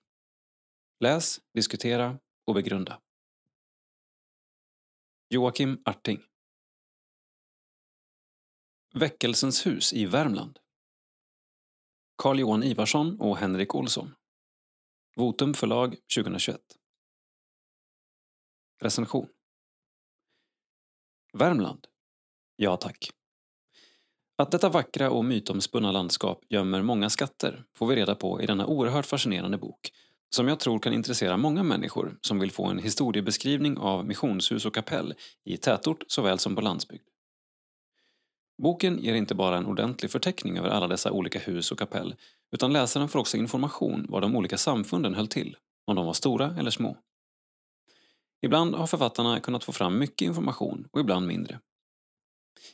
[0.99, 3.01] Läs, diskutera och begrunda.
[5.29, 6.21] Joakim Arting
[8.93, 10.59] Väckelsens hus i Värmland
[12.15, 14.15] Carl-Johan Ivarsson och Henrik Olsson
[15.15, 16.78] Votum förlag 2021
[18.81, 19.27] Recension
[21.33, 21.87] Värmland?
[22.55, 23.09] Ja tack.
[24.37, 28.65] Att detta vackra och mytomspunna landskap gömmer många skatter får vi reda på i denna
[28.65, 29.91] oerhört fascinerande bok
[30.29, 34.75] som jag tror kan intressera många människor som vill få en historiebeskrivning av missionshus och
[34.75, 35.13] kapell
[35.45, 37.03] i tätort såväl som på landsbygd.
[38.63, 42.15] Boken ger inte bara en ordentlig förteckning över alla dessa olika hus och kapell
[42.51, 46.55] utan läsaren får också information var de olika samfunden höll till, om de var stora
[46.59, 46.97] eller små.
[48.41, 51.59] Ibland har författarna kunnat få fram mycket information och ibland mindre.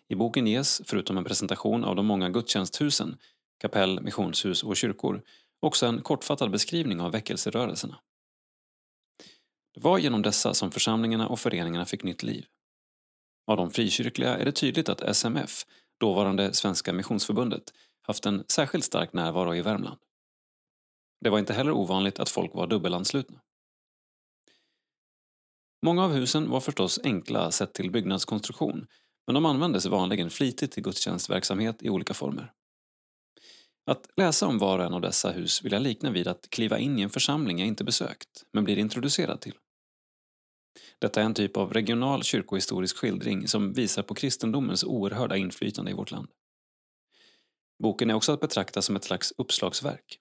[0.08, 3.18] I boken ges, förutom en presentation av de många gudstjänsthusen,
[3.60, 5.22] kapell, missionshus och kyrkor,
[5.60, 8.00] också en kortfattad beskrivning av väckelserörelserna.
[9.74, 12.46] Det var genom dessa som församlingarna och föreningarna fick nytt liv.
[13.48, 15.66] Av de frikyrkliga är det tydligt att SMF,
[16.00, 20.00] dåvarande Svenska Missionsförbundet, haft en särskilt stark närvaro i Värmland.
[21.22, 23.40] Det var inte heller ovanligt att folk var dubbelanslutna.
[25.86, 28.88] Många av husen var förstås enkla sett till byggnadskonstruktion
[29.28, 32.52] men de användes vanligen flitigt till gudstjänstverksamhet i olika former.
[33.92, 36.80] Att läsa om var och en av dessa hus vill jag likna vid att kliva
[36.80, 39.54] in i en församling jag inte besökt, men blir introducerad till.
[41.00, 45.94] Detta är en typ av regional kyrkohistorisk skildring som visar på kristendomens oerhörda inflytande i
[45.94, 46.28] vårt land.
[47.84, 50.20] Boken är också att betrakta som ett slags uppslagsverk.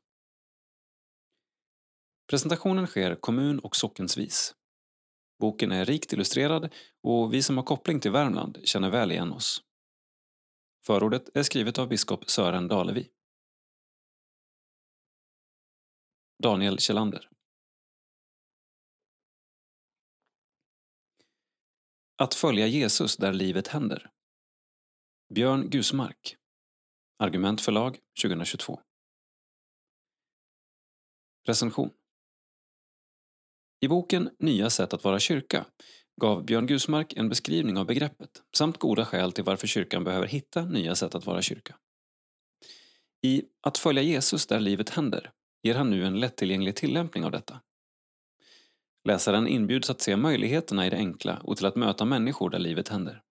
[2.31, 4.55] Presentationen sker kommun och sockensvis.
[5.39, 9.62] Boken är rikt illustrerad och vi som har koppling till Värmland känner väl igen oss.
[10.86, 13.09] Förordet är skrivet av biskop Sören Dalevi.
[16.43, 17.28] Daniel Kjellander
[22.16, 24.11] Att följa Jesus där livet händer.
[25.35, 26.36] Björn Gusmark.
[27.19, 28.81] Argument förlag 2022.
[31.47, 31.90] Recension.
[33.81, 35.67] I boken Nya sätt att vara kyrka
[36.21, 40.65] gav Björn Gusmark en beskrivning av begreppet samt goda skäl till varför kyrkan behöver hitta
[40.65, 41.77] nya sätt att vara kyrka.
[43.23, 45.31] I Att följa Jesus där livet händer
[45.63, 47.61] ger han nu en lättillgänglig tillämpning av detta.
[49.09, 52.89] Läsaren inbjuds att se möjligheterna i det enkla och till att möta människor där livet
[52.89, 53.23] händer.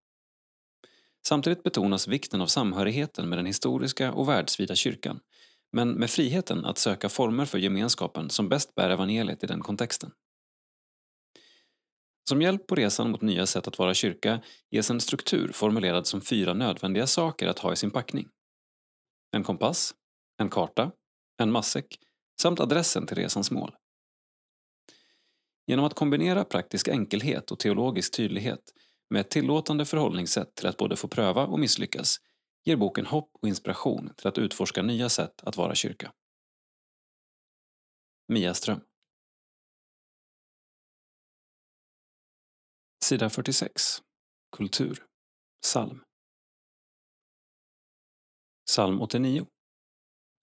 [1.26, 5.20] Samtidigt betonas vikten av samhörigheten med den historiska och världsvida kyrkan
[5.72, 10.10] men med friheten att söka former för gemenskapen som bäst bär evangeliet i den kontexten.
[12.28, 14.40] Som hjälp på resan mot nya sätt att vara kyrka
[14.70, 18.28] ges en struktur formulerad som fyra nödvändiga saker att ha i sin packning.
[19.32, 19.94] En kompass,
[20.38, 20.90] en karta,
[21.38, 21.98] en matsäck
[22.42, 23.74] samt adressen till resans mål.
[25.66, 28.72] Genom att kombinera praktisk enkelhet och teologisk tydlighet
[29.10, 32.16] med ett tillåtande förhållningssätt till att både få pröva och misslyckas
[32.64, 36.12] ger boken hopp och inspiration till att utforska nya sätt att vara kyrka.
[38.28, 38.80] Mia Ström
[43.04, 44.02] Sida 46
[44.56, 45.06] Kultur
[45.62, 46.04] Psalm
[48.66, 49.46] Psalm 89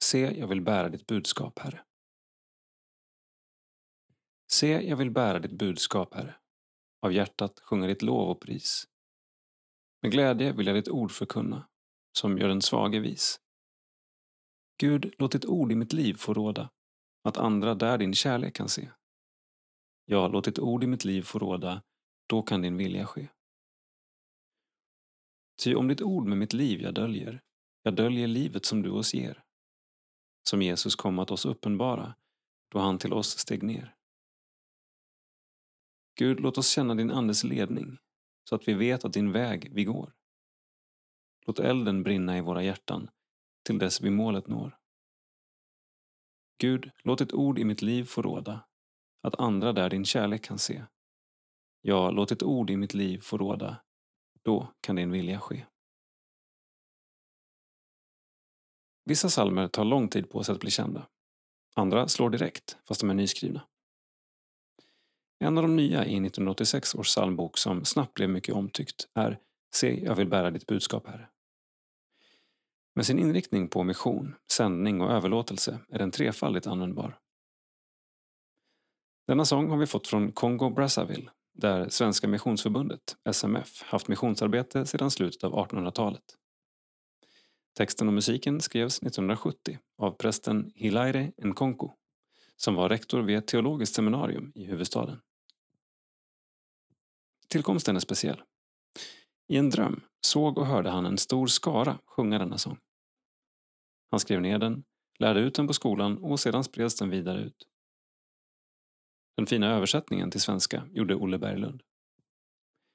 [0.04, 1.84] Se, jag vill bära ditt budskap, Herre.
[4.52, 6.36] Se, jag vill bära ditt budskap, Herre.
[7.02, 8.88] Av hjärtat sjunga ditt lov och pris.
[10.02, 11.68] Med glädje vill jag ditt ord förkunna,
[12.18, 13.40] som gör den svage vis.
[14.78, 16.70] Gud, låt ditt ord i mitt liv få råda,
[17.24, 18.92] att andra där din kärlek kan se.
[20.06, 21.82] Ja, låt ditt ord i mitt liv få råda,
[22.32, 23.28] då kan din vilja ske.
[25.64, 27.42] Ty om ditt ord med mitt liv jag döljer,
[27.84, 29.44] jag döljer livet som du oss ger.
[30.44, 32.16] Som Jesus kom att oss uppenbara,
[32.70, 33.96] då han till oss steg ner.
[36.16, 37.98] Gud, låt oss känna din Andes ledning,
[38.50, 40.14] så att vi vet att din väg vi går.
[41.46, 43.10] Låt elden brinna i våra hjärtan,
[43.64, 44.78] till dess vi målet når.
[46.58, 48.68] Gud, låt ditt ord i mitt liv få råda,
[49.22, 50.86] att andra där din kärlek kan se.
[51.82, 53.78] Ja, låt ditt ord i mitt liv få råda,
[54.42, 55.66] då kan din vilja ske.
[59.06, 61.08] Vissa salmer tar lång tid på sig att bli kända.
[61.76, 63.68] Andra slår direkt, fast de är nyskrivna.
[65.40, 69.40] En av de nya i 1986 års psalmbok som snabbt blev mycket omtyckt är
[69.74, 71.30] Se, jag vill bära ditt budskap, Herre.
[72.96, 77.20] Med sin inriktning på mission, sändning och överlåtelse är den trefaldigt användbar.
[79.28, 85.44] Denna sång har vi fått från Kongo-Brazzaville där Svenska Missionsförbundet, SMF, haft missionsarbete sedan slutet
[85.44, 86.24] av 1800-talet.
[87.78, 91.88] Texten och musiken skrevs 1970 av prästen Hilaire Nkonku
[92.56, 95.20] som var rektor vid ett teologiskt seminarium i huvudstaden.
[97.48, 98.42] Tillkomsten är speciell.
[99.48, 102.78] I en dröm såg och hörde han en stor skara sjunga denna sång.
[104.12, 104.84] Han skrev ner den,
[105.20, 107.68] lärde ut den på skolan och sedan spreds den vidare ut.
[109.36, 111.84] Den fina översättningen till svenska gjorde Olle Berglund.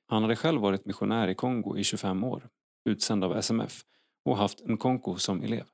[0.09, 2.49] Han hade själv varit missionär i Kongo i 25 år,
[2.85, 3.85] utsänd av SMF
[4.25, 5.65] och haft en konko som elev.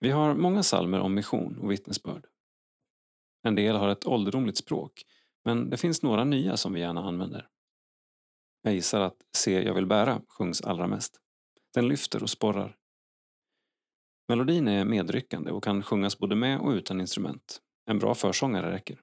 [0.00, 2.26] Vi har många salmer om mission och vittnesbörd.
[3.42, 5.04] En del har ett ålderdomligt språk,
[5.44, 7.48] men det finns några nya som vi gärna använder.
[8.62, 11.20] Jag gissar att Se jag vill bära sjungs allra mest.
[11.74, 12.77] Den lyfter och sporrar.
[14.28, 17.60] Melodin är medryckande och kan sjungas både med och utan instrument.
[17.86, 19.00] En bra försångare räcker.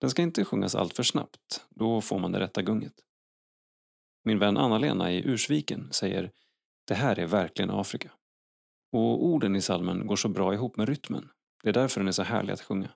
[0.00, 2.94] Den ska inte sjungas alltför snabbt, då får man det rätta gunget.
[4.24, 6.32] Min vän Anna-Lena i Ursviken säger
[6.84, 8.12] Det här är verkligen Afrika.
[8.92, 11.30] Och orden i salmen går så bra ihop med rytmen.
[11.62, 12.90] Det är därför den är så härlig att sjunga.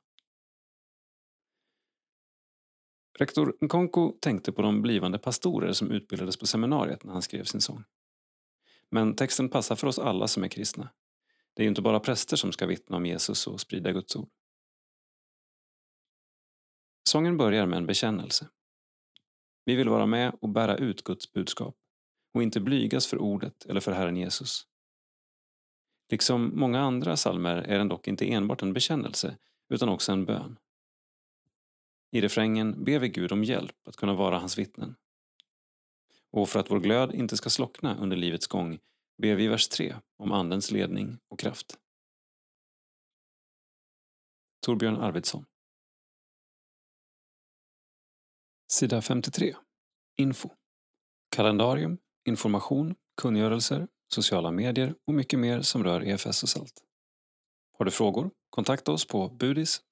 [3.18, 7.60] Rektor Nkonko tänkte på de blivande pastorer som utbildades på seminariet när han skrev sin
[7.60, 7.84] sång.
[8.90, 10.88] Men texten passar för oss alla som är kristna.
[11.54, 14.30] Det är ju inte bara präster som ska vittna om Jesus och sprida Guds ord.
[17.08, 18.48] Sången börjar med en bekännelse.
[19.64, 21.76] Vi vill vara med och bära ut Guds budskap
[22.34, 24.66] och inte blygas för ordet eller för Herren Jesus.
[26.10, 29.36] Liksom många andra salmer är den dock inte enbart en bekännelse
[29.68, 30.58] utan också en bön.
[32.10, 34.96] I refrängen ber vi Gud om hjälp att kunna vara hans vittnen.
[36.38, 38.78] Och för att vår glöd inte ska slockna under livets gång
[39.22, 41.78] ber vi i vers 3 om Andens ledning och kraft.
[44.66, 45.44] Torbjörn Arvidsson
[48.72, 49.56] Sida 53
[50.16, 50.50] Info
[51.36, 51.98] Kalendarium,
[52.28, 56.82] information, kungörelser, sociala medier och mycket mer som rör EFS och SALT.
[57.78, 58.30] Har du frågor?
[58.50, 59.82] Kontakta oss på budis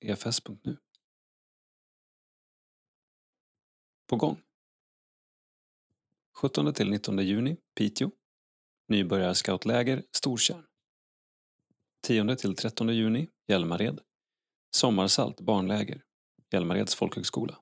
[0.00, 0.76] efs.nu.
[4.08, 4.42] På gång
[6.40, 8.10] 17 till 19 juni, Piteå.
[8.88, 10.66] Nybörjarscoutläger, Stortjärn.
[12.06, 14.00] 10 till 13 juni, Hjälmared.
[14.70, 16.02] Sommarsalt, barnläger,
[16.52, 17.60] Hjälmareds folkhögskola.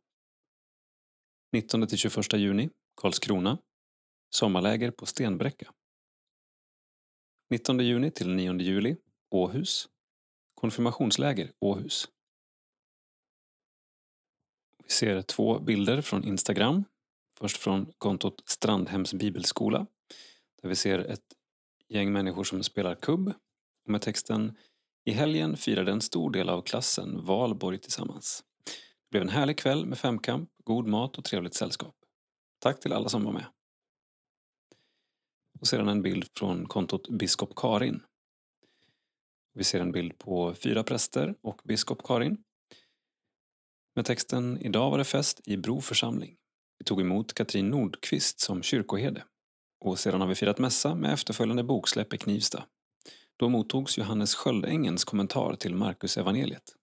[1.52, 3.58] 19 till 21 juni, Karlskrona.
[4.30, 5.72] Sommarläger på Stenbräcka.
[7.50, 8.96] 19 juni till 9 juli,
[9.30, 9.88] Åhus.
[10.54, 12.08] Konfirmationsläger, Åhus.
[14.84, 16.84] Vi ser två bilder från Instagram
[17.38, 19.86] Först från kontot Strandhems bibelskola
[20.62, 21.24] där vi ser ett
[21.88, 23.32] gäng människor som spelar kubb
[23.88, 24.56] med texten
[25.04, 28.44] I helgen firade en stor del av klassen valborg tillsammans.
[28.64, 31.94] Det blev en härlig kväll med femkamp, god mat och trevligt sällskap.
[32.58, 33.46] Tack till alla som var med.
[35.60, 38.02] Och sedan en bild från kontot Biskop Karin.
[39.54, 42.44] Vi ser en bild på fyra präster och biskop Karin.
[43.94, 46.36] Med texten Idag var det fest i Bro församling.
[46.78, 49.24] Vi tog emot Katrin Nordqvist som kyrkoherde
[49.80, 52.66] och sedan har vi firat mässa med efterföljande boksläpp i Knivsta.
[53.36, 56.76] Då mottogs Johannes Sköldängens kommentar till Marcus evangeliet.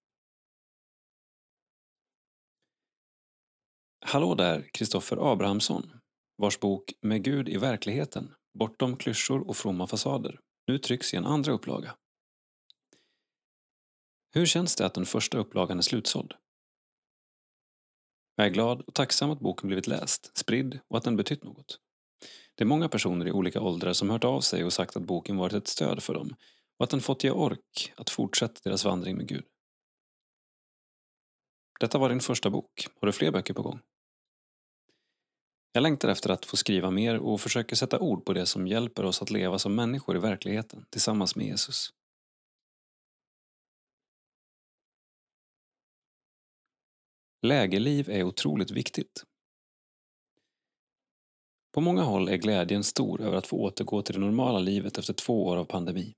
[4.05, 5.91] Hallå där, Kristoffer Abrahamsson,
[6.37, 11.25] vars bok Med Gud i verkligheten, bortom klyschor och fromma fasader, nu trycks i en
[11.25, 11.95] andra upplaga.
[14.33, 16.33] Hur känns det att den första upplagan är slutsåld?
[18.35, 21.79] Jag är glad och tacksam att boken blivit läst, spridd och att den betytt något.
[22.55, 25.37] Det är många personer i olika åldrar som hört av sig och sagt att boken
[25.37, 26.35] varit ett stöd för dem
[26.79, 29.43] och att den fått ge ork att fortsätta deras vandring med Gud.
[31.79, 32.87] Detta var din första bok.
[33.01, 33.79] Har du fler böcker på gång?
[35.71, 39.05] Jag längtar efter att få skriva mer och försöker sätta ord på det som hjälper
[39.05, 41.93] oss att leva som människor i verkligheten tillsammans med Jesus.
[47.45, 49.23] Lägerliv är otroligt viktigt.
[51.73, 55.13] På många håll är glädjen stor över att få återgå till det normala livet efter
[55.13, 56.13] två år av pandemi.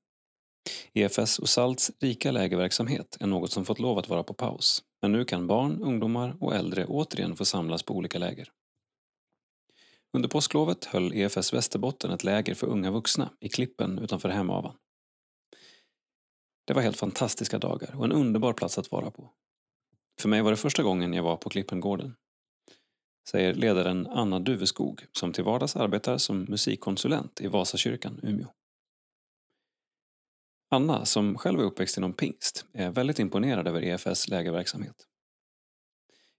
[0.93, 4.83] EFS och SALTs rika lägerverksamhet är något som fått lov att vara på paus.
[5.01, 8.51] Men nu kan barn, ungdomar och äldre återigen få samlas på olika läger.
[10.13, 14.75] Under påsklovet höll EFS Västerbotten ett läger för unga vuxna i Klippen utanför Hemavan.
[16.67, 19.31] Det var helt fantastiska dagar och en underbar plats att vara på.
[20.21, 22.15] För mig var det första gången jag var på Klippengården.
[23.29, 28.47] Säger ledaren Anna Duveskog som till vardags arbetar som musikkonsulent i Vasakyrkan, Umeå.
[30.69, 34.95] Anna, som själv är uppväxt inom pingst, är väldigt imponerad över EFS lägerverksamhet.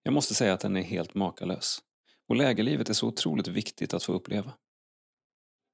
[0.03, 1.83] Jag måste säga att den är helt makalös.
[2.29, 4.53] Och lägerlivet är så otroligt viktigt att få uppleva.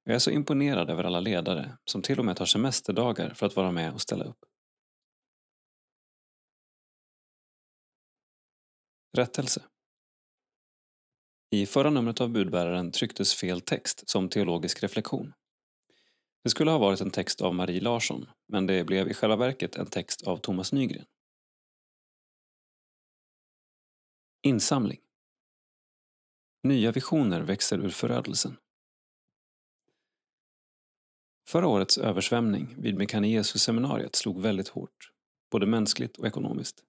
[0.03, 3.55] Jag är så imponerad över alla ledare som till och med tar semesterdagar för att
[3.55, 4.45] vara med och ställa upp.
[9.17, 9.63] Rättelse
[11.49, 15.33] I förra numret av Budbäraren trycktes fel text som teologisk reflektion.
[16.43, 19.75] Det skulle ha varit en text av Marie Larsson, men det blev i själva verket
[19.75, 21.05] en text av Thomas Nygren.
[24.41, 24.99] Insamling
[26.63, 28.57] Nya visioner växer ur förödelsen.
[31.49, 35.11] Förra årets översvämning vid Mekaniesus-seminariet slog väldigt hårt,
[35.51, 36.83] både mänskligt och ekonomiskt.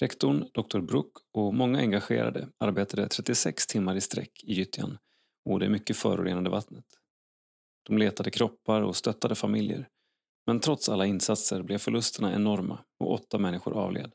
[0.00, 4.98] Rektorn, doktor Bruck och många engagerade arbetade 36 timmar i sträck i gyttjan
[5.44, 6.84] och det mycket förorenade vattnet.
[7.82, 9.88] De letade kroppar och stöttade familjer.
[10.46, 14.12] Men trots alla insatser blev förlusterna enorma och åtta människor avled.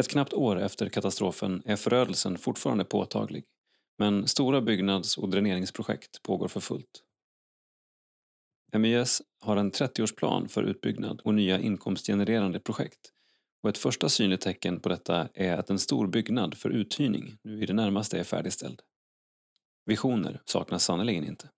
[0.00, 3.44] Ett knappt år efter katastrofen är förödelsen fortfarande påtaglig
[3.98, 7.02] men stora byggnads och dräneringsprojekt pågår för fullt.
[8.72, 13.12] MIS har en 30-årsplan för utbyggnad och nya inkomstgenererande projekt
[13.66, 17.62] och ett första synligt tecken på detta är att en stor byggnad för uthyrning nu
[17.62, 18.82] i det närmaste är färdigställd.
[19.84, 21.50] Visioner saknas sannerligen inte.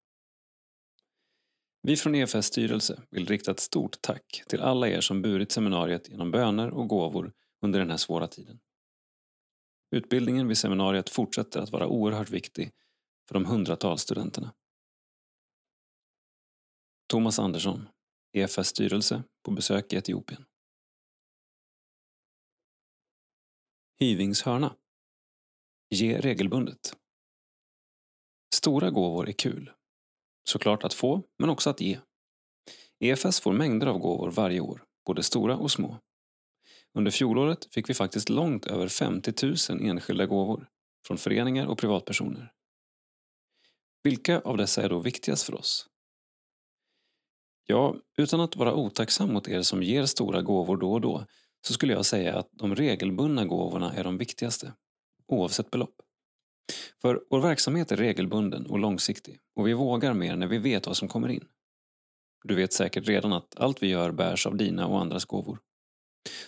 [1.82, 6.08] Vi från EFS styrelse vill rikta ett stort tack till alla er som burit seminariet
[6.08, 7.32] genom böner och gåvor
[7.62, 8.60] under den här svåra tiden.
[9.90, 12.72] Utbildningen vid seminariet fortsätter att vara oerhört viktig
[13.28, 14.54] för de hundratals studenterna.
[17.08, 17.88] Thomas Andersson,
[18.32, 20.44] EFS styrelse, på besök i Etiopien.
[24.00, 24.76] Hyvings hörna.
[25.90, 26.96] Ge regelbundet.
[28.54, 29.70] Stora gåvor är kul.
[30.48, 32.00] Såklart att få, men också att ge.
[32.98, 35.98] EFS får mängder av gåvor varje år, både stora och små.
[36.94, 40.68] Under fjolåret fick vi faktiskt långt över 50 000 enskilda gåvor
[41.06, 42.52] från föreningar och privatpersoner.
[44.02, 45.88] Vilka av dessa är då viktigast för oss?
[47.66, 51.26] Ja, utan att vara otacksam mot er som ger stora gåvor då och då
[51.66, 54.72] så skulle jag säga att de regelbundna gåvorna är de viktigaste,
[55.26, 55.94] oavsett belopp.
[57.02, 60.96] För vår verksamhet är regelbunden och långsiktig och vi vågar mer när vi vet vad
[60.96, 61.44] som kommer in.
[62.44, 65.58] Du vet säkert redan att allt vi gör bärs av dina och andras gåvor.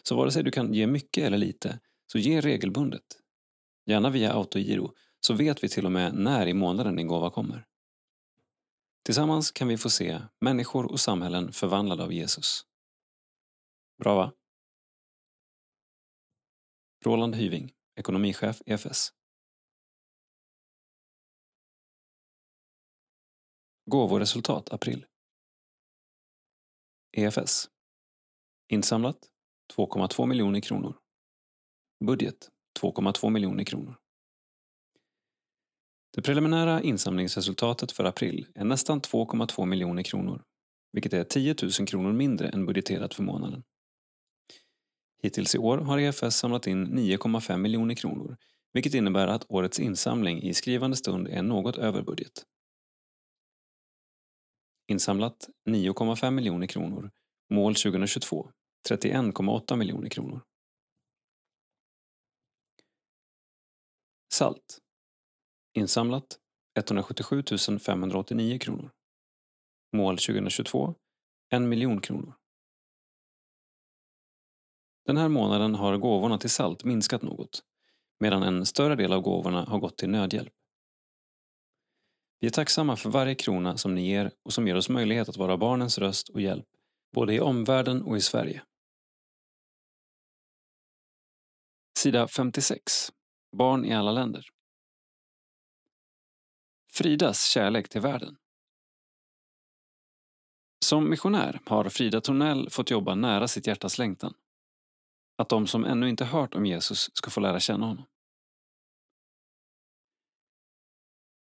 [0.02, 1.78] Så vare sig du kan ge mycket eller lite,
[2.12, 3.02] så ge regelbundet.
[3.86, 7.66] Gärna via autogiro, så vet vi till och med när i månaden din gåva kommer.
[9.04, 12.64] Tillsammans kan vi få se människor och samhällen förvandlade av Jesus.
[14.02, 14.32] Bra va?
[17.05, 19.12] Roland Hyving, ekonomichef EFS.
[23.90, 25.06] Gåvoresultat april.
[27.16, 27.68] EFS.
[28.68, 29.16] Insamlat
[29.77, 30.98] 2,2 miljoner kronor.
[32.05, 32.48] Budget
[32.81, 33.97] 2,2 miljoner kronor.
[36.14, 40.43] Det preliminära insamlingsresultatet för april är nästan 2,2 miljoner kronor,
[40.93, 43.62] vilket är 10 000 kronor mindre än budgeterat för månaden.
[45.22, 48.36] Hittills i år har EFS samlat in 9,5 miljoner kronor,
[48.72, 52.44] vilket innebär att årets insamling i skrivande stund är något över budget.
[54.88, 57.10] Insamlat 9,5 miljoner kronor.
[57.51, 58.51] Mål 2022
[58.88, 60.42] 31,8 miljoner kronor.
[64.32, 64.78] Salt.
[65.74, 66.38] Insamlat
[66.78, 67.42] 177
[67.80, 68.90] 589 kronor.
[69.92, 70.94] Mål 2022
[71.52, 72.39] 1 miljon kronor.
[75.10, 77.62] Den här månaden har gåvorna till salt minskat något
[78.20, 80.52] medan en större del av gåvorna har gått till nödhjälp.
[82.40, 85.36] Vi är tacksamma för varje krona som ni ger och som ger oss möjlighet att
[85.36, 86.66] vara barnens röst och hjälp
[87.14, 88.62] både i omvärlden och i Sverige.
[91.98, 93.12] Sida 56.
[93.56, 94.46] Barn i alla länder.
[96.92, 98.36] Fridas kärlek till världen.
[100.84, 104.34] Som missionär har Frida Tornell fått jobba nära sitt hjärtas längtan.
[105.40, 108.04] Att de som ännu inte hört om Jesus ska få lära känna honom.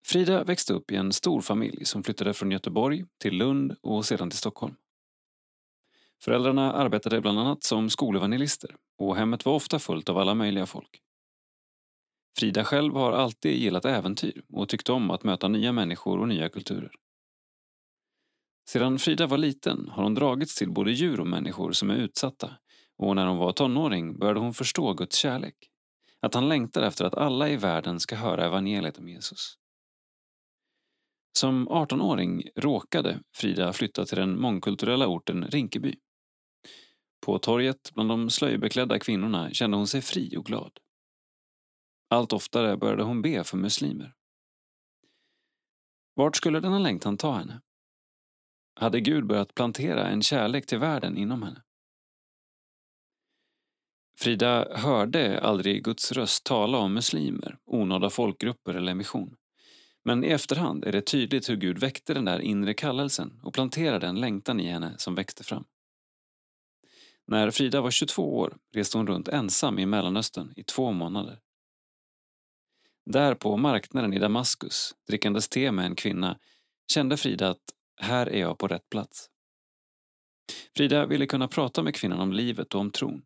[0.08, 4.30] Frida växte upp i en stor familj som flyttade från Göteborg till Lund och sedan
[4.30, 4.76] till Stockholm.
[6.24, 11.02] Föräldrarna arbetade bland annat som skolevangelister och hemmet var ofta fullt av alla möjliga folk.
[12.40, 16.50] Frida själv har alltid gillat äventyr och tyckte om att möta nya människor och nya
[16.50, 16.92] kulturer.
[18.70, 22.58] Sedan Frida var liten har hon dragits till både djur och människor som är utsatta
[22.98, 25.56] och när hon var tonåring började hon förstå Guds kärlek.
[26.22, 29.58] Att han längtar efter att alla i världen ska höra evangeliet om Jesus.
[31.38, 35.96] Som 18-åring råkade Frida flytta till den mångkulturella orten Rinkeby.
[37.26, 40.80] På torget bland de slöjbeklädda kvinnorna kände hon sig fri och glad.
[42.10, 44.14] Allt oftare började hon be för muslimer.
[46.16, 47.62] Vart skulle denna längtan ta henne?
[48.80, 51.65] Hade Gud börjat plantera en kärlek till världen inom henne?
[54.18, 59.36] Frida hörde aldrig Guds röst tala om muslimer, onådda folkgrupper eller mission.
[60.04, 64.08] Men i efterhand är det tydligt hur Gud väckte den där inre kallelsen och planterade
[64.08, 65.66] en längtan i henne som växte fram.
[67.28, 71.40] När Frida var 22 år reste hon runt ensam i Mellanöstern i två månader.
[73.06, 76.38] Där på marknaden i Damaskus, drickandes te med en kvinna,
[76.92, 77.64] kände Frida att
[78.02, 79.30] här är jag på rätt plats.
[80.76, 83.22] Frida ville kunna prata med kvinnan om livet och om tron.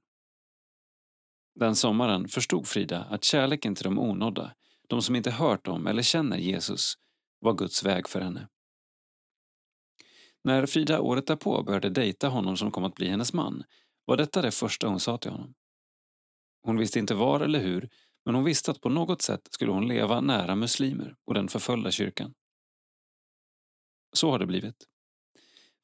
[1.59, 4.51] Den sommaren förstod Frida att kärleken till de onådda,
[4.87, 6.93] de som inte hört om eller känner Jesus,
[7.39, 8.47] var Guds väg för henne.
[10.43, 13.63] När Frida året därpå började dejta honom som kom att bli hennes man
[14.05, 15.53] var detta det första hon sa till honom.
[16.61, 17.89] Hon visste inte var eller hur,
[18.25, 21.91] men hon visste att på något sätt skulle hon leva nära muslimer och den förföljda
[21.91, 22.33] kyrkan.
[24.13, 24.87] Så har det blivit.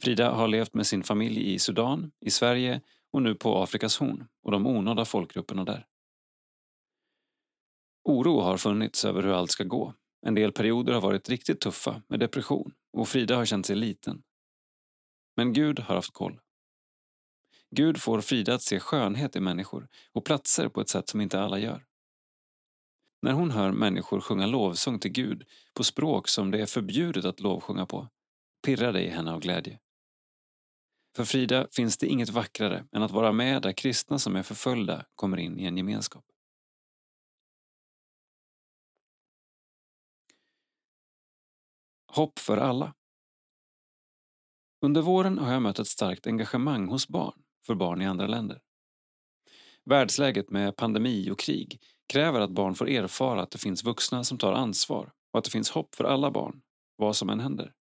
[0.04, 2.82] Frida har levt med sin familj i Sudan, i Sverige
[3.16, 5.88] och nu på Afrikas horn och de onådda folkgrupperna där.
[8.04, 9.94] Oro har funnits över hur allt ska gå.
[10.26, 14.24] En del perioder har varit riktigt tuffa med depression och Frida har känt sig liten.
[15.36, 16.40] Men Gud har haft koll.
[17.76, 21.40] Gud får Frida att se skönhet i människor och platser på ett sätt som inte
[21.40, 21.86] alla gör.
[23.22, 25.44] När hon hör människor sjunga lovsång till Gud
[25.74, 28.10] på språk som det är förbjudet att lovsjunga på
[28.66, 29.80] pirrar det i henne av glädje.
[31.16, 35.06] För Frida finns det inget vackrare än att vara med där kristna som är förföljda
[35.16, 36.26] kommer in i en gemenskap.
[42.08, 42.94] Hopp för alla.
[44.82, 48.62] Under våren har jag mött ett starkt engagemang hos barn för barn i andra länder.
[49.86, 54.38] Världsläget med pandemi och krig kräver att barn får erfara att det finns vuxna som
[54.38, 56.62] tar ansvar och att det finns hopp för alla barn,
[56.96, 57.75] vad som än händer.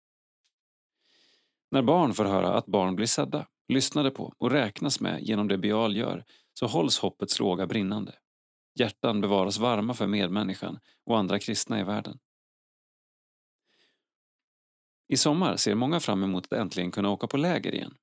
[1.70, 5.59] När barn får höra att barn blir sedda, lyssnade på och räknas med genom det
[5.59, 6.24] Bial gör
[6.59, 8.15] så hålls hoppets låga brinnande.
[8.78, 12.19] Hjärtan bevaras varma för medmänniskan och andra kristna i världen.
[15.09, 17.95] I sommar ser många fram emot att äntligen kunna åka på läger igen.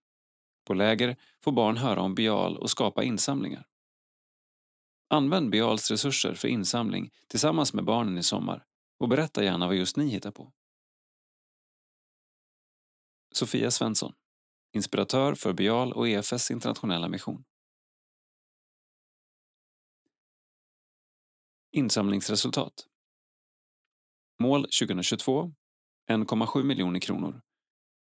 [0.68, 3.68] På läger får barn höra om Bial och skapa insamlingar.
[5.10, 8.66] Använd Bials resurser för insamling tillsammans med barnen i sommar
[9.00, 10.52] och berätta gärna vad just ni hittar på.
[13.32, 14.14] Sofia Svensson,
[14.74, 17.44] inspiratör för Bial och EFS internationella mission.
[21.72, 22.88] Insamlingsresultat
[24.40, 25.54] Mål 2022
[26.10, 27.42] 1,7 miljoner kronor.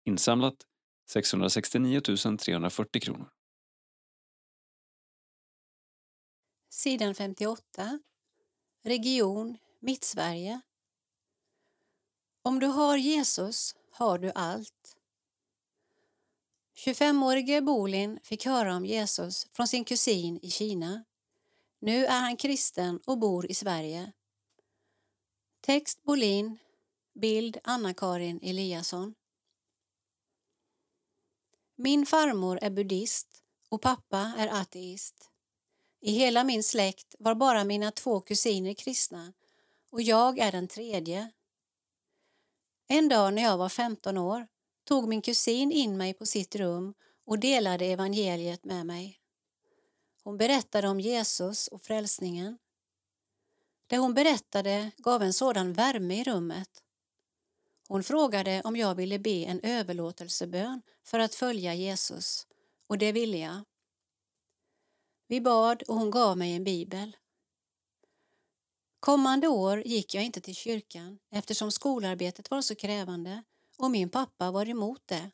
[0.05, 0.55] Insamlat
[1.09, 2.01] 669
[2.37, 3.29] 340 kronor.
[6.69, 7.99] Sidan 58.
[8.83, 10.61] Region Mittsverige.
[12.41, 14.98] Om du har Jesus har du allt.
[16.79, 21.03] 25-årige Bolin fick höra om Jesus från sin kusin i Kina.
[21.79, 24.11] Nu är han kristen och bor i Sverige.
[25.61, 26.57] Text Bolin,
[27.13, 29.15] bild Anna-Karin Eliasson.
[31.75, 35.29] Min farmor är buddhist och pappa är ateist.
[36.01, 39.33] I hela min släkt var bara mina två kusiner kristna
[39.89, 41.31] och jag är den tredje.
[42.87, 44.47] En dag när jag var 15 år
[44.89, 46.93] tog min kusin in mig på sitt rum
[47.25, 49.19] och delade evangeliet med mig.
[50.23, 52.57] Hon berättade om Jesus och frälsningen.
[53.87, 56.69] Det hon berättade gav en sådan värme i rummet.
[57.87, 62.47] Hon frågade om jag ville be en överlåtelsebön för att följa Jesus
[62.87, 63.63] och det ville jag.
[65.27, 67.17] Vi bad och hon gav mig en bibel.
[68.99, 73.43] Kommande år gick jag inte till kyrkan eftersom skolarbetet var så krävande
[73.79, 75.31] och min pappa var emot det.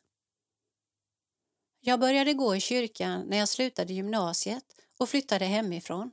[1.80, 4.64] Jag började gå i kyrkan när jag slutade gymnasiet
[4.98, 6.12] och flyttade hemifrån.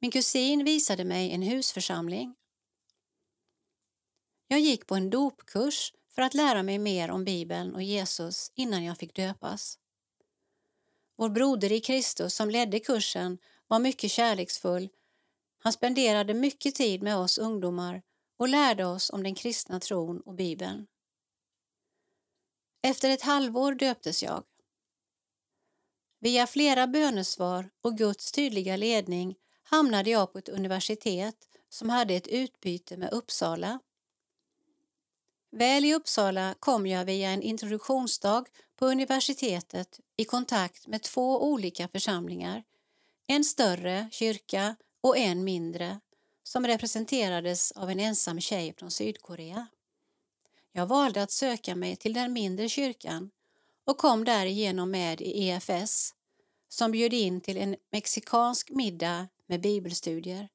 [0.00, 2.34] Min kusin visade mig en husförsamling.
[4.48, 8.84] Jag gick på en dopkurs för att lära mig mer om Bibeln och Jesus innan
[8.84, 9.78] jag fick döpas.
[11.16, 14.88] Vår broder i Kristus som ledde kursen var mycket kärleksfull.
[15.58, 18.02] Han spenderade mycket tid med oss ungdomar
[18.36, 20.86] och lärde oss om den kristna tron och Bibeln.
[22.86, 24.44] Efter ett halvår döptes jag.
[26.20, 31.36] Via flera bönesvar och Guds tydliga ledning hamnade jag på ett universitet
[31.68, 33.80] som hade ett utbyte med Uppsala.
[35.52, 38.44] Väl i Uppsala kom jag via en introduktionsdag
[38.76, 42.64] på universitetet i kontakt med två olika församlingar,
[43.26, 46.00] en större kyrka och en mindre
[46.42, 49.66] som representerades av en ensam tjej från Sydkorea.
[50.76, 53.30] Jag valde att söka mig till den mindre kyrkan
[53.84, 56.14] och kom därigenom med i EFS
[56.68, 60.48] som bjöd in till en mexikansk middag med bibelstudier.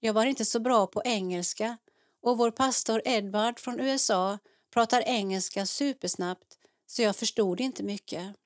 [0.00, 1.78] Jag var inte så bra på engelska
[2.22, 4.38] och vår pastor Edward från USA
[4.70, 8.36] pratar engelska supersnabbt så jag förstod inte mycket.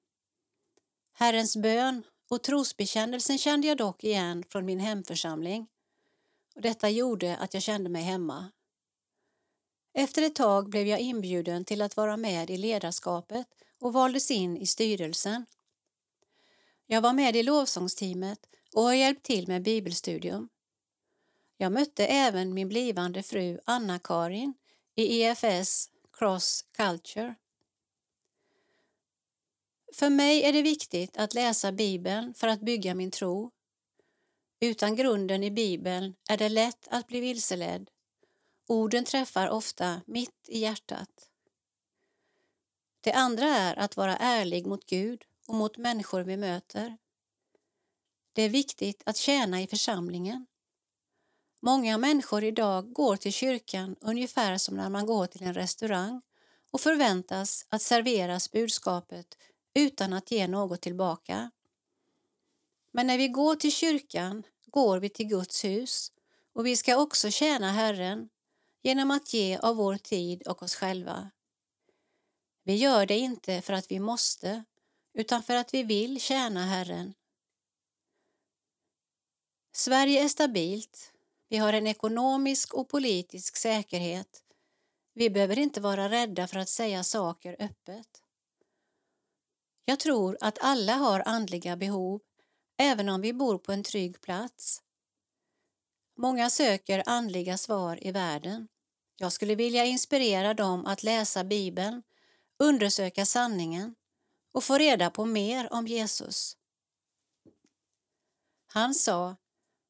[1.13, 5.67] Herrens bön och trosbekännelsen kände jag dock igen från min hemförsamling.
[6.55, 8.51] Och detta gjorde att jag kände mig hemma.
[9.99, 13.47] Efter ett tag blev jag inbjuden till att vara med i ledarskapet
[13.81, 15.47] och valdes in i styrelsen.
[16.87, 18.39] Jag var med i lovsångsteamet
[18.75, 20.49] och har hjälpt till med bibelstudium.
[21.57, 24.55] Jag mötte även min blivande fru Anna-Karin
[24.95, 27.35] i EFS Cross Culture.
[29.95, 33.51] För mig är det viktigt att läsa Bibeln för att bygga min tro.
[34.61, 37.91] Utan grunden i Bibeln är det lätt att bli vilseledd.
[38.71, 41.31] Orden träffar ofta mitt i hjärtat.
[43.01, 46.97] Det andra är att vara ärlig mot Gud och mot människor vi möter.
[48.33, 50.47] Det är viktigt att tjäna i församlingen.
[51.61, 56.23] Många människor idag går till kyrkan ungefär som när man går till en restaurang
[56.71, 59.39] och förväntas att serveras budskapet
[59.75, 61.51] utan att ge något tillbaka.
[62.93, 66.13] Men när vi går till kyrkan går vi till Guds hus
[66.53, 68.29] och vi ska också tjäna Herren
[68.83, 71.31] genom att ge av vår tid och oss själva.
[72.65, 74.65] Vi gör det inte för att vi måste
[75.15, 77.15] utan för att vi vill tjäna Herren.
[79.73, 81.13] Sverige är stabilt.
[81.49, 84.43] Vi har en ekonomisk och politisk säkerhet.
[85.15, 88.23] Vi behöver inte vara rädda för att säga saker öppet.
[89.85, 92.21] Jag tror att alla har andliga behov,
[92.77, 94.83] även om vi bor på en trygg plats.
[96.21, 98.69] Många söker andliga svar i världen.
[99.17, 102.03] Jag skulle vilja inspirera dem att läsa Bibeln,
[102.59, 103.95] undersöka sanningen
[104.53, 106.57] och få reda på mer om Jesus.
[108.67, 109.37] Han sa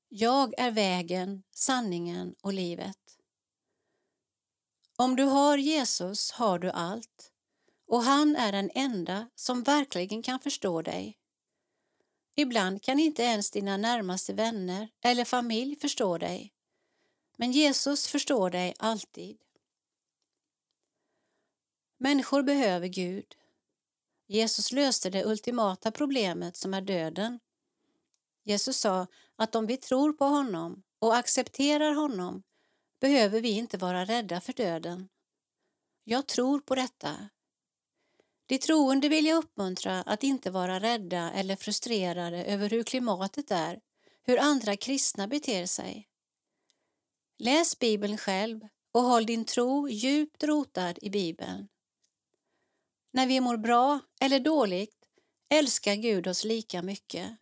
[0.08, 3.18] Jag är vägen, sanningen och livet.
[4.96, 7.32] Om du har Jesus har du allt
[7.86, 11.18] och han är den enda som verkligen kan förstå dig.
[12.40, 16.52] Ibland kan inte ens dina närmaste vänner eller familj förstå dig.
[17.36, 19.38] Men Jesus förstår dig alltid.
[21.98, 23.34] Människor behöver Gud.
[24.26, 27.40] Jesus löste det ultimata problemet som är döden.
[28.44, 29.06] Jesus sa
[29.36, 32.42] att om vi tror på honom och accepterar honom
[33.00, 35.08] behöver vi inte vara rädda för döden.
[36.04, 37.28] Jag tror på detta.
[38.48, 43.80] De troende vill jag uppmuntra att inte vara rädda eller frustrerade över hur klimatet är,
[44.22, 46.08] hur andra kristna beter sig.
[47.38, 48.60] Läs Bibeln själv
[48.92, 51.68] och håll din tro djupt rotad i Bibeln.
[53.12, 55.06] När vi mår bra eller dåligt
[55.48, 57.36] älskar Gud oss lika mycket.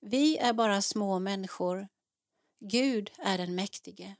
[0.00, 1.88] Vi är bara små människor.
[2.60, 4.16] Gud är den mäktige.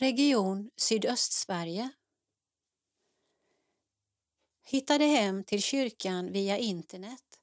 [0.00, 1.90] Region Sydöstsverige
[4.64, 7.40] Hittade hem till kyrkan via internet.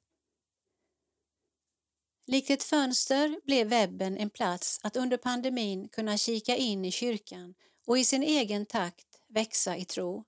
[2.25, 7.55] Likt ett fönster blev webben en plats att under pandemin kunna kika in i kyrkan
[7.85, 10.25] och i sin egen takt växa i tro.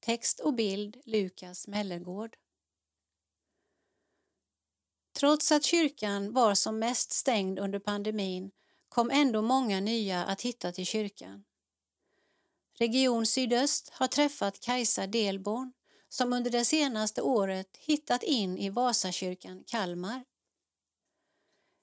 [0.00, 2.36] Text och bild Lukas Mellergård.
[5.18, 8.50] Trots att kyrkan var som mest stängd under pandemin
[8.94, 11.44] kom ändå många nya att hitta till kyrkan.
[12.78, 15.72] Region Sydöst har träffat Kajsa Delborn
[16.08, 20.24] som under det senaste året hittat in i Vasakyrkan Kalmar.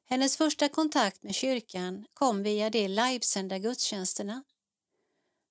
[0.06, 4.44] Hennes första kontakt med kyrkan kom via de livesända gudstjänsterna.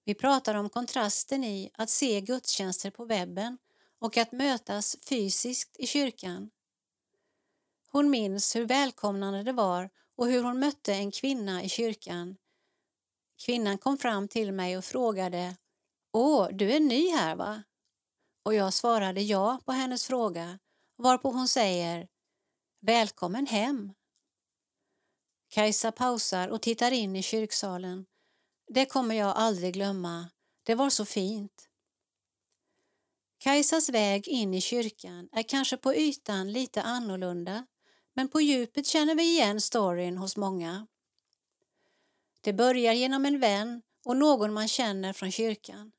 [0.05, 3.59] Vi pratar om kontrasten i att se gudstjänster på webben
[3.99, 6.51] och att mötas fysiskt i kyrkan.
[7.89, 9.91] Hon minns hur välkomnande det var
[10.21, 12.37] och hur hon mötte en kvinna i kyrkan.
[13.45, 15.57] Kvinnan kom fram till mig och frågade
[16.13, 17.63] Åh, du är ny här va?
[18.45, 20.59] Och jag svarade ja på hennes fråga
[20.97, 22.09] varpå hon säger
[22.81, 23.93] Välkommen hem.
[25.49, 28.07] Kajsa pausar och tittar in i kyrksalen.
[28.67, 30.31] Det kommer jag aldrig glömma.
[30.63, 31.69] Det var så fint.
[33.39, 37.67] Kajsas väg in i kyrkan är kanske på ytan lite annorlunda
[38.15, 40.87] men på djupet känner vi igen storyn hos många.
[42.41, 45.93] Det börjar genom en vän och någon man känner från kyrkan.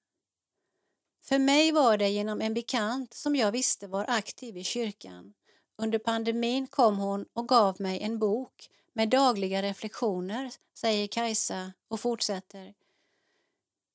[1.24, 5.34] För mig var det genom en bekant som jag visste var aktiv i kyrkan.
[5.78, 12.00] Under pandemin kom hon och gav mig en bok med dagliga reflektioner, säger Kajsa och
[12.00, 12.74] fortsätter.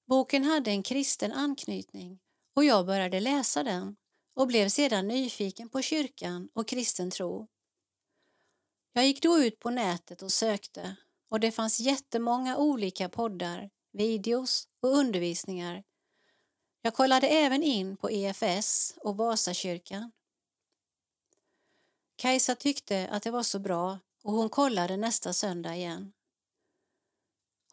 [0.07, 2.19] Boken hade en kristen anknytning
[2.55, 3.97] och jag började läsa den
[4.35, 7.49] och blev sedan nyfiken på kyrkan och kristen tro.
[8.97, 10.97] Jag gick då ut på nätet och sökte
[11.31, 15.85] och det fanns jättemånga olika poddar, videos och undervisningar.
[16.83, 20.13] Jag kollade även in på EFS och Vasakyrkan.
[22.17, 26.13] Kajsa tyckte att det var så bra och hon kollade nästa söndag igen.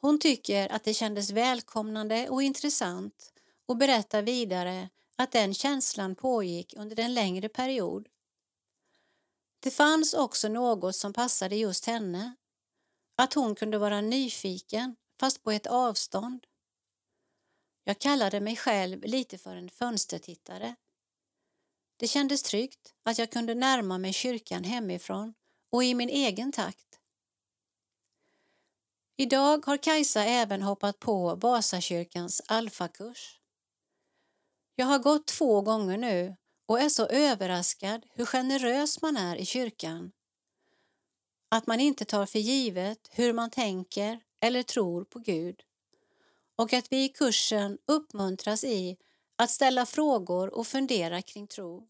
[0.01, 3.33] Hon tycker att det kändes välkomnande och intressant
[3.65, 8.07] och berättar vidare att den känslan pågick under en längre period.
[9.63, 12.35] Det fanns också något som passade just henne.
[13.15, 16.45] Att hon kunde vara nyfiken, fast på ett avstånd.
[17.83, 20.75] Jag kallade mig själv lite för en fönstertittare.
[21.97, 25.33] Det kändes tryggt att jag kunde närma mig kyrkan hemifrån
[25.71, 26.99] och i min egen takt.
[29.17, 33.39] Idag har Kajsa även hoppat på Vasakyrkans alfakurs.
[34.75, 36.35] Jag har gått två gånger nu
[36.65, 40.11] och är så överraskad hur generös man är i kyrkan.
[41.49, 45.63] Att man inte tar för givet hur man tänker eller tror på Gud
[46.55, 48.97] och att vi i kursen uppmuntras i
[49.35, 51.87] att ställa frågor och fundera kring tro.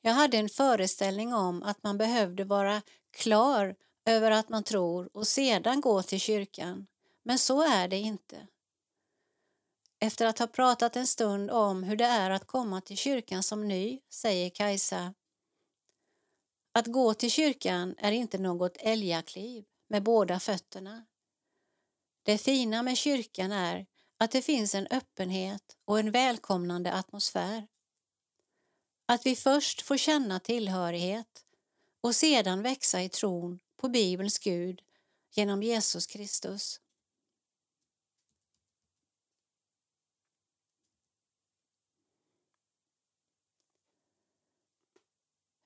[0.00, 5.26] Jag hade en föreställning om att man behövde vara klar över att man tror och
[5.26, 6.86] sedan gå till kyrkan,
[7.22, 8.46] men så är det inte.
[10.00, 13.68] Efter att ha pratat en stund om hur det är att komma till kyrkan som
[13.68, 15.14] ny, säger Kajsa.
[16.72, 21.06] Att gå till kyrkan är inte något älgakliv med båda fötterna.
[22.22, 23.86] Det fina med kyrkan är
[24.18, 27.66] att det finns en öppenhet och en välkomnande atmosfär.
[29.06, 31.44] Att vi först får känna tillhörighet
[32.00, 34.82] och sedan växa i tron på Bibelns Gud
[35.30, 36.80] genom Jesus Kristus.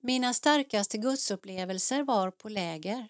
[0.05, 3.09] Mina starkaste gudsupplevelser var på läger.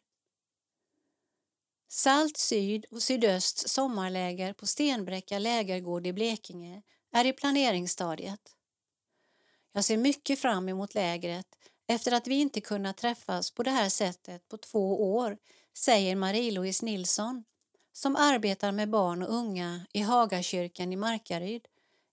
[1.89, 6.83] Salt syd och sydöst sommarläger på Stenbräcka lägergård i Blekinge
[7.13, 8.57] är i planeringsstadiet.
[9.73, 11.47] Jag ser mycket fram emot lägret
[11.87, 15.39] efter att vi inte kunnat träffas på det här sättet på två år,
[15.79, 17.45] säger Marie-Louise Nilsson
[17.93, 21.67] som arbetar med barn och unga i Hagakyrkan i Markaryd,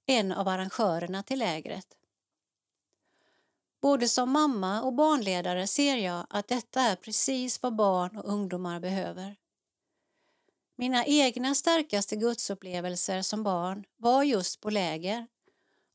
[0.06, 1.99] en av arrangörerna till lägret.
[3.82, 8.80] Både som mamma och barnledare ser jag att detta är precis vad barn och ungdomar
[8.80, 9.36] behöver.
[10.76, 15.28] Mina egna starkaste gudsupplevelser som barn var just på läger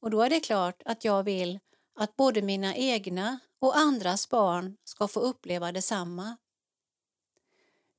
[0.01, 1.61] och då är det klart att jag vill
[1.94, 6.36] att både mina egna och andras barn ska få uppleva detsamma.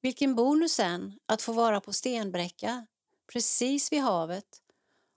[0.02, 2.86] Vilken bonus än att få vara på Stenbräcka,
[3.34, 4.62] precis vid havet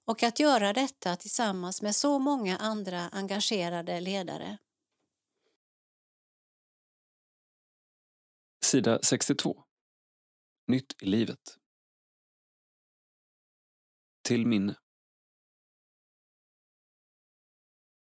[0.08, 4.58] och att göra detta tillsammans med så många andra engagerade ledare.
[8.64, 9.64] Sida 62.
[10.66, 11.58] Nytt i livet.
[14.22, 14.76] Till minne.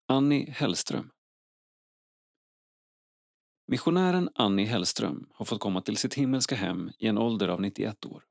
[0.07, 1.11] Annie Hellström.
[3.67, 8.05] Missionären Annie Hellström har fått komma till sitt himmelska hem i en ålder av 91
[8.05, 8.25] år.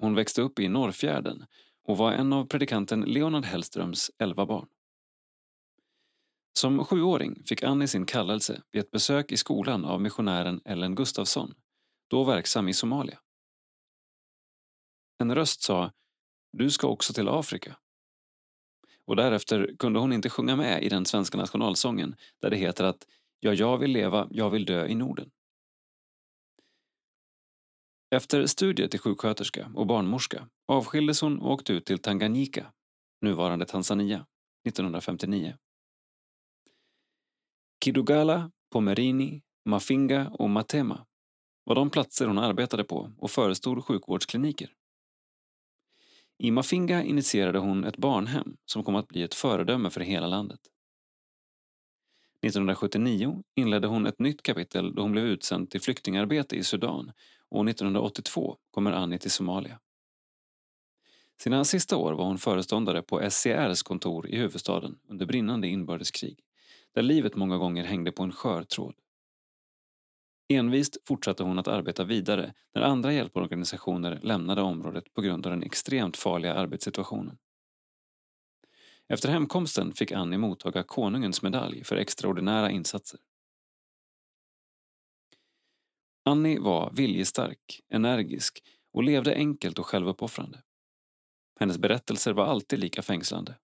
[0.00, 1.46] Hon växte upp i Norrfjärden
[1.84, 4.68] och var en av predikanten Leonard Hellströms elva barn.
[6.58, 11.54] Som sjuåring fick Annie sin kallelse vid ett besök i skolan av missionären Ellen Gustafsson,
[12.08, 13.18] då verksam i Somalia.
[15.18, 15.92] En röst sa
[16.52, 17.76] Du ska också till Afrika.
[19.04, 23.06] och därefter kunde hon inte sjunga med i den svenska nationalsången där det heter att
[23.40, 25.30] Ja, jag vill leva, jag vill dö i Norden.
[28.14, 32.72] Efter studier till sjuksköterska och barnmorska avskildes hon och åkte ut till Tanganyika,
[33.20, 34.26] nuvarande Tanzania,
[34.68, 35.56] 1959.
[37.84, 41.06] Kidugala, Pomerini, Mafinga och Matema
[41.64, 44.72] var de platser hon arbetade på och förestod sjukvårdskliniker.
[46.38, 50.60] I Mafinga initierade hon ett barnhem som kom att bli ett föredöme för hela landet.
[52.42, 57.12] 1979 inledde hon ett nytt kapitel då hon blev utsänd till flyktingarbete i Sudan
[57.52, 59.78] År 1982 kommer Annie till Somalia.
[61.40, 66.38] Sina sista år var hon föreståndare på SCRs kontor i huvudstaden under brinnande inbördeskrig
[66.94, 68.94] där livet många gånger hängde på en skör tråd.
[70.48, 75.62] Envist fortsatte hon att arbeta vidare när andra hjälporganisationer lämnade området på grund av den
[75.62, 77.38] extremt farliga arbetssituationen.
[79.08, 83.20] Efter hemkomsten fick Annie mottaga konungens medalj för extraordinära insatser.
[86.24, 88.62] Annie var viljestark, energisk
[88.92, 90.62] och levde enkelt och självuppoffrande.
[91.60, 93.58] Hennes berättelser var alltid lika fängslande.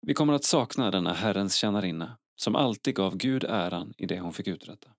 [0.00, 4.32] Vi kommer att sakna denna Herrens tjänarinna som alltid gav Gud äran i det hon
[4.32, 4.94] fick uträtta.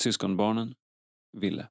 [0.00, 0.74] Syskonbarnen
[1.32, 1.68] Ville.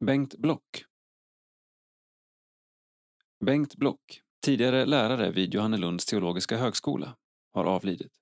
[0.00, 0.84] Bengt Block
[3.44, 7.16] Bengt Block, tidigare lärare vid Johannelunds teologiska högskola,
[7.52, 8.12] har avlidit.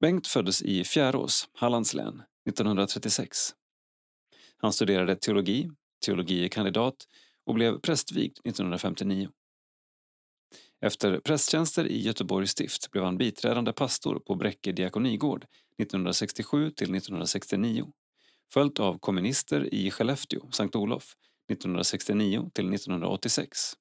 [0.00, 3.54] Bengt föddes i Fjärås, Hallands län, 1936.
[4.56, 5.70] Han studerade teologi,
[6.06, 6.96] teologie kandidat
[7.46, 9.28] och blev prästvigd 1959.
[10.80, 15.44] Efter prästtjänster i Göteborgs stift blev han biträdande pastor på Bräcke diakonigård
[15.78, 17.92] 1967 till 1969
[18.52, 21.14] följt av kommunister i Skellefteå, Sankt Olof
[21.50, 23.76] 1969 till 1986.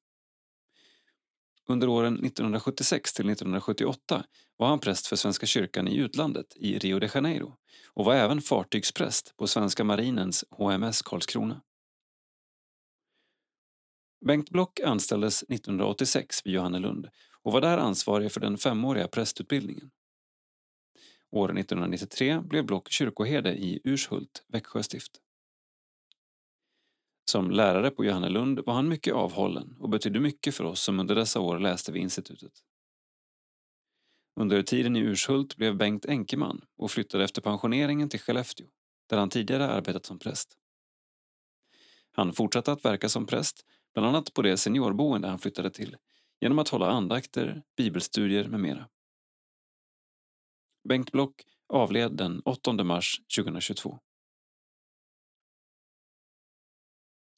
[1.67, 4.25] Under åren 1976 till 1978
[4.57, 7.57] var han präst för Svenska kyrkan i utlandet i Rio de Janeiro
[7.93, 11.61] och var även fartygspräst på svenska marinens HMS Karlskrona.
[14.25, 17.09] Bengt Block anställdes 1986 vid Johannelund
[17.41, 19.91] och var där ansvarig för den femåriga prästutbildningen.
[21.31, 25.11] År 1993 blev Block kyrkoherde i Urshult, Växjö stift.
[27.25, 31.15] Som lärare på Johannelund var han mycket avhållen och betydde mycket för oss som under
[31.15, 32.53] dessa år läste vid institutet.
[34.39, 38.67] Under tiden i Urshult blev Bengt enkeman och flyttade efter pensioneringen till Skellefteå,
[39.09, 40.57] där han tidigare arbetat som präst.
[42.11, 45.97] Han fortsatte att verka som präst, bland annat på det seniorboende han flyttade till,
[46.41, 48.87] genom att hålla andakter, bibelstudier med mera.
[50.89, 53.99] Bengt Block avled den 8 mars 2022.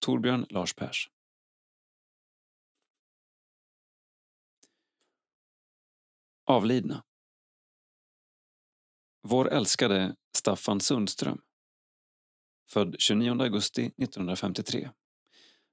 [0.03, 1.09] Torbjörn Lars Pers.
[6.45, 7.03] Avlidna.
[9.21, 11.41] Vår älskade Staffan Sundström,
[12.69, 14.89] född 29 augusti 1953,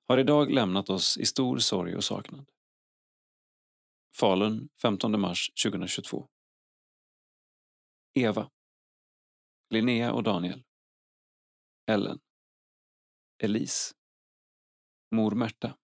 [0.06, 2.50] har idag lämnat oss i stor sorg och saknad.
[4.14, 6.28] Falun 15 mars 2022.
[8.14, 8.50] Eva.
[9.70, 10.64] Linnea och Daniel.
[11.86, 12.20] Ellen.
[13.38, 13.99] Elise.
[15.10, 15.76] Mor Märta.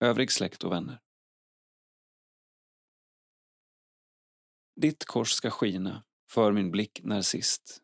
[0.00, 1.00] Övrig släkt och vänner.
[4.76, 7.82] Ditt kors ska skina för min blick när sist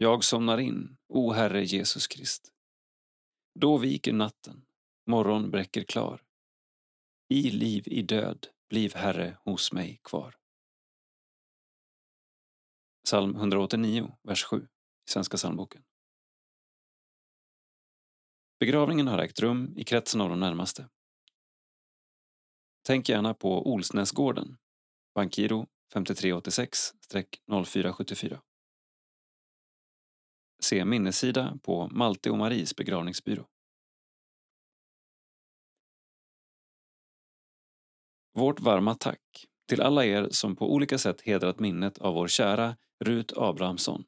[0.00, 2.52] jag somnar in, o Herre Jesus Krist.
[3.54, 4.66] Då viker natten,
[5.06, 6.24] morgon bräcker klar.
[7.28, 10.36] I liv, i död, bliv Herre hos mig kvar.
[13.04, 14.68] Psalm 189, vers 7,
[15.10, 15.82] Svenska psalmboken.
[18.60, 20.88] Begravningen har ägt rum i kretsen av de närmaste.
[22.86, 24.56] Tänk gärna på Olsnäsgården,
[25.14, 28.40] bankgiro 5386-0474.
[30.62, 33.46] Se minnessida på Malte och Maries begravningsbyrå.
[38.34, 42.76] Vårt varma tack till alla er som på olika sätt hedrat minnet av vår kära
[43.04, 44.04] Rut Abrahamsson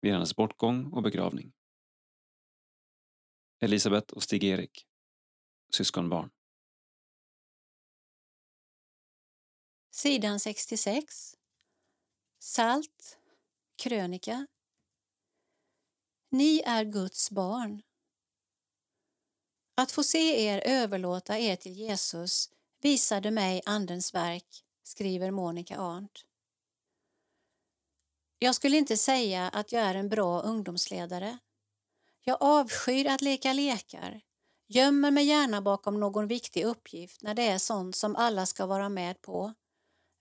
[0.00, 1.52] vid hennes bortgång och begravning.
[3.62, 4.86] Elisabeth och Stig-Erik,
[5.70, 6.30] syskonbarn.
[9.90, 11.36] Sidan 66.
[12.38, 13.18] Salt.
[13.76, 14.46] Krönika.
[16.30, 17.82] Ni är Guds barn.
[19.74, 26.26] Att få se er överlåta er till Jesus visade mig Andens verk, skriver Monica Arndt.
[28.38, 31.38] Jag skulle inte säga att jag är en bra ungdomsledare.
[32.24, 34.20] Jag avskyr att leka lekar,
[34.68, 38.88] gömmer mig gärna bakom någon viktig uppgift när det är sånt som alla ska vara
[38.88, 39.54] med på,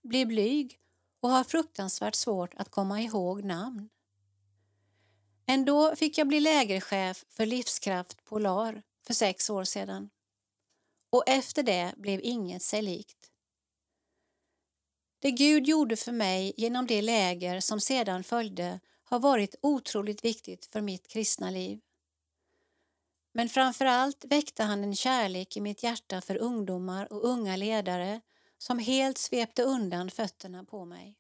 [0.03, 0.80] blir blyg
[1.22, 3.90] och har fruktansvärt svårt att komma ihåg namn.
[5.45, 10.10] Ändå fick jag bli lägerchef för Livskraft Polar för sex år sedan.
[11.10, 13.32] Och efter det blev inget sig likt.
[15.19, 20.65] Det Gud gjorde för mig genom det läger som sedan följde har varit otroligt viktigt
[20.65, 21.82] för mitt kristna liv.
[23.33, 28.21] Men framför allt väckte han en kärlek i mitt hjärta för ungdomar och unga ledare
[28.57, 31.17] som helt svepte undan fötterna på mig.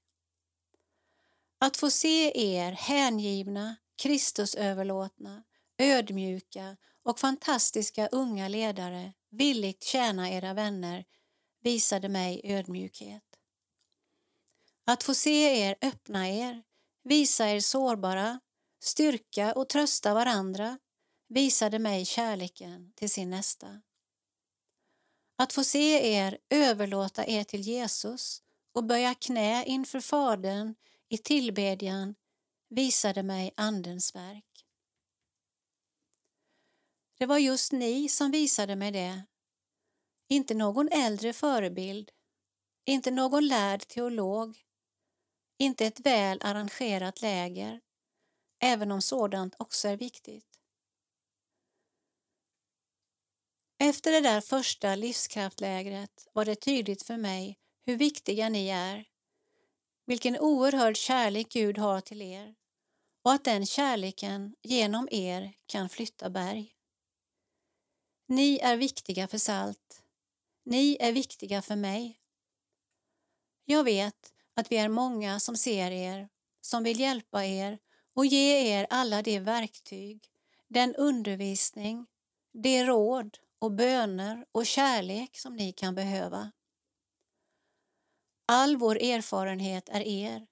[1.59, 5.43] Att få se er hängivna, Kristusöverlåtna,
[5.77, 11.05] ödmjuka och fantastiska unga ledare villigt tjäna era vänner
[11.63, 13.23] visade mig ödmjukhet.
[14.85, 16.63] Att få se er öppna er,
[17.03, 18.39] visa er sårbara,
[18.83, 20.77] styrka och trösta varandra
[21.33, 23.81] visade mig kärleken till sin nästa.
[25.35, 28.43] Att få se er överlåta er till Jesus
[28.73, 30.75] och böja knä inför Fadern
[31.09, 32.15] i tillbedjan
[32.69, 34.65] visade mig Andens verk.
[37.17, 39.23] Det var just ni som visade mig det.
[40.27, 42.11] Inte någon äldre förebild,
[42.85, 44.57] inte någon lärd teolog,
[45.57, 47.81] inte ett väl arrangerat läger,
[48.59, 50.50] även om sådant också är viktigt.
[53.83, 59.05] Efter det där första livskraftlägret var det tydligt för mig hur viktiga ni är,
[60.05, 62.55] vilken oerhörd kärlek Gud har till er
[63.23, 66.73] och att den kärleken genom er kan flytta berg.
[68.27, 70.03] Ni är viktiga för salt.
[70.65, 72.19] Ni är viktiga för mig.
[73.65, 76.29] Jag vet att vi är många som ser er,
[76.61, 77.79] som vill hjälpa er
[78.13, 80.23] och ge er alla de verktyg,
[80.67, 82.07] den undervisning,
[82.53, 86.51] de råd och böner och kärlek som ni kan behöva.
[88.45, 90.47] All vår erfarenhet är er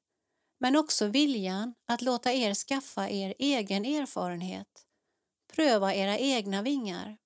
[0.59, 4.87] men också viljan att låta er skaffa er egen erfarenhet,
[5.53, 7.17] pröva era egna vingar.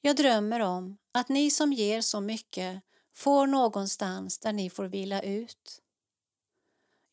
[0.00, 2.82] Jag drömmer om att ni som ger så mycket
[3.14, 5.82] får någonstans där ni får vila ut.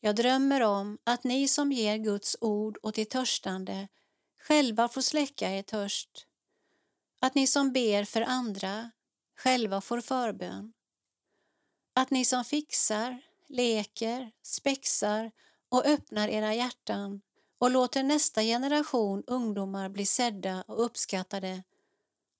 [0.00, 3.88] Jag drömmer om att ni som ger Guds ord åt de törstande
[4.40, 6.27] själva får släcka er törst.
[7.20, 8.90] Att ni som ber för andra
[9.36, 10.72] själva får förbön.
[11.94, 15.30] Att ni som fixar, leker, spexar
[15.68, 17.20] och öppnar era hjärtan
[17.58, 21.62] och låter nästa generation ungdomar bli sedda och uppskattade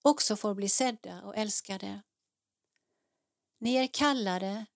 [0.02, 2.02] också får bli sedda och älskade.
[3.58, 4.66] Ni är kallade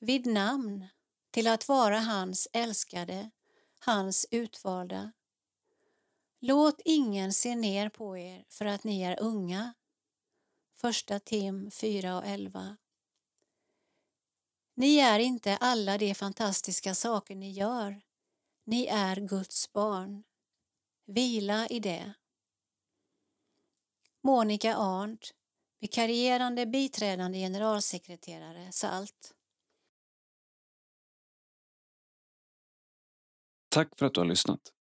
[0.00, 0.86] vid namn
[1.30, 3.30] till att vara hans älskade,
[3.80, 5.12] hans utvalda.
[6.42, 9.74] Låt ingen se ner på er för att ni är unga.
[10.74, 12.76] Första Tim 4 och 11.
[14.74, 18.00] Ni är inte alla de fantastiska saker ni gör.
[18.64, 20.24] Ni är Guds barn.
[21.06, 22.14] Vila i det.
[24.22, 25.34] Monica Arndt,
[25.80, 29.34] vikarierande biträdande generalsekreterare, SALT.
[33.68, 34.72] Tack för att du har lyssnat.